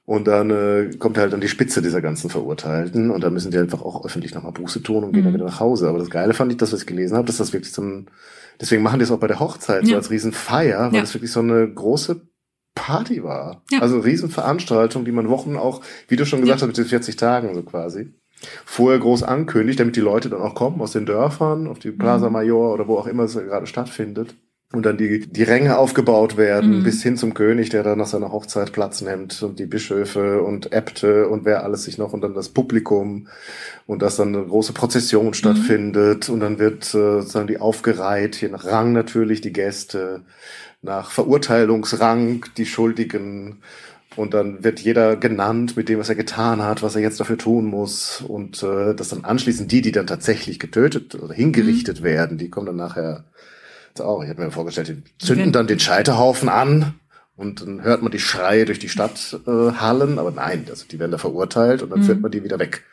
[0.09, 3.51] Und dann äh, kommt er halt an die Spitze dieser ganzen Verurteilten und dann müssen
[3.51, 5.89] die einfach auch öffentlich nochmal Buße tun und gehen dann wieder nach Hause.
[5.89, 8.07] Aber das Geile fand ich, das, was ich gelesen habe, dass das wirklich so ein,
[8.61, 9.97] deswegen machen die es auch bei der Hochzeit so Ja.
[9.97, 11.01] als Riesenfeier, weil Ja.
[11.01, 12.21] das wirklich so eine große
[12.73, 13.63] Party war.
[13.69, 13.81] Ja.
[13.81, 16.63] Also eine Riesenveranstaltung, die man Wochen auch, wie du schon gesagt Ja.
[16.63, 18.13] hast, mit den 40 Tagen so quasi,
[18.63, 21.97] vorher groß ankündigt, damit die Leute dann auch kommen aus den Dörfern, auf die Mhm.
[21.97, 24.35] Plaza Mayor oder wo auch immer es gerade stattfindet.
[24.73, 26.83] Und dann die, die Ränge aufgebaut werden, Mhm.
[26.83, 30.73] bis hin zum König, der dann nach seiner Hochzeit Platz nimmt und die Bischöfe und
[30.73, 33.27] Äbte und wer alles sich noch und dann das Publikum
[33.85, 36.27] und dass dann eine große Prozession stattfindet.
[36.27, 40.23] Und dann wird äh, sozusagen die aufgereiht, je nach Rang natürlich die Gäste,
[40.81, 43.61] nach Verurteilungsrang die Schuldigen.
[44.17, 47.37] Und dann wird jeder genannt mit dem, was er getan hat, was er jetzt dafür
[47.37, 48.21] tun muss.
[48.21, 52.65] Und äh, dass dann anschließend die, die dann tatsächlich getötet oder hingerichtet werden, die kommen
[52.65, 53.23] dann nachher
[54.01, 54.21] auch.
[54.23, 56.95] Ich hätte mir vorgestellt, die zünden Wenn- dann den Scheiterhaufen an
[57.35, 60.19] und dann hört man die Schreie durch die Stadt äh, hallen.
[60.19, 62.03] Aber nein, also die werden da verurteilt und dann Mhm.
[62.05, 62.83] führt man die wieder weg.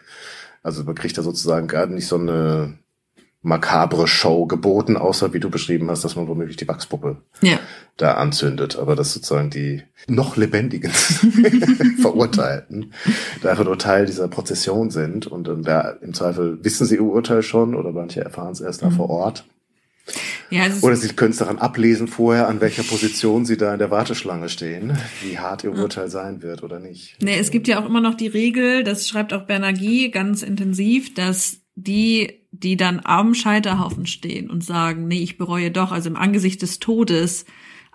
[0.63, 2.79] Also man kriegt da sozusagen gerade nicht so eine
[3.47, 7.59] makabre Show geboten, außer wie du beschrieben hast, dass man womöglich die Wachspuppe Ja.
[7.99, 10.91] da anzündet, aber dass sozusagen die noch lebendigen
[12.01, 12.93] Verurteilten
[13.43, 17.03] da einfach nur Teil dieser Prozession sind und dann da im Zweifel wissen sie ihr
[17.03, 18.95] Urteil schon oder manche erfahren es erst da Mhm.
[18.95, 19.45] vor Ort.
[20.51, 23.91] Ja, Oder sie können es daran ablesen vorher, an welcher Position sie da in der
[23.91, 27.17] Warteschlange stehen, wie hart ihr Urteil sein wird oder nicht.
[27.23, 31.15] Nee, es gibt ja auch immer noch die Regel, das schreibt auch Bernagui ganz intensiv,
[31.15, 36.17] dass die, die dann am Scheiterhaufen stehen und sagen, nee, ich bereue doch, also im
[36.17, 37.45] Angesicht des Todes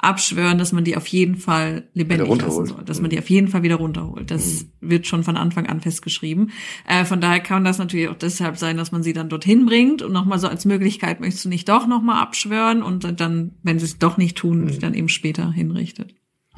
[0.02, 3.48] abschwören, dass man die auf jeden Fall lebendig lassen soll, dass man die auf jeden
[3.50, 4.32] Fall wieder runterholt.
[4.32, 6.52] Das wird schon von Anfang an festgeschrieben.
[6.88, 10.02] Äh, von daher kann das natürlich auch deshalb sein, dass man sie dann dorthin bringt
[10.02, 13.86] und nochmal so als Möglichkeit, möchtest du nicht doch nochmal abschwören und dann, wenn sie
[13.86, 16.16] es doch nicht tun, sie dann eben später hinrichtet.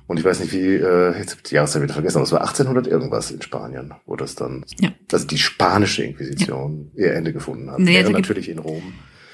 [0.08, 2.32] Und ich weiß nicht, wie, äh, jetzt hab ich die Jahreszeit wieder vergessen, aber es
[2.34, 4.92] war 1800 irgendwas in Spanien, wo das dann, Ja.
[5.12, 7.80] also die spanische Inquisition ihr Ende gefunden hat.
[7.80, 8.84] Nee, gibt- natürlich in Rom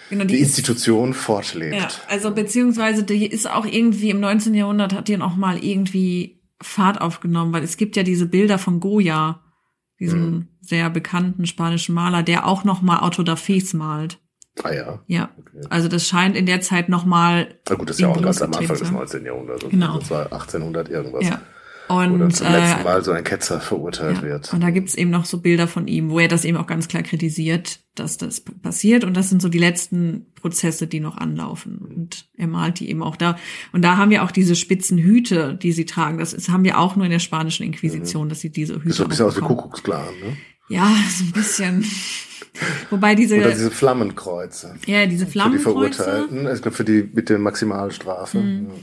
[0.09, 1.75] Genau, die ist- Institution fortlebt.
[1.75, 4.53] Ja, also beziehungsweise die ist auch irgendwie im 19.
[4.53, 8.79] Jahrhundert hat die noch mal irgendwie Fahrt aufgenommen, weil es gibt ja diese Bilder von
[8.79, 9.41] Goya,
[9.99, 10.47] diesem Mhm.
[10.61, 14.19] sehr bekannten spanischen Maler, der auch noch mal Autodafés malt.
[14.63, 14.99] Ah ja.
[15.07, 15.67] Ja, Okay.
[15.69, 18.41] also das scheint in der Zeit noch mal Na gut, das ist ja auch ganz
[18.41, 19.25] am Anfang des losgetreten, 19.
[19.25, 19.65] Jahrhunderts.
[19.69, 19.99] Genau.
[19.99, 21.25] Das war 1800 irgendwas.
[21.27, 21.41] ja.
[21.87, 24.23] Und zum letzten äh, Mal so ein Ketzer verurteilt ja.
[24.23, 24.53] wird.
[24.53, 26.87] und da gibt's eben noch so Bilder von ihm, wo er das eben auch ganz
[26.87, 29.03] klar kritisiert, dass das passiert.
[29.03, 31.77] Und das sind so die letzten Prozesse, die noch anlaufen.
[31.77, 33.37] Und er malt die eben auch da.
[33.71, 36.17] Und da haben wir auch diese spitzen Hüte, die sie tragen.
[36.17, 38.91] Das ist, haben wir auch nur in der spanischen Inquisition, dass sie diese Hüte Mhm.
[38.91, 39.57] Ist so ein bisschen aus wie bekommen.
[39.59, 40.37] Kuckucksklan, ne?
[40.69, 41.85] Ja, so ein bisschen.
[42.89, 44.75] Wobei diese, Oder diese Flammenkreuze.
[44.85, 46.03] ja, diese Für die Flammenkreuze.
[46.03, 48.39] Verurteilten, ich glaube für die mit der Maximalstrafe.
[48.39, 48.67] Mhm.
[48.67, 48.75] Ja,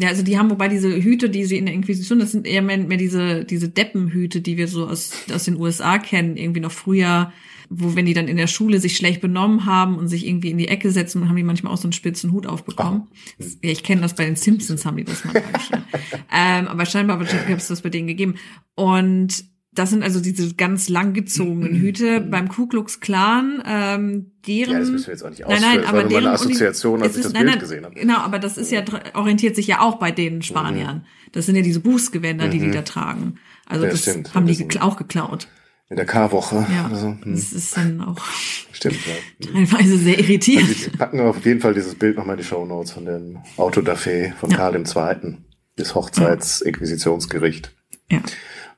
[0.00, 2.78] also die haben, wobei diese Hüte, die sie in der Inquisition, das sind eher mehr,
[2.78, 7.32] mehr diese, diese Deppenhüte, die wir so aus, aus den USA kennen, irgendwie noch früher,
[7.68, 10.58] wo wenn die dann in der Schule sich schlecht benommen haben und sich irgendwie in
[10.58, 13.08] die Ecke setzen, haben die manchmal auch so einen spitzen Hut aufbekommen.
[13.38, 15.82] Ja, ich kenne das bei den Simpsons, haben die das manchmal schon.
[16.32, 18.34] ähm, aber scheinbar hat es das bei denen gegeben.
[18.74, 19.44] Und
[19.74, 22.20] das sind also diese ganz langgezogenen Hüte.
[22.20, 25.70] Beim Ku Klux Klan, ähm, deren Ja, das müssen wir jetzt auch nicht Nein, ausführen.
[25.72, 27.94] nein, das war aber deren Assoziation, als ich das nein, Bild nein, gesehen habe.
[27.94, 28.82] Genau, aber das ist ja
[29.14, 31.06] orientiert sich ja auch bei den Spaniern.
[31.32, 33.36] Das sind ja diese Bußgewänder, die die da tragen.
[33.66, 33.86] Also Mhm.
[33.86, 34.34] Ja, das stimmt.
[34.34, 35.48] haben die gekla auch geklaut.
[35.88, 36.66] In der K-Woche.
[36.74, 38.18] Ja, Also, hm, das ist dann auch
[38.72, 39.46] stimmt, ja.
[39.52, 40.68] teilweise sehr irritierend.
[40.70, 43.38] Also, wir packen auf jeden Fall dieses Bild nochmal in die Show Notes von dem
[43.58, 44.56] Autodafé von Ja.
[44.56, 45.36] Karl II.
[45.76, 47.74] Das Hochzeitsinquisitionsgericht.
[48.10, 48.20] Ja.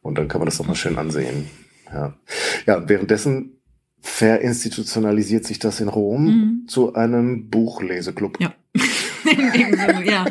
[0.05, 1.49] Und dann kann man das nochmal schön ansehen.
[1.93, 2.15] Ja.
[2.67, 3.59] Ja, währenddessen
[4.01, 6.69] verinstitutionalisiert sich das in Rom Mhm.
[6.69, 8.39] zu einem Buchleseklub.
[8.41, 8.55] Ja.
[9.25, 10.27] In dem Sinne, ja.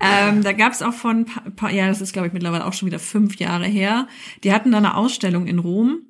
[0.00, 2.86] Ähm, da gab's auch von, pa pa ja, das ist glaube ich mittlerweile auch schon
[2.86, 4.08] wieder fünf Jahre her.
[4.42, 6.00] Die hatten da eine Ausstellung in Rom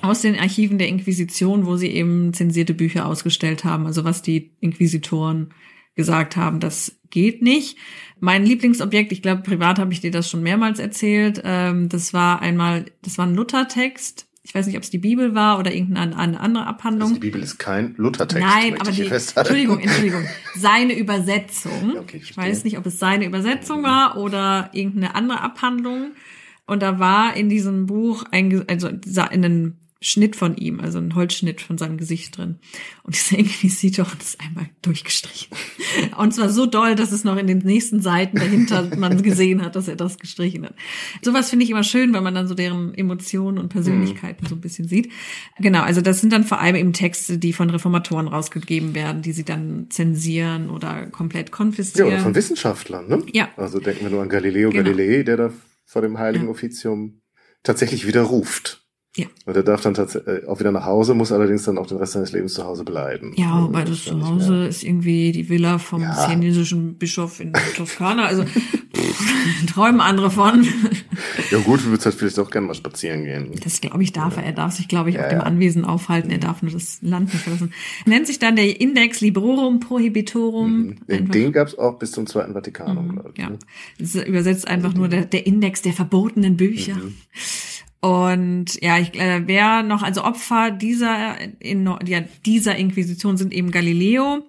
[0.00, 3.86] aus den Archiven der Inquisition, wo sie eben zensierte Bücher ausgestellt haben.
[3.86, 5.54] Also was die Inquisitoren
[5.98, 7.76] gesagt haben, das geht nicht.
[8.20, 11.42] Mein Lieblingsobjekt, ich glaube, privat habe ich dir das schon mehrmals erzählt.
[11.44, 14.26] Ähm, das war einmal, das war ein Luthertext.
[14.44, 17.08] Ich weiß nicht, ob es die Bibel war oder irgendeine eine andere Abhandlung.
[17.08, 18.46] Also die Bibel ist kein Luthertext.
[18.46, 19.06] Nein, aber die.
[19.06, 20.24] Entschuldigung, Entschuldigung,
[20.56, 21.94] seine Übersetzung.
[21.94, 26.12] Ja, okay, ich ich weiß nicht, ob es seine Übersetzung war oder irgendeine andere Abhandlung.
[26.66, 31.60] Und da war in diesem Buch ein, also ein Schnitt von ihm, also ein Holzschnitt
[31.60, 32.60] von seinem Gesicht drin.
[33.02, 35.56] Und dieser Inquisitor es einmal durchgestrichen.
[36.18, 39.74] Und zwar so doll, dass es noch in den nächsten Seiten dahinter man gesehen hat,
[39.74, 40.74] dass er das gestrichen hat.
[41.22, 44.60] Sowas finde ich immer schön, weil man dann so deren Emotionen und Persönlichkeiten so ein
[44.60, 45.10] bisschen sieht.
[45.58, 49.32] Genau, also das sind dann vor allem eben Texte, die von Reformatoren rausgegeben werden, die
[49.32, 52.08] sie dann zensieren oder komplett Ja, konfiszieren.
[52.08, 53.24] oder von Wissenschaftlern, ne?
[53.32, 53.48] Ja.
[53.56, 54.84] Also denken wir nur an Galileo Genau.
[54.90, 55.52] Galilei, der da
[55.84, 56.50] vor dem Heiligen Ja.
[56.50, 57.20] Offizium
[57.64, 58.84] tatsächlich widerruft.
[59.18, 59.26] Ja.
[59.46, 62.12] Und er darf dann tatsächlich auch wieder nach Hause, muss allerdings dann auch den Rest
[62.12, 63.32] seines Lebens zu Hause bleiben.
[63.36, 66.28] Ja, Also wobei das zu Hause ist irgendwie die Villa vom Ja.
[66.28, 68.26] siennesischen Bischof in Toskana.
[68.26, 70.66] Also pff, träumen andere von.
[71.50, 73.50] Ja gut, du würdest halt vielleicht auch gerne mal spazieren gehen.
[73.64, 74.44] Das glaube ich darf er.
[74.44, 75.40] Er darf sich, glaube ich, Ja, auf dem.
[75.40, 76.30] Anwesen aufhalten.
[76.30, 77.72] Er darf nur das Land nicht verlassen.
[78.06, 80.96] Nennt sich dann der Index Librorum Prohibitorum.
[81.08, 83.40] Den, Einfach- den gab's auch bis zum Zweiten Vatikanum, glaube ich.
[83.42, 83.58] Ja, ne?
[83.98, 86.96] das übersetzt einfach nur der, der Index der verbotenen Bücher.
[88.00, 93.70] Und ja, ich, äh, wer noch, also Opfer dieser, in, ja, dieser Inquisition sind eben
[93.70, 94.44] Galileo,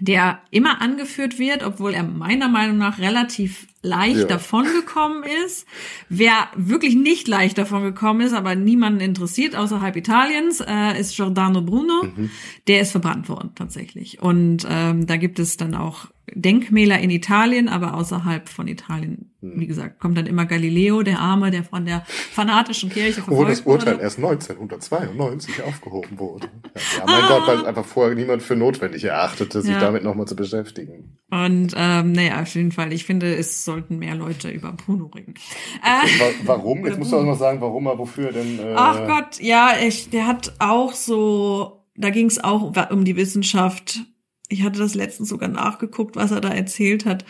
[0.00, 4.24] der immer angeführt wird, obwohl er meiner Meinung nach relativ leicht Ja.
[4.26, 5.66] davongekommen ist.
[6.08, 12.04] Wer wirklich nicht leicht davongekommen ist, aber niemanden interessiert außerhalb Italiens, äh, ist Giordano Bruno.
[12.04, 12.30] Mhm.
[12.68, 14.22] Der ist verbrannt worden tatsächlich.
[14.22, 19.60] Und ähm, da gibt es dann auch Denkmäler in Italien, aber außerhalb von Italien, Mhm.
[19.60, 23.58] wie gesagt, kommt dann immer Galileo, der Arme, der von der fanatischen Kirche Wo das
[23.58, 24.04] verfolgt Urteil wurde.
[24.04, 26.48] erst 1992 aufgehoben wurde.
[26.74, 27.20] Ja, ja Ah.
[27.20, 29.80] mein Gott, weil es einfach vorher niemand für notwendig erachtete, sich Ja.
[29.80, 31.18] damit nochmal zu beschäftigen.
[31.30, 35.34] Und ähm, naja, auf jeden Fall, ich finde, es sollten mehr Leute über Bruno reden.
[35.82, 36.84] Äh, Wa- Warum?
[36.86, 38.58] Jetzt musst du auch noch sagen, warum er wofür denn.
[38.58, 43.16] Äh, Ach Gott, ja, ich, der hat auch so, da ging es auch um die
[43.16, 44.00] Wissenschaft.
[44.48, 47.24] Ich hatte das letztens sogar nachgeguckt, was er da erzählt hat.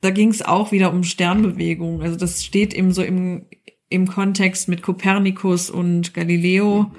[0.00, 2.00] Da ging es auch wieder um Sternbewegung.
[2.02, 3.44] Also das steht eben so im,
[3.90, 6.90] im Kontext mit Kopernikus und Galileo.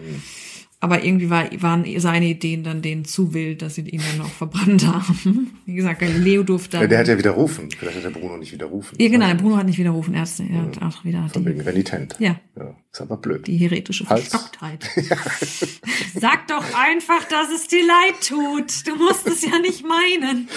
[0.83, 4.29] Aber irgendwie war, waren seine Ideen dann denen zu wild, dass sie ihn dann auch
[4.31, 5.51] verbrannt haben.
[5.65, 6.89] Wie gesagt, Galileo durfte Ja, dann.
[6.89, 7.69] der hat ja widerrufen.
[7.71, 8.97] Vielleicht hat der Bruno nicht widerrufen.
[8.99, 10.13] ja, genau, der Bruno hat nicht widerrufen.
[10.13, 12.17] Er hat, er hat auch wieder Von die, wegen renitent.
[12.19, 12.75] ja, ja.
[12.91, 13.47] Ist aber blöd.
[13.47, 14.27] die heretische Hals.
[14.27, 14.89] Verstocktheit.
[16.19, 18.85] Sag doch einfach, dass es dir leid tut.
[18.85, 20.49] Du musst es ja nicht meinen.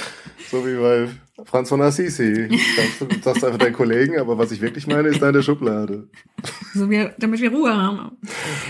[0.51, 1.09] So wie bei
[1.45, 2.49] Franz von Assisi.
[2.77, 6.09] Sagst du sagst einfach deinen Kollegen, aber was ich wirklich meine, ist deine Schublade.
[6.75, 8.17] So wir, damit wir Ruhe haben.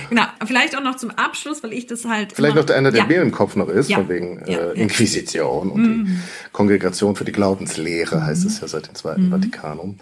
[0.09, 2.33] Genau, vielleicht auch noch zum Abschluss, weil ich das halt.
[2.33, 3.07] Vielleicht noch der einer, der ja.
[3.07, 3.99] mir im Kopf noch ist, Ja.
[3.99, 4.73] von wegen äh, Ja, ja.
[4.73, 6.17] Inquisition und die
[6.53, 9.99] Kongregation für die Glaubenslehre, heißt es ja seit dem Zweiten Vatikanum.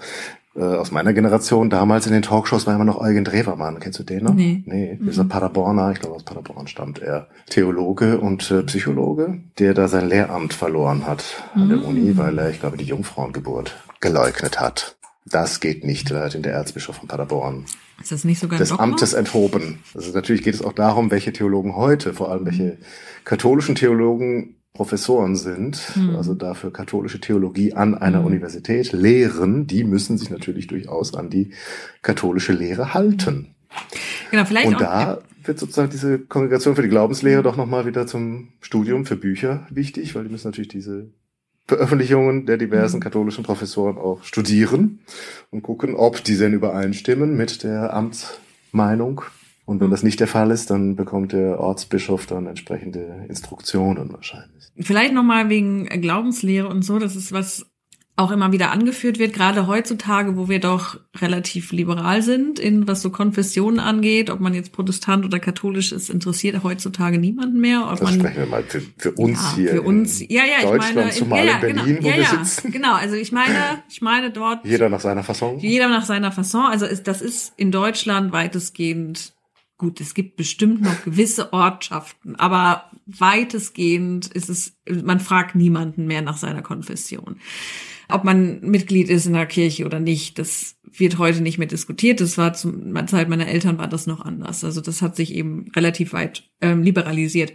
[0.56, 3.80] Äh, aus meiner Generation, damals in den Talkshows war immer noch Eugen Drewermann.
[3.80, 4.34] Kennst du den noch?
[4.34, 4.62] Nee.
[4.66, 7.28] Nee, dieser Paderborner, ich glaube aus Paderborn stammt er.
[7.50, 11.24] Theologe und äh, Psychologe, der da sein Lehramt verloren hat
[11.54, 14.96] an der Uni, weil er, ich glaube, die Jungfrauengeburt geleugnet hat.
[15.26, 17.64] Das geht nicht, da hat ihn der Erzbischof von Paderborn
[18.00, 18.84] Ist das nicht sogar ein des Dogma?
[18.84, 19.80] Amtes enthoben.
[19.94, 22.78] Also natürlich geht es auch darum, welche Theologen heute, vor allem welche
[23.24, 26.16] katholischen Theologen Professoren sind, Mhm.
[26.16, 31.52] also dafür katholische Theologie an einer Universität lehren, die müssen sich natürlich durchaus an die
[32.02, 33.54] katholische Lehre halten.
[34.32, 34.80] Genau, vielleicht Und auch.
[34.80, 39.64] da wird sozusagen diese Kongregation für die Glaubenslehre doch nochmal wieder zum Studium für Bücher
[39.70, 41.06] wichtig, weil die müssen natürlich diese
[41.68, 42.60] Veröffentlichungen der Mhm.
[42.60, 44.98] diversen katholischen Professoren auch studieren
[45.52, 49.22] und gucken, ob die denn übereinstimmen mit der Amtsmeinung.
[49.66, 54.64] Und wenn das nicht der Fall ist, dann bekommt der Ortsbischof dann entsprechende Instruktionen wahrscheinlich.
[54.78, 57.66] Vielleicht nochmal wegen Glaubenslehre und so, das ist was
[58.16, 63.02] auch immer wieder angeführt wird, gerade heutzutage, wo wir doch relativ liberal sind, in was
[63.02, 67.82] so Konfessionen angeht, ob man jetzt Protestant oder katholisch ist, interessiert heutzutage niemanden mehr.
[67.84, 70.58] Ob Das man, sprechen wir mal für, für uns ja, hier für uns, ja, ja,
[70.58, 72.70] ich Deutschland, meine, zumal ja, in Berlin, genau, wo ja, wir ja, sitzen.
[72.70, 75.58] Genau, also ich meine, ich meine dort Jeder nach seiner Fasson.
[75.58, 76.66] jeder nach seiner Fasson.
[76.66, 79.33] Also ist, das ist in Deutschland weitestgehend
[79.78, 80.00] gut.
[80.00, 86.36] Es gibt bestimmt noch gewisse Ortschaften, aber weitestgehend ist es, man fragt niemanden mehr nach
[86.36, 87.40] seiner Konfession.
[88.08, 92.20] Ob man Mitglied ist in der Kirche oder nicht, das wird heute nicht mehr diskutiert.
[92.20, 94.64] Das war zum Zeit meiner Eltern war das noch anders.
[94.64, 97.52] Also das hat sich eben relativ weit ähm, liberalisiert.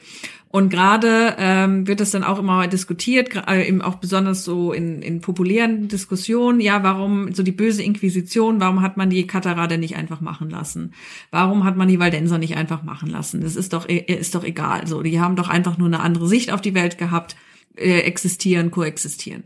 [0.51, 5.03] Und gerade ähm, wird es dann auch immer diskutiert, äh, eben auch besonders so in,
[5.03, 9.95] in populären Diskussionen, ja, warum so die böse Inquisition, warum hat man die Katarade nicht
[9.95, 10.93] einfach machen lassen?
[11.29, 13.41] Warum hat man die Waldenser nicht einfach machen lassen?
[13.41, 14.87] Das ist doch, äh, ist doch egal.
[14.87, 17.35] So, die haben doch einfach nur eine andere Sicht auf die Welt gehabt,
[17.75, 19.43] äh, existieren, koexistieren.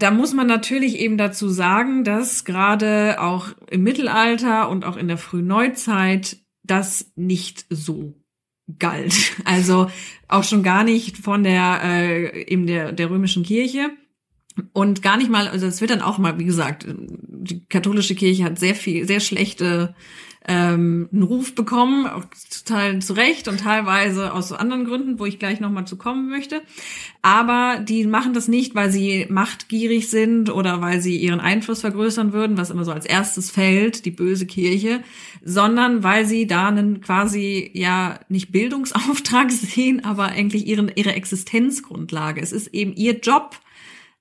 [0.00, 5.08] Da muss man natürlich eben dazu sagen, dass gerade auch im Mittelalter und auch in
[5.08, 8.14] der frühen Neuzeit das nicht so
[8.78, 9.14] galt.
[9.44, 9.90] Also
[10.26, 13.90] auch schon gar nicht von der äh, eben der der römischen Kirche
[14.72, 15.48] und gar nicht mal.
[15.48, 19.20] Also es wird dann auch mal, wie gesagt, die katholische Kirche hat sehr viel, sehr
[19.20, 19.94] schlechte
[20.48, 25.38] ähm, einen Ruf bekommen, auch total zu Recht und teilweise aus anderen Gründen, wo ich
[25.38, 26.62] gleich nochmal zu kommen möchte.
[27.20, 32.32] Aber die machen das nicht, weil sie machtgierig sind oder weil sie ihren Einfluss vergrößern
[32.32, 35.02] würden, was immer so als erstes fällt, die böse Kirche,
[35.44, 42.40] sondern weil sie da einen quasi ja nicht Bildungsauftrag sehen, aber eigentlich ihren, ihre Existenzgrundlage.
[42.40, 43.60] Es ist eben ihr Job,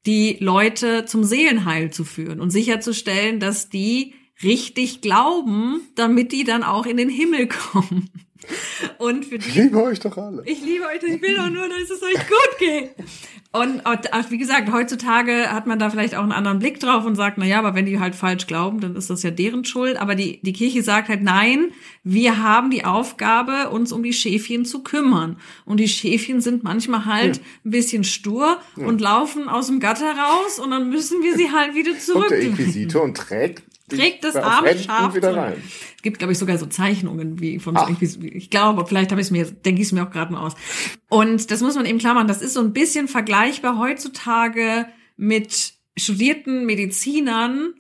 [0.06, 4.14] die Leute zum Seelenheil zu führen und sicherzustellen, dass die
[4.44, 8.10] richtig glauben, damit die dann auch in den Himmel kommen.
[8.98, 10.42] Und für Ich die liebe euch doch alle.
[10.46, 12.92] ich liebe euch, ich will doch nur, dass es euch gut geht.
[13.52, 13.84] Und
[14.30, 17.46] wie gesagt, heutzutage hat man da vielleicht auch einen anderen Blick drauf und sagt, na
[17.46, 19.98] ja, aber wenn die halt falsch glauben, dann ist das ja deren Schuld.
[19.98, 21.72] Aber die, die Kirche sagt halt, nein,
[22.04, 25.38] wir haben die Aufgabe, uns um die Schäfchen zu kümmern.
[25.66, 27.44] Und die Schäfchen sind manchmal halt ja.
[27.66, 28.86] ein bisschen stur ja.
[28.86, 32.24] und laufen aus dem Gatter raus und dann müssen wir sie halt wieder zurück.
[32.24, 35.62] Und der Inquisitor und trägt trägt das arme Schaf wieder rein.
[35.96, 37.90] Es gibt, glaube ich, sogar so Zeichnungen wie von Ach.
[38.00, 40.54] ich glaube, vielleicht habe ich es mir, denke ich es mir auch gerade mal aus.
[41.10, 44.86] Und das muss man eben klar machen, das ist so ein bisschen vergleichbar heutzutage
[45.18, 47.74] mit studierten Medizinern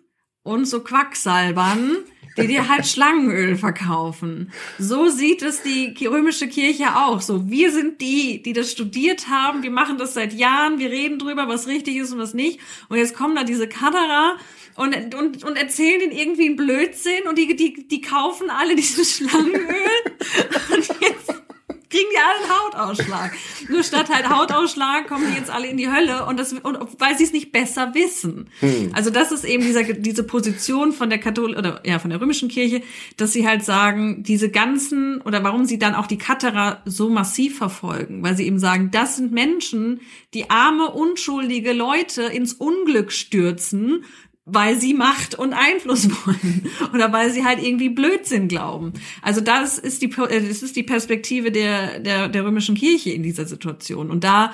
[0.43, 1.97] und so Quacksalbern,
[2.37, 4.51] die dir halt Schlangenöl verkaufen.
[4.77, 7.21] So sieht es die römische Kirche auch.
[7.21, 9.63] So, wir sind die, die das studiert haben.
[9.63, 10.79] Wir machen das seit Jahren.
[10.79, 12.59] Wir reden drüber, was richtig ist und was nicht.
[12.87, 14.37] Und jetzt kommen da diese Kaderer
[14.75, 19.17] und, und, und erzählen den irgendwie einen Blödsinn und die, die, die kaufen alle dieses
[19.17, 19.65] Schlangenöl
[21.99, 23.31] kriegen die alle einen Hautausschlag.
[23.69, 27.17] Nur statt halt Hautausschlag kommen die jetzt alle in die Hölle und das und weil
[27.17, 28.49] sie es nicht besser wissen.
[28.59, 28.91] Hm.
[28.93, 32.49] Also das ist eben dieser diese Position von der Kathol oder ja von der römischen
[32.49, 32.81] Kirche,
[33.17, 37.57] dass sie halt sagen, diese ganzen oder warum sie dann auch die Katerer so massiv
[37.57, 40.01] verfolgen, weil sie eben sagen, das sind Menschen,
[40.33, 44.05] die arme unschuldige Leute ins Unglück stürzen,
[44.51, 48.93] weil sie Macht und Einfluss wollen oder weil sie halt irgendwie Blödsinn glauben.
[49.21, 53.23] Also das ist die, äh, das ist die Perspektive der, der, der römischen Kirche in
[53.23, 54.09] dieser Situation.
[54.09, 54.53] Und da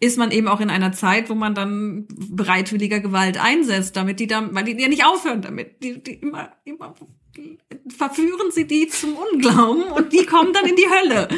[0.00, 4.26] ist man eben auch in einer Zeit, wo man dann bereitwilliger Gewalt einsetzt, damit die
[4.26, 5.82] dann, weil die ja nicht aufhören damit.
[5.82, 6.94] Die, die immer, immer
[7.96, 11.28] verführen sie die zum Unglauben und die kommen dann in die Hölle.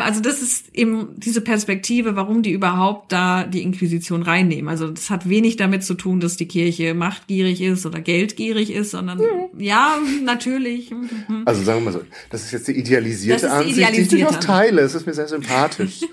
[0.00, 4.68] Also das ist eben diese Perspektive, warum die überhaupt da die Inquisition reinnehmen.
[4.68, 8.92] Also das hat wenig damit zu tun, dass die Kirche machtgierig ist oder geldgierig ist,
[8.92, 9.60] sondern mhm.
[9.60, 10.90] ja, natürlich.
[10.90, 11.42] Mhm.
[11.44, 14.40] Also sagen wir mal so, das ist jetzt die idealisierte die Ansicht, die ich durchaus
[14.40, 14.82] teile.
[14.82, 16.00] Es ist mir sehr sympathisch.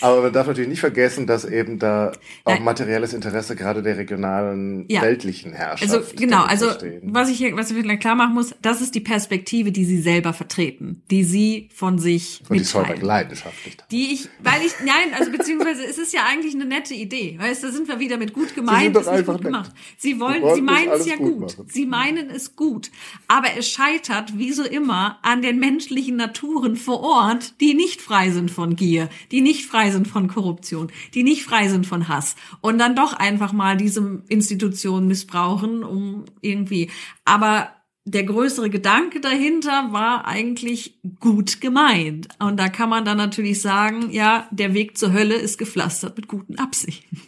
[0.00, 2.12] Aber man darf natürlich nicht vergessen, dass eben da
[2.44, 2.64] auch Nein.
[2.64, 5.02] materielles Interesse gerade der regionalen ja.
[5.02, 5.92] weltlichen Herrschaft.
[5.92, 6.66] Also genau, also
[7.02, 10.00] was ich hier, was ich vielleicht klar machen muss, das ist die Perspektive, die sie
[10.00, 12.86] selber vertreten, die sie von sich Und mitteilen.
[13.00, 13.76] die leidenschaftlich.
[13.90, 17.36] Die ich, weil ich, nein, also beziehungsweise es ist ja eigentlich eine nette Idee.
[17.38, 19.72] Weißt, da sind wir wieder mit gut gemeint, ist nicht gut gemacht.
[19.96, 21.56] Sie wollen, sie meinen es ja gut.
[21.56, 21.72] gut.
[21.72, 22.90] Sie meinen es gut.
[23.28, 28.30] Aber es scheitert, wie so immer, an den menschlichen Naturen vor Ort, die nicht frei
[28.30, 32.36] sind von Gier, die nicht frei sind von Korruption, die nicht frei sind von Hass
[32.60, 36.90] und dann doch einfach mal diese Institution missbrauchen, um irgendwie,
[37.24, 37.70] aber
[38.04, 42.28] der größere Gedanke dahinter war eigentlich gut gemeint.
[42.38, 46.26] Und da kann man dann natürlich sagen, ja, der Weg zur Hölle ist gepflastert mit
[46.28, 47.20] guten Absichten.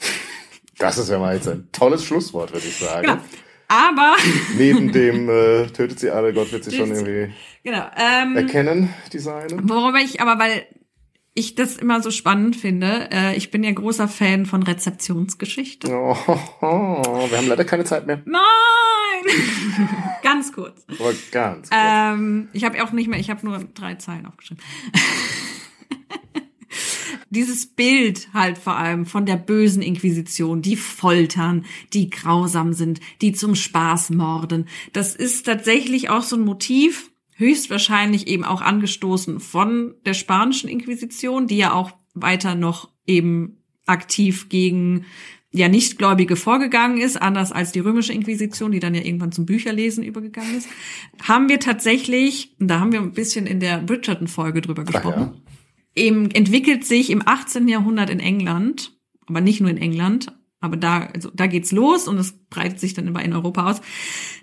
[0.79, 3.07] Das ist ja mal jetzt ein tolles Schlusswort, würde ich sagen.
[3.07, 3.19] Genau.
[3.69, 4.17] Aber
[4.59, 7.33] neben dem äh, tötet sie alle, Gott wird sie schon irgendwie
[7.63, 9.57] genau, ähm, erkennen, die Seine.
[9.63, 10.67] Worüber ich aber, weil
[11.35, 13.09] ich das immer so spannend finde.
[13.11, 15.91] Äh, ich bin ja großer Fan von Rezeptionsgeschichte.
[15.91, 16.17] Oh,
[16.61, 18.23] oh, wir haben leider keine Zeit mehr.
[18.25, 18.43] Nein!
[20.23, 20.85] ganz kurz.
[20.89, 21.81] Aber ganz kurz.
[21.81, 24.63] Ähm, ich habe auch nicht mehr, ich habe nur drei Zeilen aufgeschrieben.
[27.31, 31.65] Dieses Bild halt vor allem von der bösen Inquisition, die foltern,
[31.95, 34.69] die grausam sind, die zum Spaß morden.
[34.93, 37.12] Das ist tatsächlich auch so ein Motiv,
[37.43, 44.49] höchstwahrscheinlich eben auch angestoßen von der spanischen Inquisition, die ja auch weiter noch eben aktiv
[44.49, 45.05] gegen
[45.51, 50.03] ja Nichtgläubige vorgegangen ist, anders als die römische Inquisition, die dann ja irgendwann zum Bücherlesen
[50.03, 50.69] übergegangen ist,
[51.23, 56.03] haben wir tatsächlich, und da haben wir ein bisschen in der Bridgerton-Folge drüber gesprochen, ja.
[56.03, 57.69] eben entwickelt sich im 18.
[57.69, 58.97] Jahrhundert in England,
[59.27, 60.33] aber nicht nur in England,
[60.63, 63.81] aber da, also da geht's los und es breitet sich dann immer in Europa aus.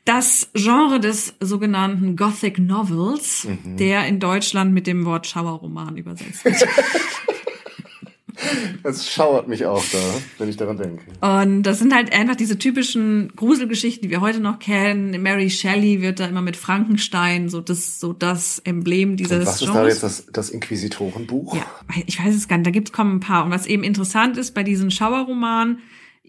[0.05, 3.77] Das Genre des sogenannten Gothic Novels, mhm.
[3.77, 6.57] der in Deutschland mit dem Wort Schauerroman übersetzt wird.
[8.83, 9.97] Es schauert mich auch da,
[10.37, 11.01] wenn ich daran denke.
[11.19, 15.21] Und das sind halt einfach diese typischen Gruselgeschichten, die wir heute noch kennen.
[15.21, 19.61] Mary Shelley wird da immer mit Frankenstein, so das, so das Emblem dieses Und was
[19.61, 21.55] ist da jetzt das, das Inquisitorenbuch?
[21.55, 21.65] Ja,
[22.05, 23.45] ich weiß es gar nicht, da gibt's kommen ein paar.
[23.45, 25.79] Und was eben interessant ist bei diesen Schauerromanen,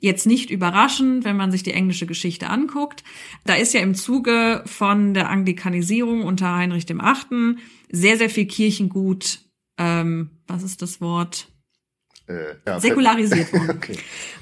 [0.01, 3.05] Jetzt nicht überraschend, wenn man sich die englische Geschichte anguckt.
[3.45, 7.59] Da ist ja im Zuge von der Anglikanisierung unter Heinrich dem Achten
[7.93, 9.41] sehr, sehr viel Kirchengut,
[9.79, 11.49] ähm, was ist das Wort?
[12.27, 13.71] Äh, ja, säkularisiert worden.
[13.77, 13.99] okay.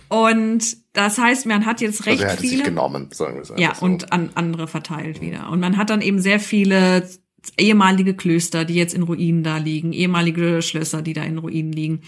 [0.09, 2.57] Und das heißt, man hat jetzt recht also er hat viele.
[2.57, 3.85] Sich genommen, sagen wir es Ja, so.
[3.85, 5.51] und an andere verteilt wieder.
[5.51, 7.09] Und man hat dann eben sehr viele
[7.57, 12.01] ehemalige Klöster, die jetzt in Ruinen da liegen, ehemalige Schlösser, die da in Ruinen liegen.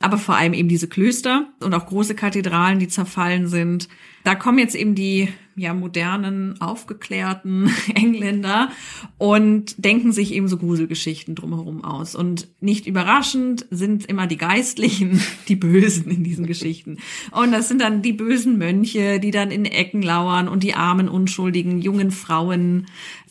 [0.00, 3.88] Aber vor allem eben diese Klöster und auch große Kathedralen, die zerfallen sind.
[4.24, 8.70] da kommen jetzt eben die ja modernen, aufgeklärten Engländer
[9.16, 12.14] und denken sich eben so Gruselgeschichten drumherum aus.
[12.14, 16.98] Und nicht überraschend sind immer die Geistlichen die Bösen in diesen Geschichten.
[17.32, 21.08] Und das sind dann die bösen Mönche, die dann in Ecken lauern und die armen,
[21.08, 22.86] unschuldigen jungen Frauen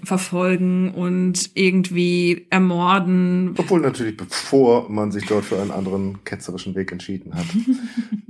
[0.05, 3.55] verfolgen und irgendwie ermorden.
[3.57, 7.45] Obwohl natürlich, bevor man sich dort für einen anderen ketzerischen Weg entschieden hat.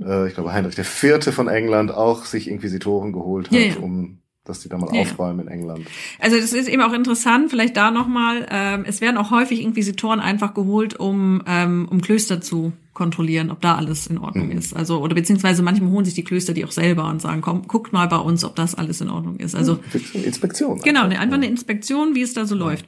[0.00, 1.32] äh, ich glaube, Heinrich IV.
[1.34, 3.76] von England auch sich Inquisitoren geholt hat, ja, ja.
[3.76, 5.02] um dass die da mal ja.
[5.02, 5.86] aufräumen in England.
[6.20, 10.20] Also das ist eben auch interessant, vielleicht da nochmal, ähm, es werden auch häufig Inquisitoren
[10.20, 14.58] einfach geholt, um, ähm, um Klöster zu kontrollieren, ob da alles in Ordnung mhm.
[14.58, 14.74] ist.
[14.74, 17.92] Also, oder beziehungsweise manchmal holen sich die Klöster die auch selber und sagen, komm, guckt
[17.92, 19.54] mal bei uns, ob das alles in Ordnung ist.
[19.54, 19.78] Also
[20.14, 20.80] eine Inspektion.
[20.80, 22.64] Genau, einfach, einfach eine Inspektion, wie es da so ja.
[22.64, 22.86] läuft.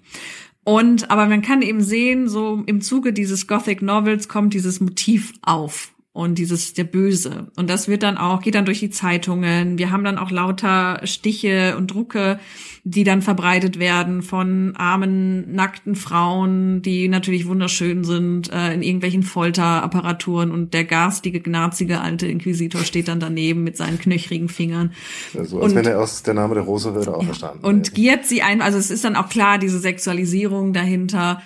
[0.64, 5.34] Und aber man kann eben sehen, so im Zuge dieses Gothic Novels kommt dieses Motiv
[5.42, 7.46] auf und dieses der Böse.
[7.54, 9.78] Und das wird dann auch, geht dann durch die Zeitungen.
[9.78, 12.40] Wir haben dann auch lauter Stiche und Drucke,
[12.82, 19.22] die dann verbreitet werden von armen, nackten Frauen, die natürlich wunderschön sind, äh, in irgendwelchen
[19.22, 24.94] Folterapparaturen und der garstige, gnarzige alte Inquisitor steht dann daneben mit seinen knöchrigen Fingern.
[25.38, 27.64] Also, als und, wenn er aus der Name der Rose würde auch ja, verstanden.
[27.64, 31.42] Und giert sie ein, also es ist dann auch klar, diese Sexualisierung dahinter.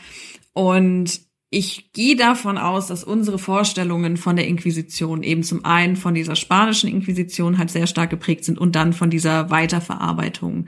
[0.54, 1.20] Und
[1.52, 6.34] ich gehe davon aus, dass unsere Vorstellungen von der Inquisition eben zum einen von dieser
[6.34, 10.66] spanischen Inquisition halt sehr stark geprägt sind und dann von dieser Weiterverarbeitung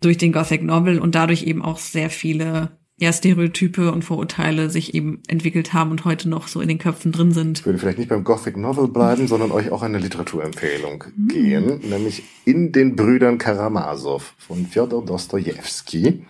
[0.00, 4.94] durch den Gothic Novel und dadurch eben auch sehr viele ja, Stereotype und Vorurteile sich
[4.94, 7.60] eben entwickelt haben und heute noch so in den Köpfen drin sind.
[7.60, 11.28] Ich würde vielleicht nicht beim Gothic Novel bleiben, sondern euch auch eine Literaturempfehlung mhm.
[11.28, 16.24] gehen, nämlich in den Brüdern Karamasow von Fjodor Dostojewski.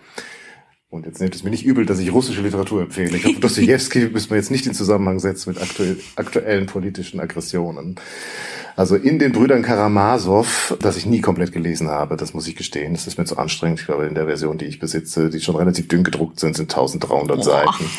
[0.89, 3.17] Und jetzt nehmt es mir nicht übel, dass ich russische Literatur empfehle.
[3.17, 7.95] Ich hoffe, Dostoevsky müssen wir jetzt nicht in Zusammenhang setzen mit aktuell, aktuellen politischen Aggressionen.
[8.77, 12.93] Also in den Brüdern Karamasow, das ich nie komplett gelesen habe, das muss ich gestehen.
[12.93, 13.81] Das ist mir zu anstrengend.
[13.81, 16.71] Ich glaube, in der Version, die ich besitze, die schon relativ dünn gedruckt sind, sind
[16.71, 17.43] 1300 Boah.
[17.43, 17.89] Seiten.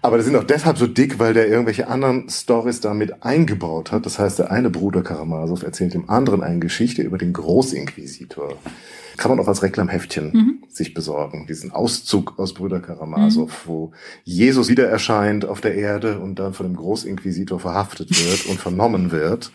[0.00, 4.06] Aber die sind auch deshalb so dick, weil der irgendwelche anderen Stories damit eingebaut hat.
[4.06, 8.54] Das heißt, der eine Bruder Karamasow erzählt dem anderen eine Geschichte über den Großinquisitor.
[9.16, 10.64] Kann man auch als Reklamheftchen mhm.
[10.68, 11.46] sich besorgen.
[11.46, 13.52] Diesen Auszug aus Brüder Karamasow, mhm.
[13.66, 13.92] wo
[14.24, 19.12] Jesus wieder erscheint auf der Erde und dann von dem Großinquisitor verhaftet wird und vernommen
[19.12, 19.52] wird.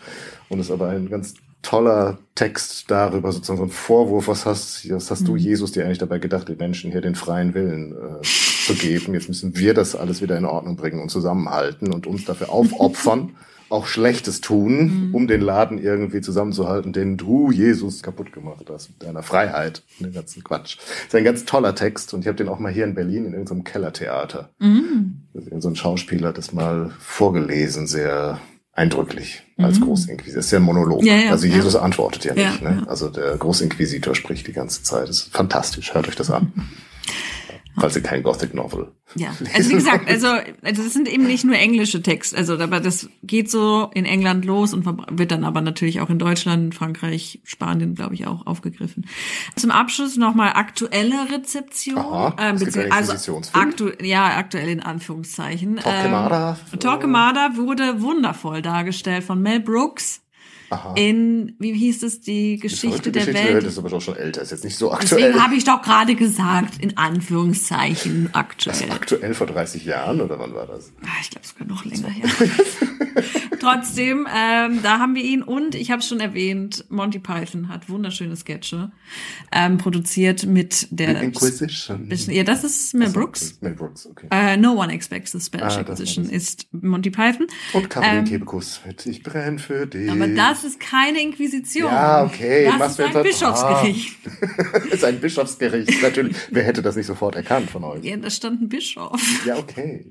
[0.48, 5.10] Und es aber ein ganz toller Text darüber, sozusagen so ein Vorwurf, was hast, was
[5.10, 5.26] hast mhm.
[5.26, 9.14] du, Jesus, dir eigentlich dabei gedacht, den Menschen hier den freien Willen äh, zu geben?
[9.14, 13.34] Jetzt müssen wir das alles wieder in Ordnung bringen und zusammenhalten und uns dafür aufopfern
[13.70, 15.14] auch Schlechtes tun, mhm.
[15.14, 20.06] um den Laden irgendwie zusammenzuhalten, den du, Jesus, kaputt gemacht hast mit deiner Freiheit und
[20.06, 20.78] dem ganzen Quatsch.
[20.78, 23.26] Das ist ein ganz toller Text und ich habe den auch mal hier in Berlin
[23.26, 24.50] in irgendeinem Kellertheater.
[24.58, 25.22] Mhm.
[25.58, 28.40] So ein Schauspieler hat das mal vorgelesen, sehr
[28.72, 29.84] eindrücklich als mhm.
[29.84, 30.36] Großinquisitor.
[30.36, 31.02] Das ist ja ein Monolog.
[31.02, 31.80] Ja, ja, also Jesus ja.
[31.80, 32.62] antwortet ja nicht.
[32.62, 32.84] Ne?
[32.86, 35.08] Also der Großinquisitor spricht die ganze Zeit.
[35.08, 35.94] Das ist fantastisch.
[35.94, 36.52] Hört euch das an.
[37.80, 38.92] falls ihr kein Gothic Novel.
[39.14, 42.80] Ja, also wie gesagt, also, also das sind eben nicht nur englische Texte, also aber
[42.80, 47.40] das geht so in England los und wird dann aber natürlich auch in Deutschland, Frankreich,
[47.44, 49.06] Spanien, glaube ich, auch aufgegriffen.
[49.56, 52.58] Zum Abschluss nochmal aktuelle Rezeption, Aha, ähm,
[52.90, 55.76] also aktu ja aktuell in Anführungszeichen.
[55.76, 56.58] Torquemada.
[56.72, 60.20] Ähm, Torquemada wurde wundervoll dargestellt von Mel Brooks.
[60.70, 60.94] Aha.
[60.96, 63.64] in, wie hieß es, die Geschichte der Geschichte Welt.
[63.64, 65.22] Das ist aber doch schon älter, ist jetzt nicht so aktuell.
[65.22, 68.88] Deswegen habe ich doch gerade gesagt, in Anführungszeichen aktuell.
[68.88, 70.92] Das aktuell vor 30 Jahren oder wann war das?
[71.02, 72.28] Ah, ich glaube sogar noch länger her.
[73.60, 77.88] Trotzdem, ähm, da haben wir ihn und ich habe es schon erwähnt, Monty Python hat
[77.88, 78.92] wunderschöne Sketche
[79.50, 82.08] ähm, produziert mit der Inquisition.
[82.28, 83.58] Ja, das ist Mel Brooks.
[83.60, 84.28] Mel Brooks, okay.
[84.30, 87.46] Äh, no One Expects the Spanish ah, Inquisition ist Monty Python.
[87.72, 90.10] Und Caroline ähm, Kebekus mit Ich brenn für dich.
[90.10, 91.90] Aber das ist keine Inquisition.
[91.90, 92.70] Ja, okay.
[92.78, 94.18] Das ist ein Bischofsgericht.
[94.90, 96.36] ist ein Bischofsgericht, natürlich.
[96.50, 98.04] Wer hätte das nicht sofort erkannt von euch?
[98.04, 99.20] Ja, da stand ein Bischof.
[99.46, 100.08] Ja, okay.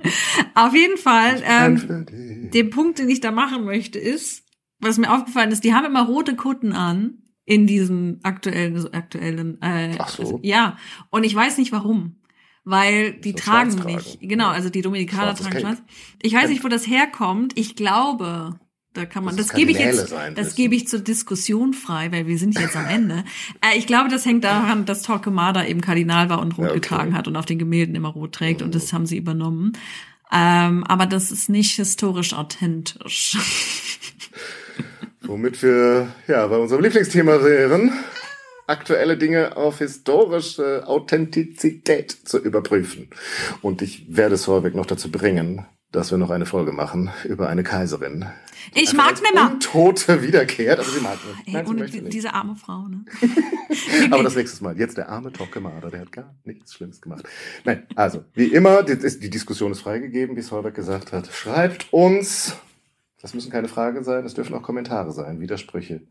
[0.55, 4.43] Auf jeden Fall, ähm, der Punkt, den ich da machen möchte, ist,
[4.79, 9.95] was mir aufgefallen ist, die haben immer rote Kutten an in diesem aktuellen, aktuellen, äh,
[9.97, 10.39] Ach so.
[10.43, 10.77] ja.
[11.09, 12.17] Und ich weiß nicht warum.
[12.69, 15.81] Weil die so tragen nicht, genau, also die Dominikaner tragen schwarz.
[16.21, 17.57] Ich weiß nicht, wo das herkommt.
[17.57, 18.59] Ich glaube,
[18.97, 22.11] da kann man, das, das gebe ich jetzt, sein, das gebe ich zur Diskussion frei,
[22.11, 23.23] weil wir sind jetzt am Ende.
[23.61, 26.79] äh, ich glaube, das hängt daran, dass Torquemada eben Kardinal war und rot ja, okay.
[26.79, 28.67] getragen hat und auf den Gemälden immer rot trägt mhm.
[28.67, 29.73] und das haben sie übernommen.
[30.31, 33.37] Ähm, aber das ist nicht historisch authentisch.
[35.21, 37.91] Womit wir ja bei unserem Lieblingsthema wären,
[38.65, 43.09] aktuelle Dinge auf historische Authentizität zu überprüfen.
[43.61, 45.65] Und ich werde es vorweg noch dazu bringen,
[45.97, 48.25] dass wir noch eine Folge machen über eine Kaiserin.
[48.75, 49.57] Ich mag nimmer.
[49.59, 51.47] Tote wiederkehrt, aber sie mag nicht.
[51.47, 52.13] Ey, Nein, sie und möchte nicht.
[52.13, 53.03] diese arme Frau, ne?
[54.11, 54.77] Aber das nächste Mal.
[54.77, 57.23] Jetzt der arme Tokemada, der hat gar nichts Schlimmes gemacht.
[57.65, 61.27] Nein, also, wie immer, die, die Diskussion ist freigegeben, wie Solberg gesagt hat.
[61.33, 62.55] Schreibt uns,
[63.21, 66.01] das müssen keine Fragen sein, es dürfen auch Kommentare sein, Widersprüche.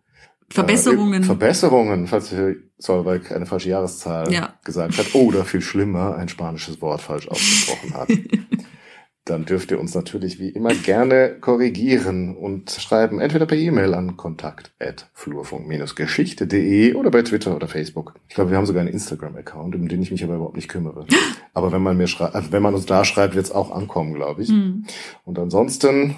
[0.51, 1.23] Verbesserungen.
[1.23, 2.35] Äh, Verbesserungen, falls
[2.79, 4.55] Solberg eine falsche Jahreszahl Ja.
[4.65, 8.09] gesagt hat oder viel schlimmer ein spanisches Wort falsch ausgesprochen hat.
[9.27, 14.17] Dann dürft ihr uns natürlich wie immer gerne korrigieren und schreiben, entweder per E-Mail an
[14.17, 18.15] kontakt.flurfunk-geschichte.de oder bei Twitter oder Facebook.
[18.29, 21.07] Ich glaube, wir haben sogar einen Instagram-Account, um den ich mich aber überhaupt nicht kümmere.
[21.55, 24.15] Aber wenn man mir schreibt, also wenn man uns da schreibt, wird es auch ankommen,
[24.15, 24.51] glaube ich.
[24.51, 24.85] Hm.
[25.25, 26.15] Und ansonsten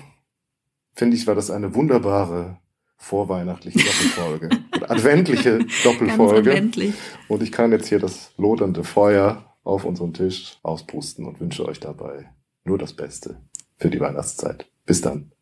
[0.92, 2.58] finde ich, war das eine wunderbare
[2.96, 4.48] vorweihnachtliche Doppelfolge.
[4.88, 6.50] Adventliche Doppelfolge.
[6.50, 6.94] adventlich.
[7.28, 11.78] Und ich kann jetzt hier das lodernde Feuer auf unserem Tisch auspusten und wünsche euch
[11.78, 12.32] dabei
[12.68, 13.40] nur das Beste
[13.76, 14.66] für die Weihnachtszeit.
[14.86, 15.32] Bis dann.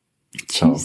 [0.48, 0.78] Ciao.